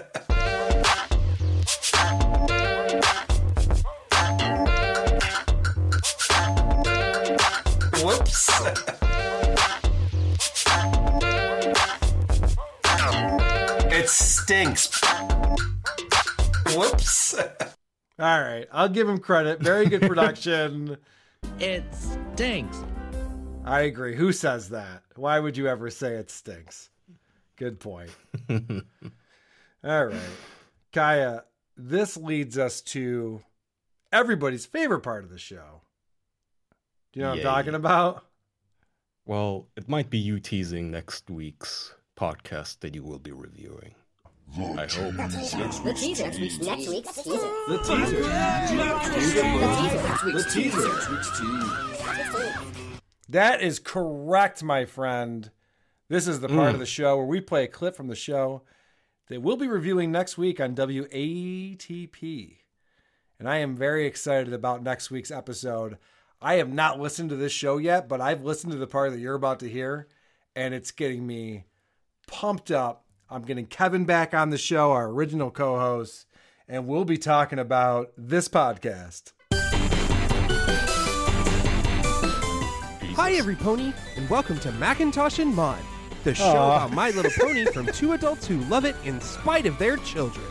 [8.04, 8.94] Whoops.
[14.48, 15.02] stinks.
[16.74, 17.38] Whoops.
[17.38, 19.60] All right, I'll give him credit.
[19.60, 20.96] Very good production.
[21.60, 22.82] it stinks.
[23.66, 24.16] I agree.
[24.16, 25.04] Who says that?
[25.18, 26.90] Why would you ever say it stinks?
[27.58, 28.10] Good point.
[28.50, 30.16] All right.
[30.94, 31.44] Kaya,
[31.76, 33.42] this leads us to
[34.14, 35.82] everybody's favorite part of the show.
[37.12, 37.46] Do you know what Yay.
[37.46, 38.26] I'm talking about?
[39.26, 43.94] Well, it might be you teasing next week's podcast that you will be reviewing.
[44.56, 44.88] I hope.
[44.88, 45.58] The teaser.
[45.58, 47.40] Next week's next week's teaser.
[47.68, 48.22] The teaser.
[50.32, 50.82] The teaser.
[50.84, 52.60] The teaser.
[53.30, 55.52] That is correct, my friend.
[56.10, 56.74] This is the part Mm.
[56.76, 58.64] of the show where we play a clip from the show
[59.28, 62.60] that we'll be reviewing next week on WATP.
[63.40, 65.98] And I am very excited about next week's episode.
[66.42, 69.20] I have not listened to this show yet, but I've listened to the part that
[69.20, 70.08] you're about to hear,
[70.56, 71.66] and it's getting me
[72.28, 73.04] pumped up.
[73.30, 76.28] I'm getting Kevin back on the show, our original co host,
[76.66, 79.34] and we'll be talking about this podcast.
[83.16, 85.80] Hi, every pony, and welcome to Macintosh and Mod,
[86.24, 86.86] the show Aw.
[86.86, 90.46] about My Little Pony from two adults who love it in spite of their children.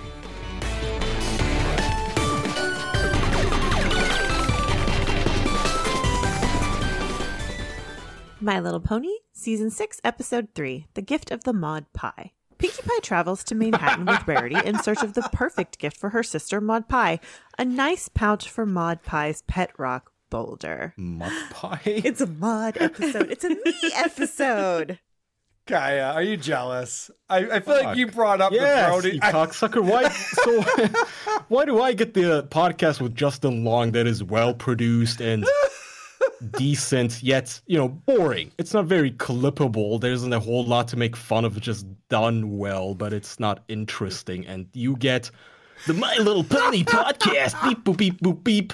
[8.39, 12.33] My Little Pony, Season 6, Episode 3 The Gift of the Maud Pie.
[12.59, 16.23] Pinkie Pie travels to Manhattan with Rarity in search of the perfect gift for her
[16.23, 17.21] sister Maud Pie
[17.59, 20.95] a nice pouch for Maud Pie's pet rock boulder.
[20.97, 21.81] Maud Pie?
[21.85, 23.31] It's a Maud episode.
[23.31, 24.99] It's a me episode.
[25.67, 27.11] Kaya, are you jealous?
[27.29, 29.15] I, I feel like you brought up yes, the Brody.
[29.17, 29.83] you cocksucker.
[29.83, 30.09] Why?
[30.37, 30.63] So,
[31.49, 35.45] why do I get the podcast with Justin Long that is well produced and
[36.59, 38.53] decent, yet you know boring?
[38.59, 40.01] It's not very clippable.
[40.01, 41.57] There isn't a whole lot to make fun of.
[41.57, 44.47] It's just done well, but it's not interesting.
[44.47, 45.31] And you get
[45.87, 47.63] the My Little Pony podcast.
[47.69, 48.73] Beep boop beep boop beep.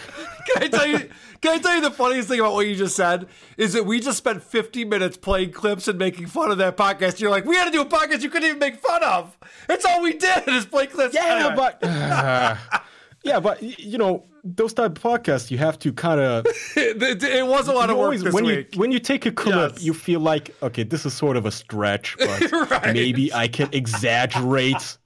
[0.54, 1.08] Can I tell you?
[1.40, 3.26] Can I tell you the funniest thing about what you just said
[3.56, 7.18] is that we just spent 50 minutes playing clips and making fun of that podcast.
[7.18, 9.36] You're like, we had to do a podcast you couldn't even make fun of.
[9.66, 11.14] That's all we did is play clips.
[11.16, 11.56] Yeah, Anyway.
[11.56, 11.82] but
[13.24, 16.46] yeah, but you know those type of podcasts, you have to kind of.
[16.76, 18.74] it, it was a lot of work this when week.
[18.74, 21.50] You, when you take a clip, you feel like okay, this is sort of a
[21.50, 24.98] stretch, but maybe I can exaggerate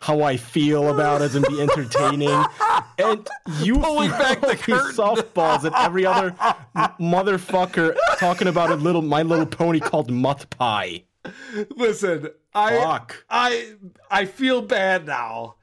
[0.00, 2.44] how I feel about it and be entertaining.
[2.98, 3.28] And
[3.60, 6.30] you Pulling back the throw softballs at every other
[7.00, 11.04] motherfucker talking about a little My Little Pony called Mutt Pie.
[11.70, 13.24] Listen, I Fuck.
[13.30, 13.74] I
[14.10, 15.56] I feel bad now.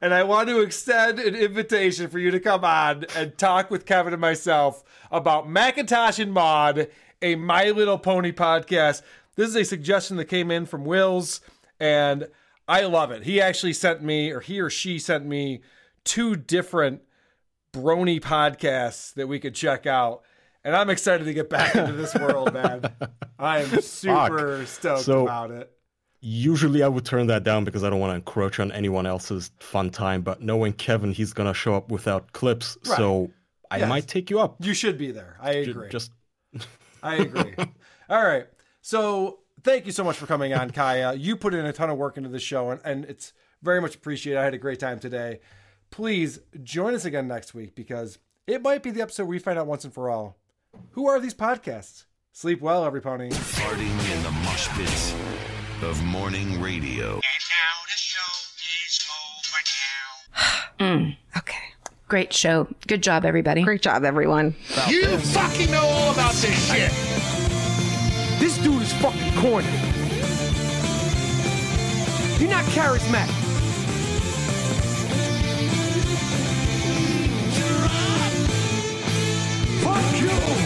[0.00, 3.84] And I want to extend an invitation for you to come on and talk with
[3.84, 6.88] Kevin and myself about Macintosh and Mod,
[7.20, 9.02] a My Little Pony podcast.
[9.34, 11.40] This is a suggestion that came in from Wills,
[11.80, 12.28] and
[12.68, 13.24] I love it.
[13.24, 15.62] He actually sent me, or he or she sent me,
[16.04, 17.02] two different
[17.72, 20.22] brony podcasts that we could check out.
[20.64, 22.82] And I'm excited to get back into this world, man.
[23.38, 25.72] I am super stoked So- about it.
[26.20, 29.50] Usually I would turn that down because I don't want to encroach on anyone else's
[29.60, 32.96] fun time, but knowing Kevin, he's gonna show up without clips, Right.
[32.96, 33.30] so
[33.70, 33.88] I Yes.
[33.88, 34.56] might take you up.
[34.60, 35.36] You should be there.
[35.40, 35.88] I Ju- agree.
[35.90, 36.10] Just
[37.02, 37.54] I agree.
[38.08, 38.46] All right.
[38.80, 41.14] So thank you so much for coming on, Kaya.
[41.14, 43.32] You put in a ton of work into the show, and, and it's
[43.62, 44.40] very much appreciated.
[44.40, 45.38] I had a great time today.
[45.90, 49.66] Please join us again next week because it might be the episode we find out
[49.68, 50.36] once and for all
[50.92, 52.06] who are these podcasts.
[52.32, 53.30] Sleep well, every pony.
[53.30, 55.14] Farting in the mosh pits
[55.82, 57.16] of morning radio.
[60.80, 61.56] mm, okay.
[62.08, 62.66] Great show.
[62.86, 63.62] Good job, everybody.
[63.62, 64.54] Great job, everyone.
[64.88, 66.90] You fucking know all about this shit.
[68.40, 69.66] This dude is fucking corny.
[72.38, 73.34] You're not charismatic.
[79.82, 80.57] Fuck you!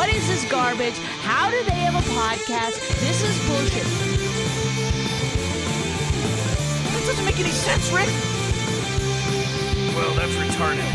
[0.00, 0.96] What is this garbage?
[1.20, 2.80] How do they have a podcast?
[3.00, 3.84] This is bullshit.
[6.94, 8.08] That doesn't make any sense, Rick.
[9.94, 10.88] Well, that's retarded.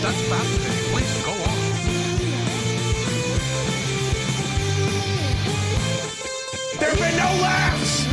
[0.00, 0.78] That's fascinating.
[0.92, 1.58] Please go on.
[6.78, 8.06] There have been no laughs.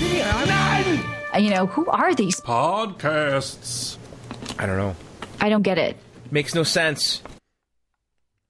[0.48, 1.06] None.
[1.36, 2.42] Uh, You know, who are these?
[2.42, 3.98] Podcasts.
[4.58, 4.96] I don't know.
[5.40, 5.98] I don't get it.
[6.32, 7.22] Makes no sense.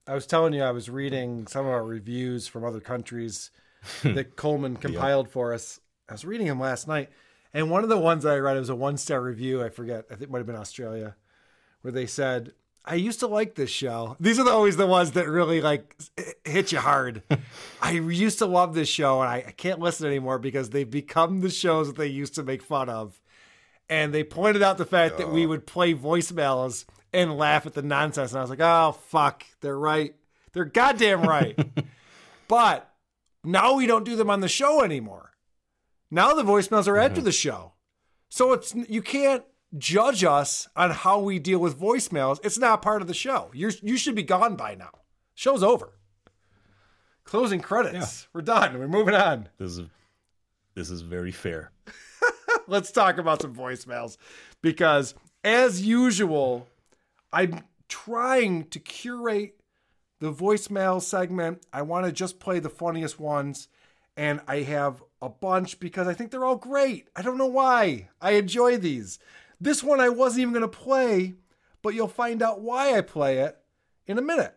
[0.08, 3.50] I was telling you, I was reading some of our reviews from other countries
[4.04, 5.80] that Coleman compiled for us.
[6.08, 7.10] I was reading them last night,
[7.54, 9.64] and one of the ones that I read it was a one star review.
[9.64, 11.16] I forget, I think it might have been Australia,
[11.82, 12.54] where they said,
[12.84, 15.96] "I used to like this show." These are the, always the ones that really like
[16.44, 17.24] hit you hard.
[17.82, 21.42] I used to love this show, and I, I can't listen anymore because they've become
[21.42, 23.20] the shows that they used to make fun of.
[23.90, 25.50] And they pointed out the fact that we oh.
[25.50, 28.32] would play voicemails and laugh at the nonsense.
[28.32, 29.44] And I was like, oh, fuck.
[29.62, 30.16] They're right.
[30.54, 31.58] They're goddamn right.
[32.48, 32.92] but
[33.44, 35.32] now we don't do them on the show anymore.
[36.12, 37.26] Now the voicemails are after mm-hmm.
[37.26, 37.74] the show.
[38.30, 39.44] So it's you can't
[39.78, 42.40] judge us on how we deal with voicemails.
[42.44, 43.50] It's not part of the show.
[43.54, 44.92] You're you should be gone by now.
[45.34, 45.98] Show's over.
[47.24, 48.28] Closing credits.
[48.34, 48.78] We're done.
[48.78, 49.50] We're moving on.
[49.58, 49.88] This is
[50.76, 51.72] this is very fair.
[52.68, 54.18] Let's talk about some voicemails
[54.62, 56.68] because, as usual,
[57.36, 59.60] I'm trying to curate
[60.22, 61.66] the voicemail segment.
[61.74, 63.68] I want to just play the funniest ones,
[64.16, 67.10] and I have a bunch because I think they're all great.
[67.14, 68.08] I don't know why.
[68.22, 69.20] I enjoy these.
[69.60, 71.34] This one I wasn't even going to play,
[71.82, 73.58] but you'll find out why I play it
[74.08, 74.56] in a minute.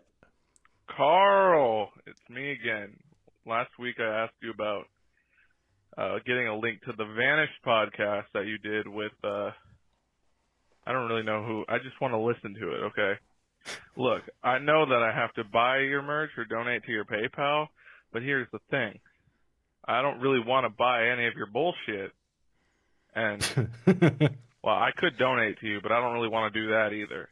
[0.96, 2.96] Carl, it's me again.
[3.44, 4.84] Last week I asked you about
[5.96, 9.50] uh, getting a link to the Vanished podcast that you did with, uh,
[10.88, 11.66] I don't really know who.
[11.68, 13.12] I just want to listen to it, okay?
[13.94, 17.66] Look, I know that I have to buy your merch or donate to your PayPal,
[18.10, 18.98] but here's the thing.
[19.84, 22.12] I don't really want to buy any of your bullshit.
[23.14, 23.42] And,
[24.64, 27.28] well, I could donate to you, but I don't really want to do that either.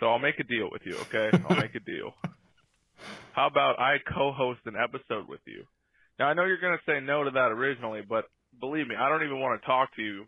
[0.00, 1.30] So I'll make a deal with you, okay?
[1.48, 2.12] I'll make a deal.
[3.32, 5.64] How about I co-host an episode with you?
[6.18, 8.26] Now I know you're going to say no to that originally, but
[8.60, 10.26] believe me, I don't even want to talk to you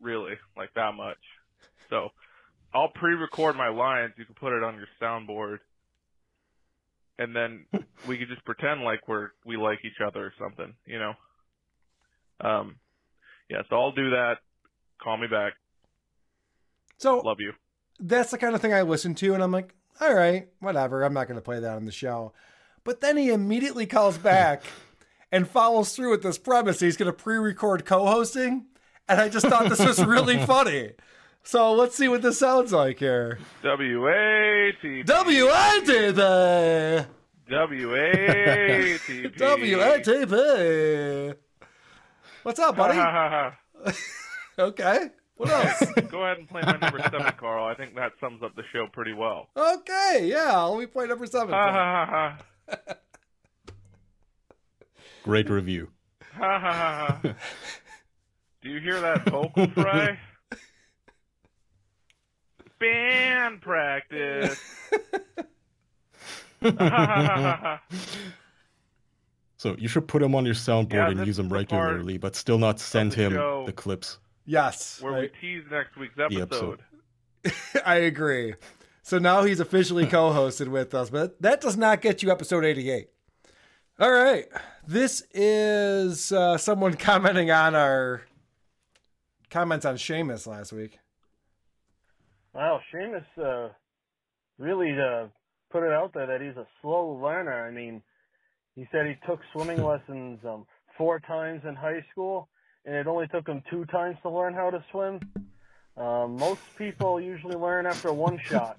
[0.00, 1.18] really like that much.
[1.90, 2.08] So
[2.74, 4.12] I'll pre-record my lines.
[4.16, 5.58] You can put it on your soundboard,
[7.18, 7.66] and then
[8.08, 11.12] we could just pretend like we're we like each other or something, you know.
[12.40, 12.76] Um,
[13.48, 13.62] yeah.
[13.68, 14.36] So I'll do that.
[15.02, 15.52] Call me back.
[16.98, 17.52] So love you.
[17.98, 21.02] that's the kind of thing I listen to, and I'm like, all right, whatever.
[21.02, 22.32] I'm not going to play that on the show.
[22.84, 24.62] But then he immediately calls back
[25.32, 26.80] and follows through with this premise.
[26.80, 28.66] He's going to pre record co hosting.
[29.08, 30.92] And I just thought this was really funny.
[31.44, 33.38] So let's see what this sounds like here.
[33.62, 35.02] W-A-T-P.
[35.02, 36.14] W-A-T-P.
[37.50, 39.28] W-A-T-P.
[39.36, 41.34] W-A-T-P.
[42.44, 42.98] What's up, buddy?
[44.58, 45.10] okay.
[45.36, 45.84] What else?
[46.10, 47.66] Go ahead and play my number seven, Carl.
[47.66, 49.48] I think that sums up the show pretty well.
[49.56, 50.60] Okay, yeah.
[50.62, 51.50] Let me play number seven.
[51.52, 52.38] Ha ha ha
[52.86, 52.94] ha.
[55.24, 55.88] Great review.
[56.34, 57.34] Ha ha ha ha.
[58.62, 60.18] Do you hear that vocal fry?
[62.82, 64.60] Band practice.
[69.62, 71.90] So you should put him on your soundboard Yeah, and use him is the part
[71.90, 73.32] regularly, but still not send the him
[73.64, 74.18] the clips.
[74.44, 75.00] Yes.
[75.00, 76.80] Where we tease next week's episode.
[77.44, 77.82] episode.
[77.86, 78.54] I agree.
[79.02, 83.08] So now he's officially co-hosted with us, but that does not get you episode 88.
[84.00, 84.46] All right.
[84.84, 88.22] This is uh, someone commenting on our
[89.48, 90.98] comments on Seamus last week.
[92.54, 93.72] Wow, Seamus uh,
[94.58, 95.28] really uh,
[95.70, 97.66] put it out there that he's a slow learner.
[97.66, 98.02] I mean,
[98.76, 100.66] he said he took swimming lessons um,
[100.98, 102.48] four times in high school,
[102.84, 105.20] and it only took him two times to learn how to swim.
[105.96, 108.78] Um, most people usually learn after one shot.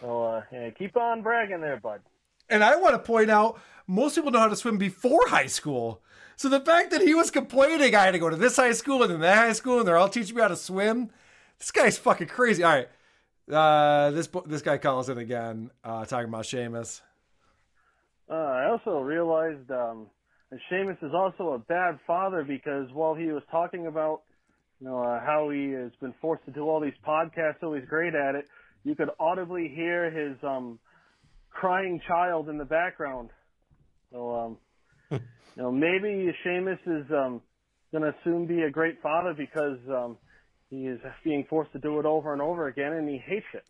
[0.00, 2.00] So uh, yeah, keep on bragging there, bud.
[2.48, 6.02] And I want to point out most people know how to swim before high school.
[6.36, 9.02] So the fact that he was complaining I had to go to this high school
[9.02, 11.10] and then that high school and they're all teaching me how to swim,
[11.64, 12.62] this guy's fucking crazy.
[12.62, 12.88] All right.
[13.50, 17.00] Uh, this this guy calls in again, uh, talking about Seamus.
[18.30, 20.08] Uh, I also realized um,
[20.50, 24.22] that Seamus is also a bad father because while he was talking about
[24.78, 27.84] you know uh, how he has been forced to do all these podcasts, so he's
[27.88, 28.46] great at it,
[28.84, 30.78] you could audibly hear his um,
[31.50, 33.30] crying child in the background.
[34.12, 34.58] So um,
[35.10, 37.40] you know maybe Seamus is um,
[37.90, 40.18] going to soon be a great father because um,
[40.70, 43.64] he is being forced to do it over and over again, and he hates it.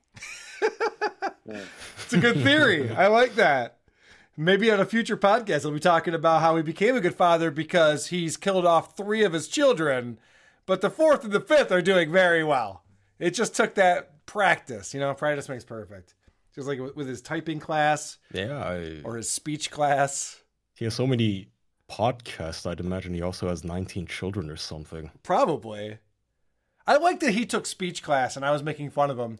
[1.47, 1.61] Yeah.
[2.05, 2.91] It's a good theory.
[2.91, 3.79] I like that.
[4.37, 7.51] Maybe on a future podcast, he'll be talking about how he became a good father
[7.51, 10.19] because he's killed off three of his children,
[10.67, 12.83] but the fourth and the fifth are doing very well.
[13.19, 15.13] It just took that practice, you know.
[15.15, 16.15] Practice makes perfect.
[16.55, 20.43] Just like with his typing class Yeah, I, or his speech class.
[20.75, 21.49] he has so many
[21.91, 22.69] podcasts.
[22.69, 25.11] I'd imagine he also has 19 children or something.
[25.23, 25.99] Probably.
[26.87, 29.39] I like that he took speech class and I was making fun of him.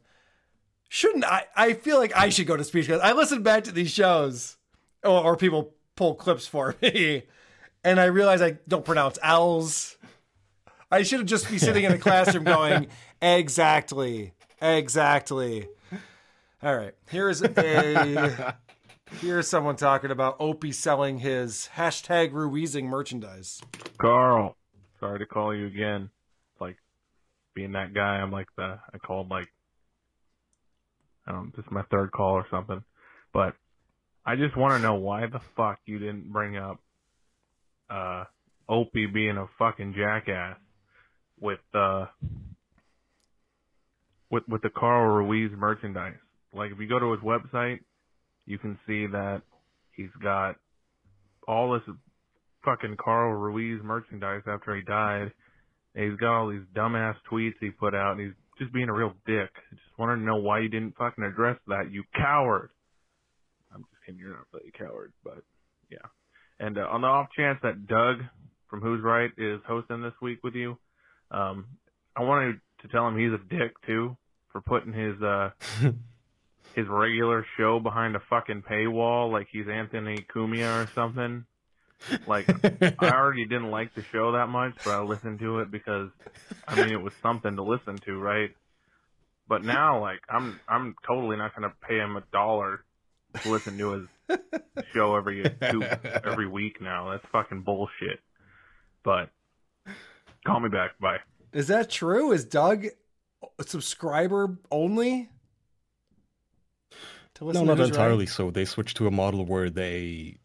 [0.89, 1.47] Shouldn't I?
[1.57, 3.01] I feel like I should go to speech class.
[3.03, 4.57] I listen back to these shows,
[5.03, 7.25] or, or people pull clips for me,
[7.83, 9.97] and I realize I don't pronounce L's.
[10.93, 12.87] I should just be sitting in a classroom going,
[13.23, 15.67] exactly, exactly.
[16.63, 18.57] All right, here's a
[19.21, 23.61] here's someone talking about Opie selling his hashtag Ruizing merchandise.
[23.99, 24.57] Carl,
[25.01, 26.11] sorry to call you again.
[27.55, 29.49] Being that guy, I'm like the I called like
[31.27, 32.83] I don't this is my third call or something.
[33.33, 33.55] But
[34.27, 36.81] I just want to know why the fuck you didn't bring up
[37.91, 38.25] uh
[38.69, 40.57] Opie being a fucking jackass
[41.41, 42.07] with uh
[44.31, 46.15] with with the Carl Ruiz merchandise.
[46.53, 47.81] Like if you go to his website,
[48.47, 49.43] you can see that
[49.93, 50.57] he's got
[51.47, 51.95] all this
[52.65, 55.33] fucking Carl Ruiz merchandise after he died.
[55.95, 58.93] And he's got all these dumbass tweets he put out, and he's just being a
[58.93, 59.51] real dick.
[59.55, 62.71] I just wanted to know why you didn't fucking address that, you coward.
[63.75, 65.43] I'm just kidding, you're not really a coward, but
[65.91, 66.07] yeah.
[66.59, 68.19] And uh, on the off chance that Doug
[68.69, 70.79] from Who's Right is hosting this week with you,
[71.31, 71.67] um,
[72.17, 74.17] I wanted to tell him he's a dick too
[74.53, 75.51] for putting his uh
[76.75, 81.45] his regular show behind a fucking paywall like he's Anthony Cumia or something.
[82.27, 82.49] Like
[83.01, 86.11] I already didn't like the show that much, but I listened to it because
[86.69, 88.51] I mean it was something to listen to, right?
[89.49, 92.85] But now like I'm I'm totally not gonna pay him a dollar
[93.43, 94.39] to listen to his
[94.93, 95.83] show every two,
[96.25, 97.11] every week now.
[97.11, 98.21] That's fucking bullshit.
[99.03, 99.31] But
[100.47, 100.99] call me back.
[101.01, 101.19] Bye.
[101.53, 102.33] Is that true?
[102.33, 102.87] Is Doug
[103.59, 105.31] a subscriber only?
[107.35, 108.29] To No, not to entirely Right?
[108.29, 108.51] so.
[108.51, 110.39] They switched to a model where they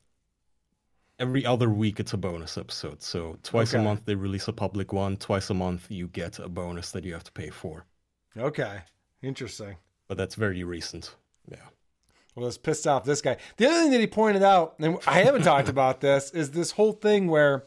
[1.20, 3.02] every other week it's a bonus episode.
[3.04, 3.82] So twice Okay.
[3.82, 5.18] a month they release a public one.
[5.18, 7.86] Twice a month you get a bonus that you have to pay for.
[8.38, 8.80] Okay,
[9.22, 9.76] interesting.
[10.08, 11.16] But that's very recent.
[11.50, 11.58] Yeah.
[12.36, 13.38] Well, it's pissed off this guy.
[13.58, 16.72] The other thing that he pointed out, and I haven't talked about this, is this
[16.72, 17.66] whole thing where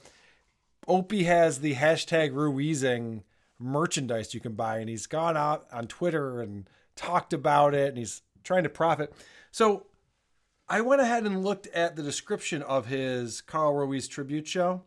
[0.88, 3.22] Opie has the hashtag Ruizing
[3.58, 7.98] merchandise you can buy, and he's gone out on Twitter and talked about it, and
[7.98, 9.12] he's trying to profit.
[9.50, 9.86] So
[10.68, 14.82] I went ahead and looked at the description of his Carl Ruiz tribute show,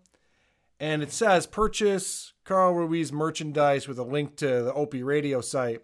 [0.79, 5.81] and it says purchase Carl Ruiz merchandise with a link to the Opie radio site,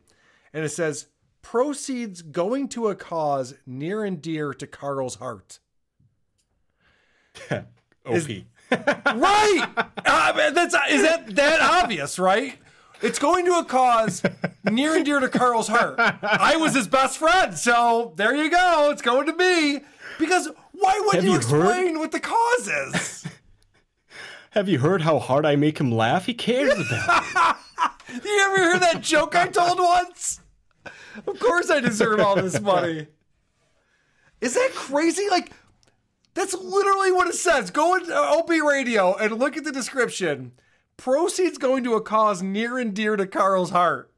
[0.54, 1.08] and it says
[1.42, 5.60] proceeds going to a cause near and dear to Carl's heart.
[8.06, 8.48] Opie.
[8.72, 9.68] right.
[10.06, 12.58] Uh, that's is that that obvious, right?
[13.02, 14.22] It's going to a cause
[14.64, 15.96] near and dear to Carl's heart.
[15.98, 18.90] I was his best friend, so there you go.
[18.92, 19.82] It's going to me
[20.20, 23.28] because why would you you heard- explain what the cause is?
[24.52, 26.26] Have you heard how hard I make him laugh?
[26.26, 27.58] He cares about
[28.12, 28.24] it.
[28.26, 30.42] you ever hear that joke I told once?
[31.26, 33.08] Of course, I deserve all this money.
[34.42, 35.30] Is that crazy?
[35.30, 35.52] Like,
[36.34, 37.72] that's literally what it says.
[37.72, 40.52] Go into OP Radio and look at the description.
[41.02, 44.12] Proceeds going to a cause near and dear to Carl's heart.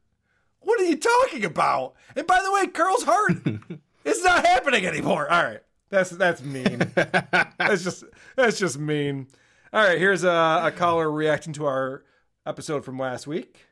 [0.60, 1.94] What are you talking about?
[2.14, 3.38] And by the way, Carl's heart
[4.04, 5.26] is not happening anymore.
[5.32, 6.80] All right, that's that's mean.
[6.94, 8.04] that's just
[8.36, 9.28] that's just mean.
[9.72, 12.04] All right, here's a, a caller reacting to our
[12.44, 13.64] episode from last week.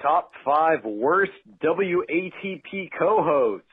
[0.00, 1.32] Top five worst
[1.64, 3.66] WATP co-hosts.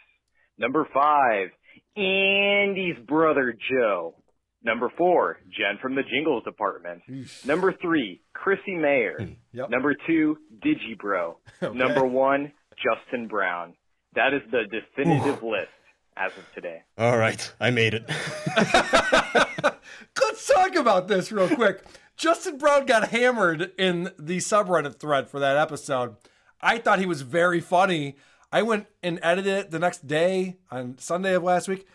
[0.57, 1.49] Number five,
[1.95, 4.15] Andy's brother Joe.
[4.63, 7.01] Number four, Jen from the Jingles department.
[7.45, 9.18] Number three, Chrissie Mayr.
[9.53, 9.61] Hmm.
[9.69, 11.35] Number two, Digibro.
[11.63, 11.77] Okay.
[11.77, 13.76] Number one, Justin Brown.
[14.15, 15.69] That is the definitive list
[16.18, 16.81] as of today.
[16.97, 18.03] All right, I made it.
[20.19, 21.84] Let's talk about this real quick.
[22.18, 26.15] Justin Brown got hammered in the subreddit thread for that episode.
[26.61, 28.15] I thought he was very funny.
[28.51, 31.85] I went and edited it the next day on Sunday of last week,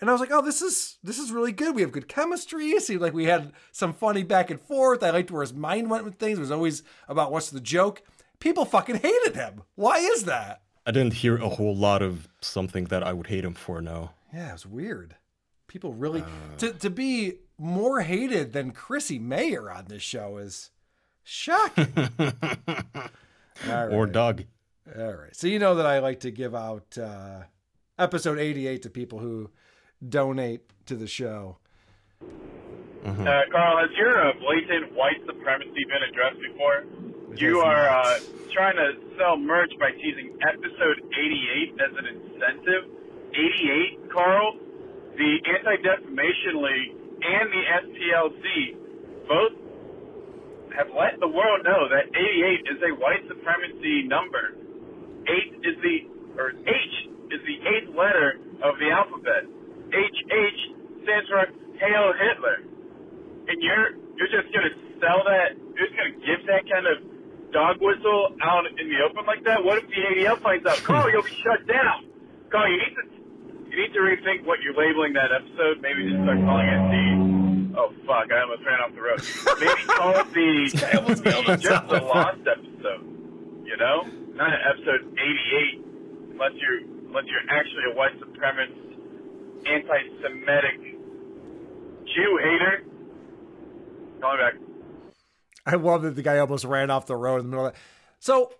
[0.00, 1.74] and I was like, "Oh, this is this is really good.
[1.74, 2.66] We have good chemistry.
[2.70, 5.02] It seemed like we had some funny back and forth.
[5.02, 6.38] I liked where his mind went with things.
[6.38, 8.02] It was always about what's the joke.
[8.38, 9.62] People fucking hated him.
[9.74, 10.62] Why is that?
[10.84, 14.10] I didn't hear a whole lot of something that I would hate him for No.
[14.32, 15.16] Yeah, it was weird.
[15.68, 16.22] People really
[16.58, 20.70] to to be more hated than Chrissie Mayr on this show is
[21.24, 21.92] shocking.
[23.68, 24.06] All Or.
[24.06, 24.44] Doug.
[24.96, 25.34] All right.
[25.34, 27.42] So you know that I like to give out uh,
[27.98, 29.50] episode 88 to people who
[30.08, 31.58] donate to the show.
[33.04, 33.22] Mm-hmm.
[33.22, 36.84] Uh, Carl, has your uh, blatant white supremacy been addressed before?
[37.36, 38.18] You are uh,
[38.52, 42.90] trying to sell merch by teasing episode 88 as an incentive.
[43.30, 44.56] 88, Carl,
[45.16, 46.92] the Anti-Defamation League
[47.22, 48.76] and the SPLC
[49.28, 49.52] both
[50.76, 54.56] have let the world know that 88 is a white supremacy number.
[55.28, 55.96] 8 is the,
[56.40, 56.96] or H
[57.32, 59.44] is the eighth letter of the alphabet.
[59.92, 60.60] HH
[61.04, 61.46] stands for
[61.78, 62.58] Hail Hitler.
[63.46, 67.16] And you're, you're just gonna sell that, you're just gonna give that kind of
[67.52, 69.64] dog whistle out in the open like that?
[69.64, 70.76] What if the ADL finds out?
[70.84, 72.04] Carl, you'll be shut down.
[72.50, 73.04] Carl, you need to
[73.70, 75.80] you need to rethink what you're labeling that episode.
[75.82, 77.06] Maybe just start calling it the.
[77.76, 78.32] Oh fuck!
[78.32, 79.20] I almost ran off the road.
[79.60, 83.04] Maybe call it the just the lost episode.
[83.64, 88.95] You know, not an episode 88, unless you're unless you're actually a white supremacist,
[89.74, 90.80] anti-Semitic
[92.14, 92.84] Jew hater.
[94.20, 94.54] Call back.
[95.66, 97.80] I love that the guy almost ran off the road in the middle of that.
[98.20, 98.52] So,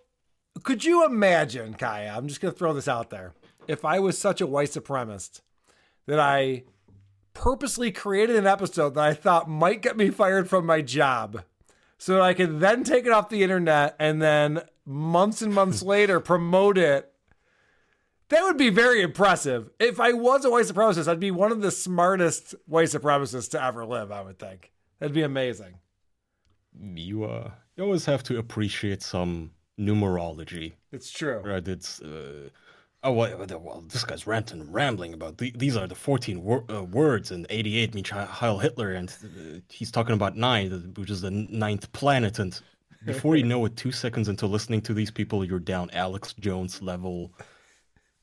[0.62, 2.12] could you imagine, Kaya?
[2.16, 3.32] I'm just going to throw this out there.
[3.68, 5.40] If I was such a white supremacist
[6.06, 6.64] that I
[7.34, 11.42] purposely created an episode that I thought might get me fired from my job
[11.98, 15.82] so that I could then take it off the internet and then months and months
[15.82, 17.12] later promote it.
[18.28, 19.70] That would be very impressive.
[19.78, 23.62] If I was a white supremacist, I'd be one of the smartest white supremacists to
[23.62, 24.72] ever live, I would think.
[24.98, 25.74] That'd be amazing.
[26.94, 30.72] You uh, you always have to appreciate some numerology.
[30.92, 31.38] It's true.
[31.38, 31.66] Right?
[31.66, 32.48] It's uh,
[33.04, 36.64] oh well, well, this guy's ranting and rambling about the, these are the fourteen wor-
[36.68, 41.20] uh, words, and eighty-eight means Heil Hitler, and uh, he's talking about nine, which is
[41.20, 42.60] the ninth planet, and
[43.06, 46.82] before you know it, two seconds into listening to these people, you're down Alex Jones
[46.82, 47.32] level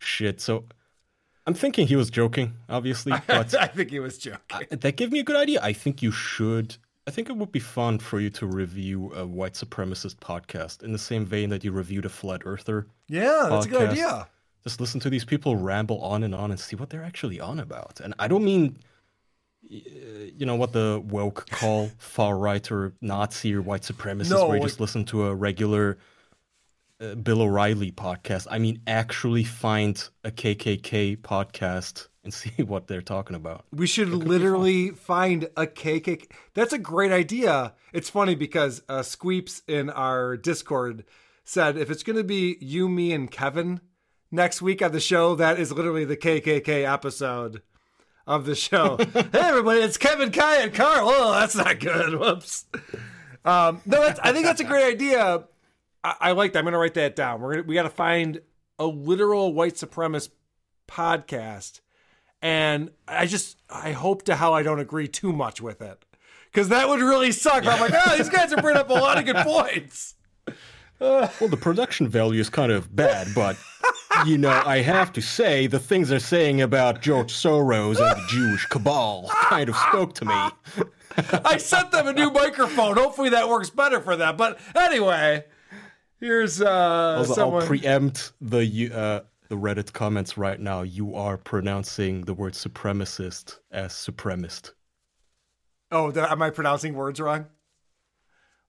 [0.03, 0.41] shit.
[0.41, 0.65] So.
[1.45, 4.39] I'm thinking he was joking, obviously, but I think he was joking.
[4.49, 5.59] I, that gave me a good idea.
[5.61, 6.77] I think you should.
[7.05, 10.93] I think it would be fun for you to review a white supremacist podcast in
[10.93, 12.87] the same vein that you reviewed a flat earther.
[13.09, 14.27] Yeah, that's a good idea.
[14.63, 17.59] Just listen to these people ramble on and on and see what they're actually on
[17.59, 17.99] about.
[17.99, 18.77] And I don't mean,
[19.69, 24.55] you know, what the woke call far right or Nazi or white supremacist, No, where
[24.55, 25.97] you like- just listen to a regular
[27.03, 28.47] uh, Bill O'Reilly podcast.
[28.49, 33.65] I mean, actually find a KKK podcast and see what they're talking about.
[33.71, 36.31] We should literally find a KKK.
[36.53, 37.73] That's a great idea.
[37.91, 41.03] It's funny because uh, Squeeps in our Discord
[41.43, 43.81] said if it's going to be you, me, and Kevin
[44.31, 47.61] next week on the show, that is literally the KKK episode
[48.25, 48.97] of the show.
[49.13, 51.09] hey, everybody, it's Kevin, Kai, and Carl.
[51.09, 52.17] Oh, that's not good.
[52.17, 52.65] Whoops.
[53.45, 55.43] Um, no, that's, I think that's a great idea.
[56.03, 56.59] I, I like that.
[56.59, 57.41] I'm going to write that down.
[57.41, 58.41] We're gonna, we got to find
[58.79, 60.29] a literal white supremacist
[60.87, 61.79] podcast
[62.43, 66.05] and I just I hope to how I don't agree too much with it
[66.51, 67.65] because that would really suck.
[67.65, 70.15] I'm like, oh, these guys are bringing up a lot of good points.
[70.99, 73.57] well, the production value is kind of bad, but
[74.25, 78.25] you know, I have to say the things they're saying about George Soros and the
[78.27, 80.83] Jewish cabal kind of spoke to me.
[81.45, 82.97] I sent them a new microphone.
[82.97, 84.35] Hopefully that works better for them.
[84.35, 85.45] But anyway,
[86.23, 87.61] here's uh Also, someone.
[87.61, 89.19] I'll preempt the uh,
[89.49, 90.81] the Reddit comments right now.
[90.81, 94.71] You are pronouncing the word supremacist as supremacist.
[95.91, 97.45] oh, am I pronouncing words wrong?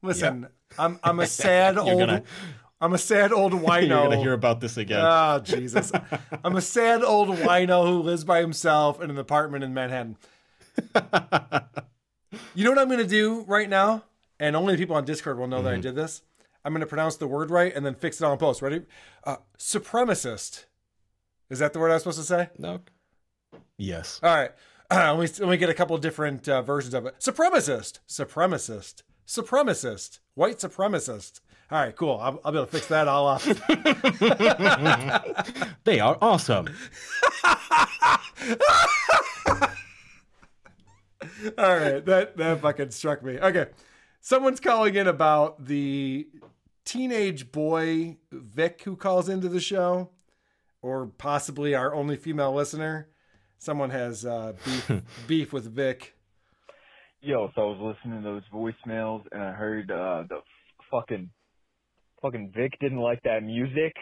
[0.02, 0.48] Listen,
[0.78, 2.22] I'm I'm a sad old gonna-
[2.80, 3.88] I'm a sad old wino.
[3.88, 5.00] You're gonna hear about this again.
[5.02, 5.90] Oh Jesus!
[6.44, 10.16] I'm a sad old wino who lives by himself in an apartment in Manhattan.
[12.54, 14.02] you know what I'm going to do right now,
[14.40, 15.82] and only the people on Discord will know that I Mhm.
[15.82, 16.22] did this.
[16.64, 18.62] I'm going to pronounce the word right and then fix it on post.
[18.62, 18.82] Ready?
[19.24, 20.64] Uh, supremacist.
[21.50, 22.48] Is that the word I was supposed to say?
[22.58, 22.80] No.
[23.76, 24.20] Yes.
[24.22, 24.50] All right.
[24.90, 27.18] let, me, let me get a couple different uh, versions of it.
[27.20, 27.98] Supremacist.
[28.08, 29.02] Supremacist.
[29.26, 30.20] Supremacist.
[30.34, 31.40] White supremacist.
[31.70, 32.18] All right, cool.
[32.20, 33.42] I'll, I'll be able to fix that all up.
[35.84, 36.68] They are awesome.
[41.58, 43.38] All right, that that fucking struck me.
[43.38, 43.66] Okay,
[44.20, 46.26] someone's calling in about the
[46.84, 50.10] teenage boy Vic who calls into the show,
[50.82, 53.08] or possibly our only female listener.
[53.58, 54.90] Someone has uh, beef
[55.26, 56.14] beef with Vic.
[57.20, 60.40] Yo, so I was listening to those voicemails and I heard uh the
[60.90, 61.30] fucking
[62.20, 63.94] fucking Vic didn't like that music.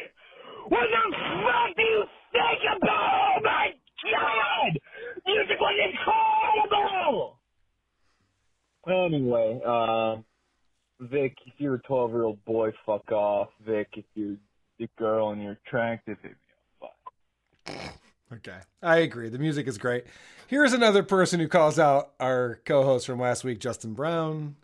[0.69, 2.91] What the fuck do you think about?
[2.91, 3.69] Oh my
[4.11, 4.79] god!
[5.27, 7.39] Music was incredible!
[8.89, 10.17] Anyway, uh,
[11.11, 13.49] Vic, if you're a 12 year old boy, fuck off.
[13.67, 14.37] Vic, if you're
[14.81, 17.95] a girl and you're attractive, hit me up.
[18.33, 18.59] Okay.
[18.83, 19.29] I agree.
[19.29, 20.05] The music is great.
[20.47, 24.57] Here's another person who calls out our co-host from last week, Justin Brown.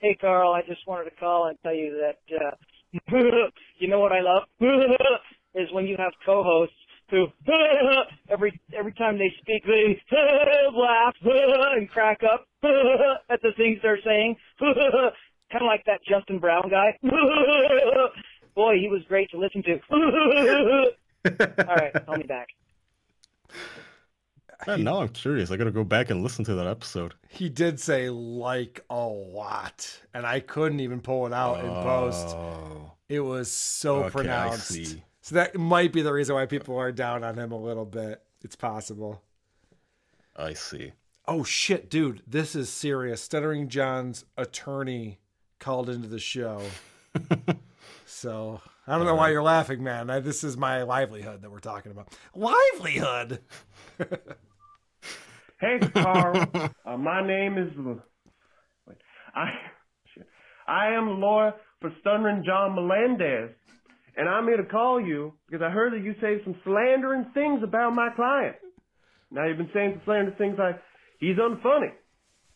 [0.00, 3.48] Hey, Carl, I just wanted to call and tell you that, uh,
[3.78, 4.44] you know what I love?
[5.54, 6.74] is when you have co-hosts
[7.10, 7.26] who,
[8.30, 10.00] every, every time they speak, they
[10.72, 12.46] laugh and crack up
[13.30, 14.36] at the things they're saying.
[15.50, 16.98] Kind of like that Justin Brown guy.
[18.54, 19.80] Boy, he was great to listen to.
[21.68, 22.48] All right, call me back.
[24.66, 25.50] Man, now I'm curious.
[25.50, 27.14] I gotta go back and listen to that episode.
[27.28, 32.28] He did say like a lot, and I couldn't even pull it out in post.
[32.28, 32.92] Oh.
[33.08, 34.96] It was so Okay, pronounced.
[35.20, 38.22] So that might be the reason why people are down on him a little bit.
[38.42, 39.22] It's possible.
[40.36, 40.92] I see.
[41.26, 43.20] Oh shit, dude, this is serious.
[43.20, 45.20] Stuttering John's attorney
[45.58, 46.62] called into the show.
[48.06, 50.10] so I don't know why you're laughing, man.
[50.10, 52.08] I, this is my livelihood that we're talking about.
[52.34, 53.40] Livelihood.
[55.60, 56.46] Hey, Carl.
[56.86, 57.76] uh, my name is.
[58.86, 58.96] Wait,
[59.34, 59.46] I.
[60.14, 60.24] shit.
[60.68, 63.50] I am the lawyer for Stuttering John Melendez,
[64.16, 67.64] and I'm here to call you because I heard that you say some slandering things
[67.64, 68.54] about my client.
[69.32, 70.80] Now you've been saying some slandering things like
[71.18, 71.90] he's unfunny.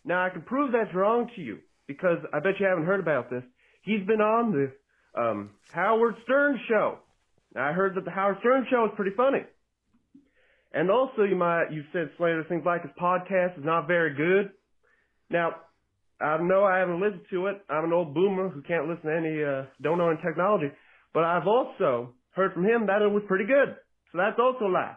[0.04, 3.30] Now I can prove that's wrong to you because I bet you haven't heard about
[3.30, 3.42] this.
[3.82, 6.98] He's been on the um, Howard Stern show.
[7.56, 9.40] I heard that the Howard Stern show is pretty funny.
[10.72, 14.52] And also, you might you said slander things like his podcast is not very good.
[15.28, 15.50] Now,
[16.20, 17.60] I know I haven't listened to it.
[17.68, 20.72] I'm an old boomer who can't listen to any uh, don't know any technology.
[21.12, 23.76] But I've also heard from him that it was pretty good.
[24.12, 24.94] So that's also a lie.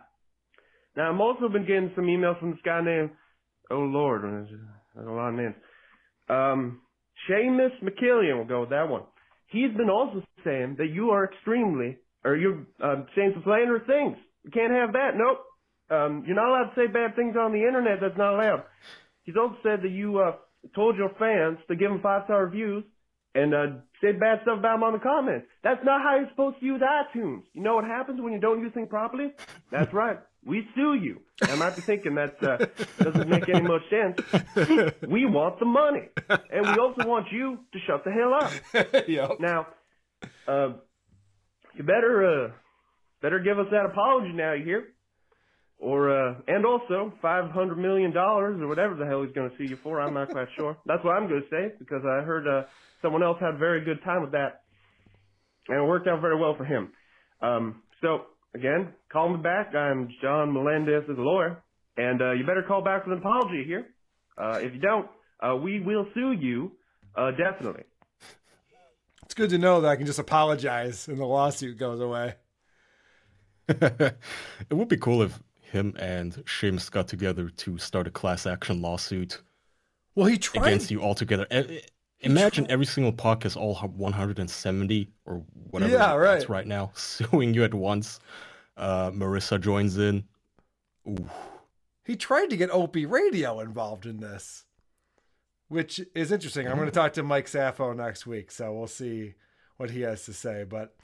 [0.96, 3.10] Now I've also been getting some emails from this guy named
[3.70, 4.50] Oh Lord, there's
[4.96, 5.56] a lot of names.
[6.30, 6.82] Um,
[7.30, 9.04] Seamus McKillian, we'll go with that one.
[9.48, 14.18] He's been also saying that you are extremely, or you're uh, saying some slanderous things.
[14.44, 15.12] You can't have that.
[15.16, 15.40] Nope.
[15.90, 18.00] Um, you're not allowed to say bad things on the internet.
[18.02, 18.64] That's not allowed.
[19.24, 20.34] He's also said that you uh,
[20.76, 22.84] told your fans to give him five star reviews
[23.36, 23.66] and uh,
[24.02, 25.48] say bad stuff about him on the comments.
[25.64, 27.44] That's not how you're supposed to use iTunes.
[27.54, 29.34] You know what happens when you don't use things properly?
[29.72, 30.18] That's right.
[30.46, 31.22] We sue you.
[31.42, 32.58] I might be thinking that uh,
[33.04, 34.22] doesn't make any much sense.
[35.08, 39.08] We want the money, and we also want you to shut the hell up.
[39.08, 39.40] yep.
[39.40, 39.68] Now,
[40.48, 40.74] uh,
[41.74, 42.52] you better uh,
[43.22, 44.54] better give us that apology now.
[44.54, 44.84] You hear?
[45.80, 49.58] Or uh, and also five hundred million dollars or whatever the hell he's going to
[49.58, 50.00] sue you for.
[50.00, 50.78] I'm not quite sure.
[50.86, 52.68] That's what I'm going to say because I heard uh,
[53.02, 54.62] someone else had a very good time with that,
[55.68, 56.92] and it worked out very well for him.
[57.42, 58.26] Um, so
[58.56, 59.76] again, call me back.
[59.76, 61.62] I'm John Melendez, as a lawyer,
[61.98, 63.86] and uh, you better call back with an apology here.
[64.38, 65.08] Uh, if you don't,
[65.42, 66.72] uh, we will sue you
[67.16, 67.84] uh, definitely.
[69.24, 72.36] It's good to know that I can just apologize and the lawsuit goes away.
[73.68, 74.16] it
[74.72, 79.42] would be cool if him and Seamus got together to start a class action lawsuit.
[80.14, 81.48] Well, he tried against you altogether.
[82.26, 86.50] Imagine every single podcast, all 170 or whatever Yeah, right.
[86.50, 88.20] right now, suing you at once.
[88.78, 90.24] Uh, Marissa joins in.
[91.08, 91.30] Ooh.
[92.04, 94.66] He tried to get Opie Radio involved in this,
[95.70, 96.68] which is interesting.
[96.68, 99.34] I'm going to talk to Mike Sappho next week, so we'll see
[99.78, 100.66] what he has to say.
[100.68, 100.96] But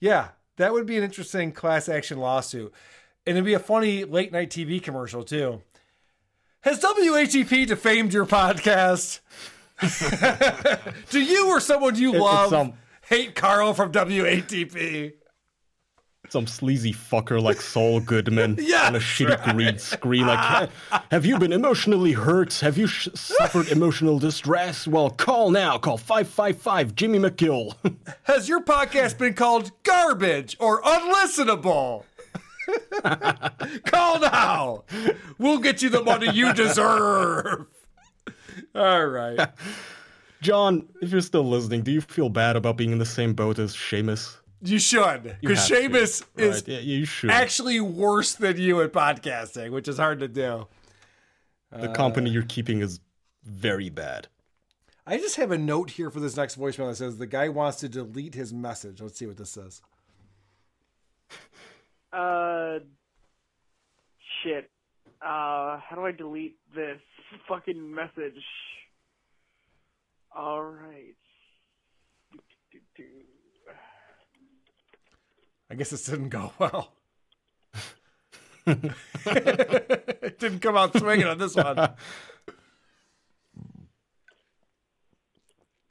[0.00, 2.72] yeah, that would be an interesting class action lawsuit.
[3.26, 5.60] And it'd be a funny late night TV commercial, too.
[6.62, 9.20] Has WATP defamed your podcast?
[11.10, 12.74] Do you or someone you It- love some-
[13.06, 15.12] hate Carl from WATP?
[16.30, 19.54] Some sleazy fucker like Saul Goodman Yeah, on a shitty right.
[19.56, 20.26] green screen.
[20.26, 20.68] Like,
[21.10, 22.52] have you been emotionally hurt?
[22.60, 24.86] Have you sh- suffered emotional distress?
[24.86, 25.78] Well, call now.
[25.78, 27.74] Call 555 Jimmy McGill.
[28.24, 32.04] Has your podcast been called garbage or unlistenable?
[33.84, 34.84] Call now.
[35.38, 37.64] We'll get you the money you deserve.
[38.74, 39.38] All right.
[40.40, 43.58] John, if you're still listening, do you feel bad about being in the same boat
[43.58, 44.36] as Seamus?
[44.62, 45.36] You should.
[45.40, 45.96] Because have to.
[45.96, 47.30] Is Right, yeah, you should.
[47.30, 50.66] actually worse than you at podcasting, which is hard to do.
[51.70, 53.00] The Uh, company you're keeping is
[53.44, 54.28] very bad.
[55.06, 57.78] I just have a note here for this next voicemail that says the guy wants
[57.78, 59.00] to delete his message.
[59.00, 59.80] Let's see what this says.
[62.12, 62.78] Uh,
[64.42, 64.70] shit.
[65.20, 67.00] Uh, how do I delete this
[67.48, 68.42] fucking message?
[70.36, 71.14] All right.
[75.70, 76.92] I guess this didn't go well.
[78.66, 81.78] it didn't come out swinging on this one.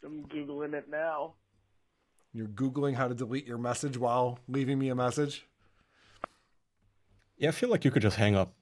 [0.04, 1.34] I'm googling it now.
[2.34, 5.48] You're Googling how to delete your message while leaving me a message.
[7.38, 8.54] Yeah, I feel like you could just hang up.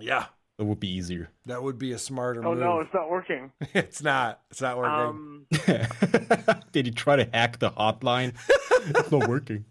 [0.00, 0.26] Yeah.
[0.62, 1.28] It would be easier.
[1.46, 2.60] That would be a smarter Oh move.
[2.60, 3.50] no, it's not working.
[3.74, 4.40] it's not.
[4.52, 4.92] It's not working.
[4.94, 5.46] Um,
[6.72, 8.34] Did he try to hack the hotline?
[8.70, 9.64] it's not working.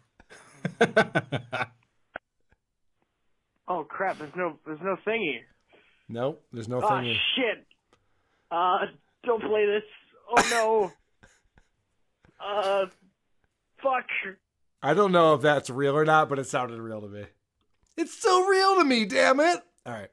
[3.69, 4.18] oh crap!
[4.18, 5.39] There's no, there's no thingy.
[6.09, 6.43] nope.
[6.51, 7.15] There's no oh thing.
[7.35, 7.65] shit!
[8.51, 8.80] Uh,
[9.23, 9.84] don't play this.
[10.30, 10.91] Oh no.
[12.45, 12.85] uh,
[13.81, 14.07] fuck.
[14.84, 17.27] I don't know if that's real or not, but it sounded real to me.
[17.95, 19.61] It's so real to me, damn it.
[19.85, 20.09] All right.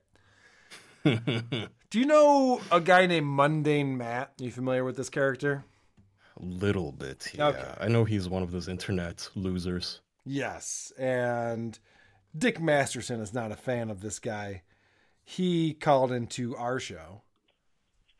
[1.04, 4.32] Do you know a guy named Mundane Matt?
[4.40, 5.64] Are you familiar with this character?
[6.40, 7.48] A little bit, yeah.
[7.48, 7.74] Okay.
[7.80, 10.00] I know he's one of those internet losers.
[10.24, 11.78] Yes, and
[12.36, 14.62] Dick Masterson is not a fan of this guy.
[15.24, 17.22] He called into our show.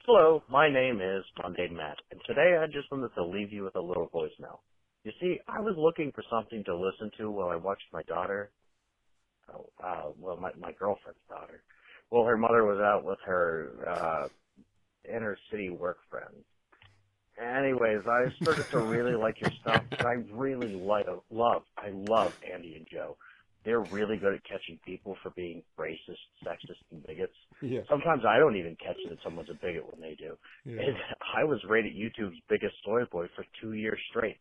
[0.06, 3.76] Hello, my name is Mundane Matt, and today I just wanted to leave you with
[3.76, 4.60] a little voicemail.
[5.04, 8.50] You see, I was looking for something to listen to while I watched my daughter,
[9.54, 11.62] oh, uh, well, my, my girlfriend's daughter.
[12.10, 14.28] Well, her mother was out with her uh,
[15.04, 16.44] inner city work friends.
[17.40, 19.84] Anyways, I started to really like your stuff.
[20.00, 23.16] I really like, love, I love Andy and Joe.
[23.64, 27.34] They're really good at catching people for being racist, sexist, and bigots.
[27.60, 27.80] Yeah.
[27.88, 30.36] Sometimes I don't even catch that someone's a bigot when they do.
[30.64, 30.80] Yeah.
[30.80, 30.96] And
[31.36, 34.38] I was rated YouTube's biggest soy boy for two years straight.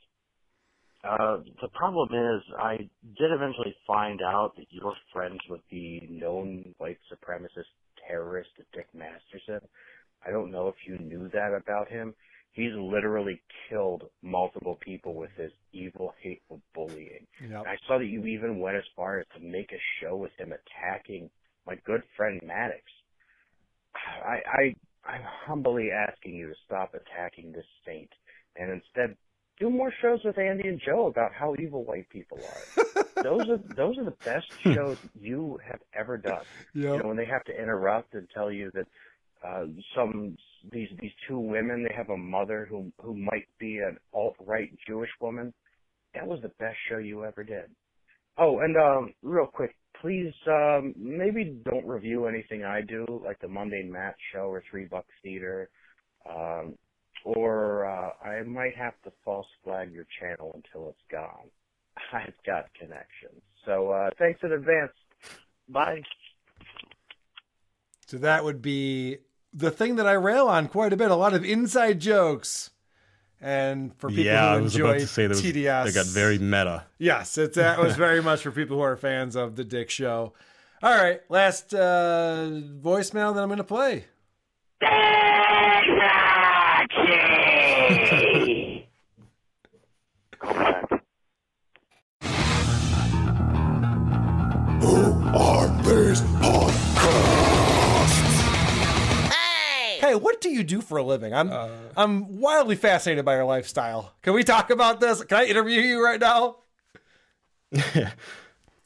[1.04, 6.74] Uh, the problem is, I did eventually find out that you're friends with the known
[6.80, 7.70] white supremacist
[8.08, 9.68] terrorist Dick Masterson.
[10.26, 12.14] I don't know if you knew that about him.
[12.54, 17.28] He's literally killed multiple people with his evil, hateful bullying.
[17.48, 17.66] Yep.
[17.68, 20.52] I saw that you even went as far as to make a show with him
[20.52, 21.30] attacking
[21.68, 22.82] my good friend Maddox.
[24.26, 24.76] I, I,
[25.08, 28.10] I'm humbly asking you to stop attacking this saint
[28.56, 29.16] and instead
[29.60, 33.04] do more shows with Andy and Joe about how evil white people are.
[33.24, 36.44] those are those are the best shows you have ever done.
[36.74, 38.88] You know, when they have to interrupt and tell you that
[39.44, 39.66] uh,
[39.96, 40.38] some
[40.72, 44.72] these these two women they have a mother who who might be an alt right
[44.88, 45.54] Jewish woman.
[46.14, 47.66] That was the best show you ever did.
[48.38, 53.48] Oh, and um, real quick, please um, maybe don't review anything I do, like the
[53.48, 55.70] Mundane Matt Show or Three Bucks Theater,
[56.30, 56.76] um,
[57.24, 61.50] or uh, I might have to false flag your channel until it's gone.
[62.14, 63.42] I've got connections.
[63.66, 64.94] So uh, thanks in advance.
[65.70, 66.02] Bye.
[68.08, 69.18] So that would be
[69.54, 71.12] the thing that I rail on quite a bit.
[71.12, 72.72] A lot of inside jokes.
[73.40, 75.92] And for people yeah, who I was enjoy about to say there was, TDS, they
[75.92, 76.86] got very meta.
[76.98, 80.34] Yes, it that was very much for people who are fans of the Dick Show.
[80.82, 82.48] All right, last uh,
[82.82, 84.06] voicemail that I'm going to play.
[94.80, 96.22] Are these
[99.32, 101.34] Hey, Hey, what do you do for a living?
[101.34, 104.14] I'm Uh, I'm wildly fascinated by your lifestyle.
[104.22, 105.24] Can we talk about this?
[105.24, 106.58] Can I interview you right now?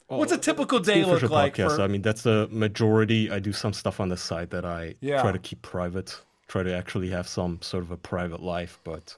[0.08, 1.54] What's a typical day look like?
[1.56, 1.76] podcast.
[1.76, 3.30] For, I mean, that's the majority.
[3.30, 5.20] I do some stuff on the side that I Yeah.
[5.22, 6.18] try to keep private.
[6.52, 9.16] Try to actually have some sort of a private life, but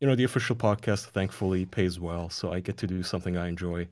[0.00, 3.46] you know, the official podcast thankfully pays well, so I get to do something I
[3.46, 3.86] enjoy.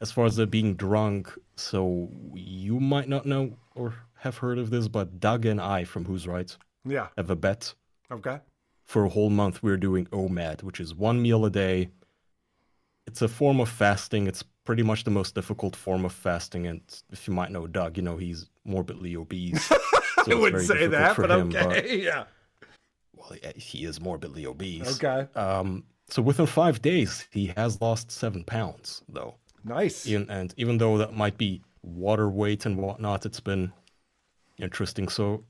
[0.00, 4.70] As far as the being drunk, so you might not know or have heard of
[4.70, 7.08] this, but Doug and I from Who's Right yeah.
[7.18, 7.74] have a bet.
[8.10, 8.38] Okay.
[8.86, 11.90] For a whole month, we're doing OMAD, which is one meal a day.
[13.06, 14.28] It's a form of fasting.
[14.28, 16.66] It's pretty much the most difficult form of fasting.
[16.68, 16.80] And
[17.12, 19.70] if you might know Doug, you know he's morbidly obese.
[20.24, 22.02] so I wouldn't say that, but him, okay.
[22.02, 22.24] yeah.
[23.14, 25.02] well, he is morbidly obese.
[25.02, 25.26] Okay.
[25.38, 29.34] Um, so within five days, he has lost seven pounds, though.
[29.64, 30.06] Nice.
[30.06, 33.72] And, and even though that might be water weight and whatnot, it's been
[34.58, 35.08] interesting.
[35.08, 35.44] So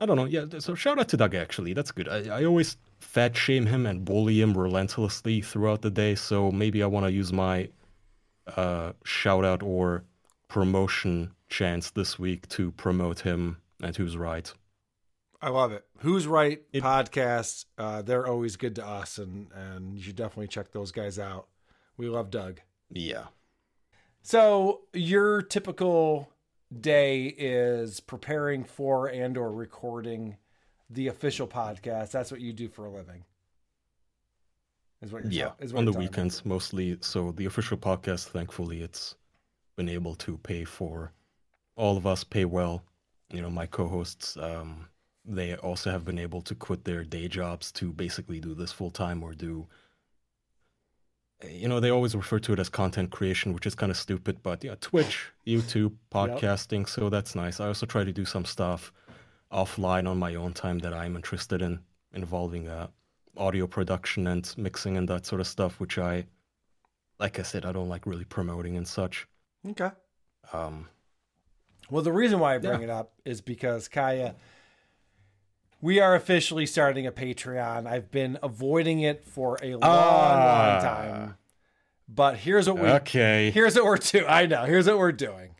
[0.00, 0.24] I don't know.
[0.24, 0.46] Yeah.
[0.58, 1.34] So shout out to Doug.
[1.34, 2.08] Actually, that's good.
[2.08, 6.14] I, I always fat shame him and bully him relentlessly throughout the day.
[6.14, 7.68] So maybe I want to use my
[8.56, 10.04] uh, shout out or
[10.48, 14.52] promotion chance this week to promote him and who's right.
[15.40, 15.84] I love it.
[15.98, 17.64] Who's Right podcasts.
[17.76, 21.46] Uh, they're always good to us, and, and you should definitely check those guys out.
[21.96, 22.60] We love Doug.
[22.90, 23.26] Yeah.
[24.22, 26.28] So your typical
[26.80, 30.36] day is preparing for and or recording
[30.90, 32.10] the official podcast.
[32.10, 33.24] That's what you do for a living.
[35.02, 36.16] Is what you're Yeah, ta- is what on the talking about.
[36.16, 36.98] weekends mostly.
[37.00, 39.14] So the official podcast, thankfully, it's
[39.78, 41.12] been able to pay for
[41.76, 42.82] all of us pay well.
[43.30, 44.88] You know, my co-hosts, um,
[45.24, 48.90] they also have been able to quit their day jobs to basically do this full
[48.90, 49.66] time or do
[51.48, 54.42] you know, they always refer to it as content creation, which is kind of stupid,
[54.42, 57.60] but yeah, Twitch, YouTube, podcasting, so that's nice.
[57.60, 58.92] I also try to do some stuff
[59.52, 61.78] offline on my own time that I'm interested in,
[62.12, 62.88] involving uh,
[63.36, 66.26] audio production and mixing and that sort of stuff, which I,
[67.20, 69.28] like I said, I don't like really promoting and such.
[69.66, 69.90] Okay.
[70.52, 70.88] Um,
[71.90, 72.84] Well, the reason why I bring Yeah.
[72.84, 74.34] it up is because Kaya,
[75.80, 77.86] we are officially starting a Patreon.
[77.86, 80.70] I've been avoiding it for a long, Ah.
[80.72, 81.34] long time.
[82.08, 83.50] But here's what we Okay.
[83.50, 84.24] Here's what we're doing.
[84.28, 84.64] I know.
[84.64, 85.54] Here's what we're doing.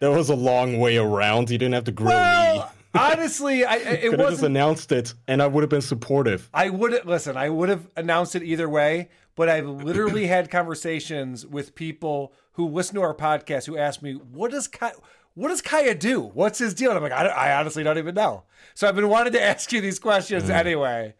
[0.00, 1.48] that was a long way around.
[1.48, 2.14] You didn't have to grill me.
[2.16, 5.80] Well, honestly, I, I- it Could have just announced it, and I would have been
[5.80, 6.50] supportive.
[6.52, 7.36] I would listen.
[7.36, 12.68] I would have announced it either way, but I've literally had conversations with people who
[12.68, 14.92] listen to our podcast who ask me, "What does Kaya,
[15.34, 16.20] what does Kaya do?
[16.20, 18.44] What's his deal?" And I'm like, I, don't- I honestly don't even know.
[18.74, 20.50] So I've been wanting to ask you these questions mm.
[20.50, 21.14] anyway.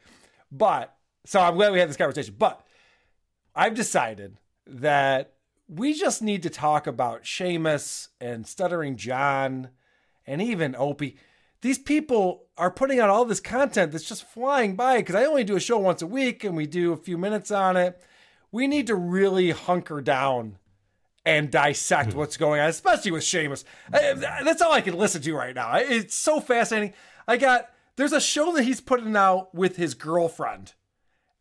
[0.50, 0.94] But
[1.24, 2.36] so I'm glad we had this conversation.
[2.38, 2.64] But
[3.54, 5.34] I've decided that
[5.68, 9.70] we just need to talk about Seamus and Stuttering John
[10.26, 11.16] and even Opie.
[11.62, 15.44] These people are putting out all this content that's just flying by because I only
[15.44, 18.00] do a show once a week and we do a few minutes on it.
[18.50, 20.58] We need to really hunker down
[21.24, 22.18] and dissect hmm.
[22.18, 23.64] what's going on, especially with Seamus.
[23.92, 25.76] I- uh, That's all I can listen to right now.
[25.76, 26.94] It's so fascinating.
[27.26, 30.72] I got there's a show that he's putting out with his girlfriend,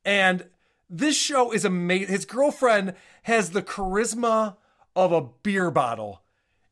[0.05, 0.45] and
[0.89, 2.09] this show is amazing.
[2.09, 4.57] His girlfriend has the charisma
[4.95, 6.21] of a beer bottle.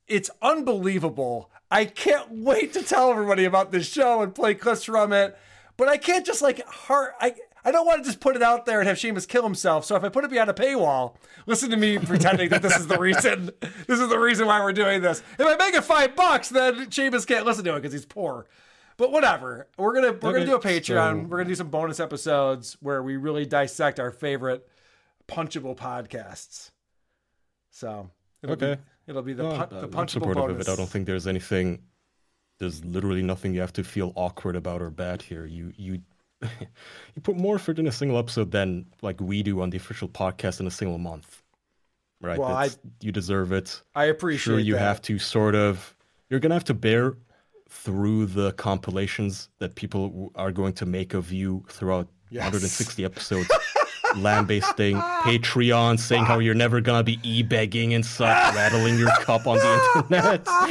[0.08, 1.50] It's unbelievable.
[1.72, 5.38] I can't wait to tell everybody about this show and play clips from it.
[5.78, 7.14] But I can't just like heart.
[7.22, 9.84] I I don't want to just put it out there and have Seamus kill himself.
[9.86, 11.16] So if I put it behind a paywall,
[11.46, 13.52] listen to me pretending that this is the reason.
[13.88, 15.24] This is the reason why we're doing this.
[15.38, 18.46] If I make it five bucks, then Seamus can't listen to it because he's poor.
[18.98, 19.68] But whatever.
[19.78, 21.24] We're gonna we're Okay, gonna do a Patreon.
[21.24, 24.68] so- We're gonna do some bonus episodes where we really dissect our favorite
[25.28, 26.72] punchable podcasts.
[27.72, 28.10] So
[28.44, 28.76] it'll Okay.
[28.76, 30.68] be, it'll be the No, pun- the I'm punchable supportive bonus.
[30.68, 30.72] of it.
[30.72, 31.82] I don't think there's anything.
[32.60, 35.46] There's literally nothing you have to feel awkward about or bad here.
[35.46, 36.02] You you
[37.16, 40.08] you put more effort in a single episode than like we do on the official
[40.08, 41.42] podcast in a single month.
[42.22, 42.38] Right?
[42.40, 42.70] Well, I-
[43.02, 43.82] you deserve it.
[43.96, 44.80] I appreciate Sure, you that.
[44.82, 45.96] have to sort of.
[46.30, 47.16] You're gonna have to bear
[47.70, 52.42] through the compilations that people are going to make of you throughout Yes.
[52.44, 53.50] 160 episodes.
[54.18, 59.58] Lambasting Patreon, saying how you're never gonna be e-begging and such, rattling your cup on
[59.58, 60.46] the internet.
[60.46, 60.70] Fuck.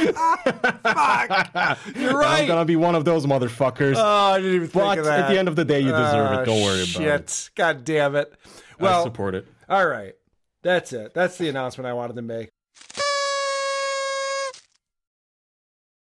[1.95, 2.41] You're right.
[2.41, 3.95] I'm gonna be one of those motherfuckers.
[3.97, 5.19] Oh, I didn't even think of that.
[5.21, 6.45] at the end of the day, you deserve Ah, it.
[6.45, 7.01] Don't worry shit.
[7.05, 7.49] about it.
[7.55, 8.31] God damn it.
[8.79, 9.47] I Well, support it.
[9.67, 10.13] all right.
[10.61, 11.13] That's it.
[11.13, 12.49] That's the announcement I wanted to make.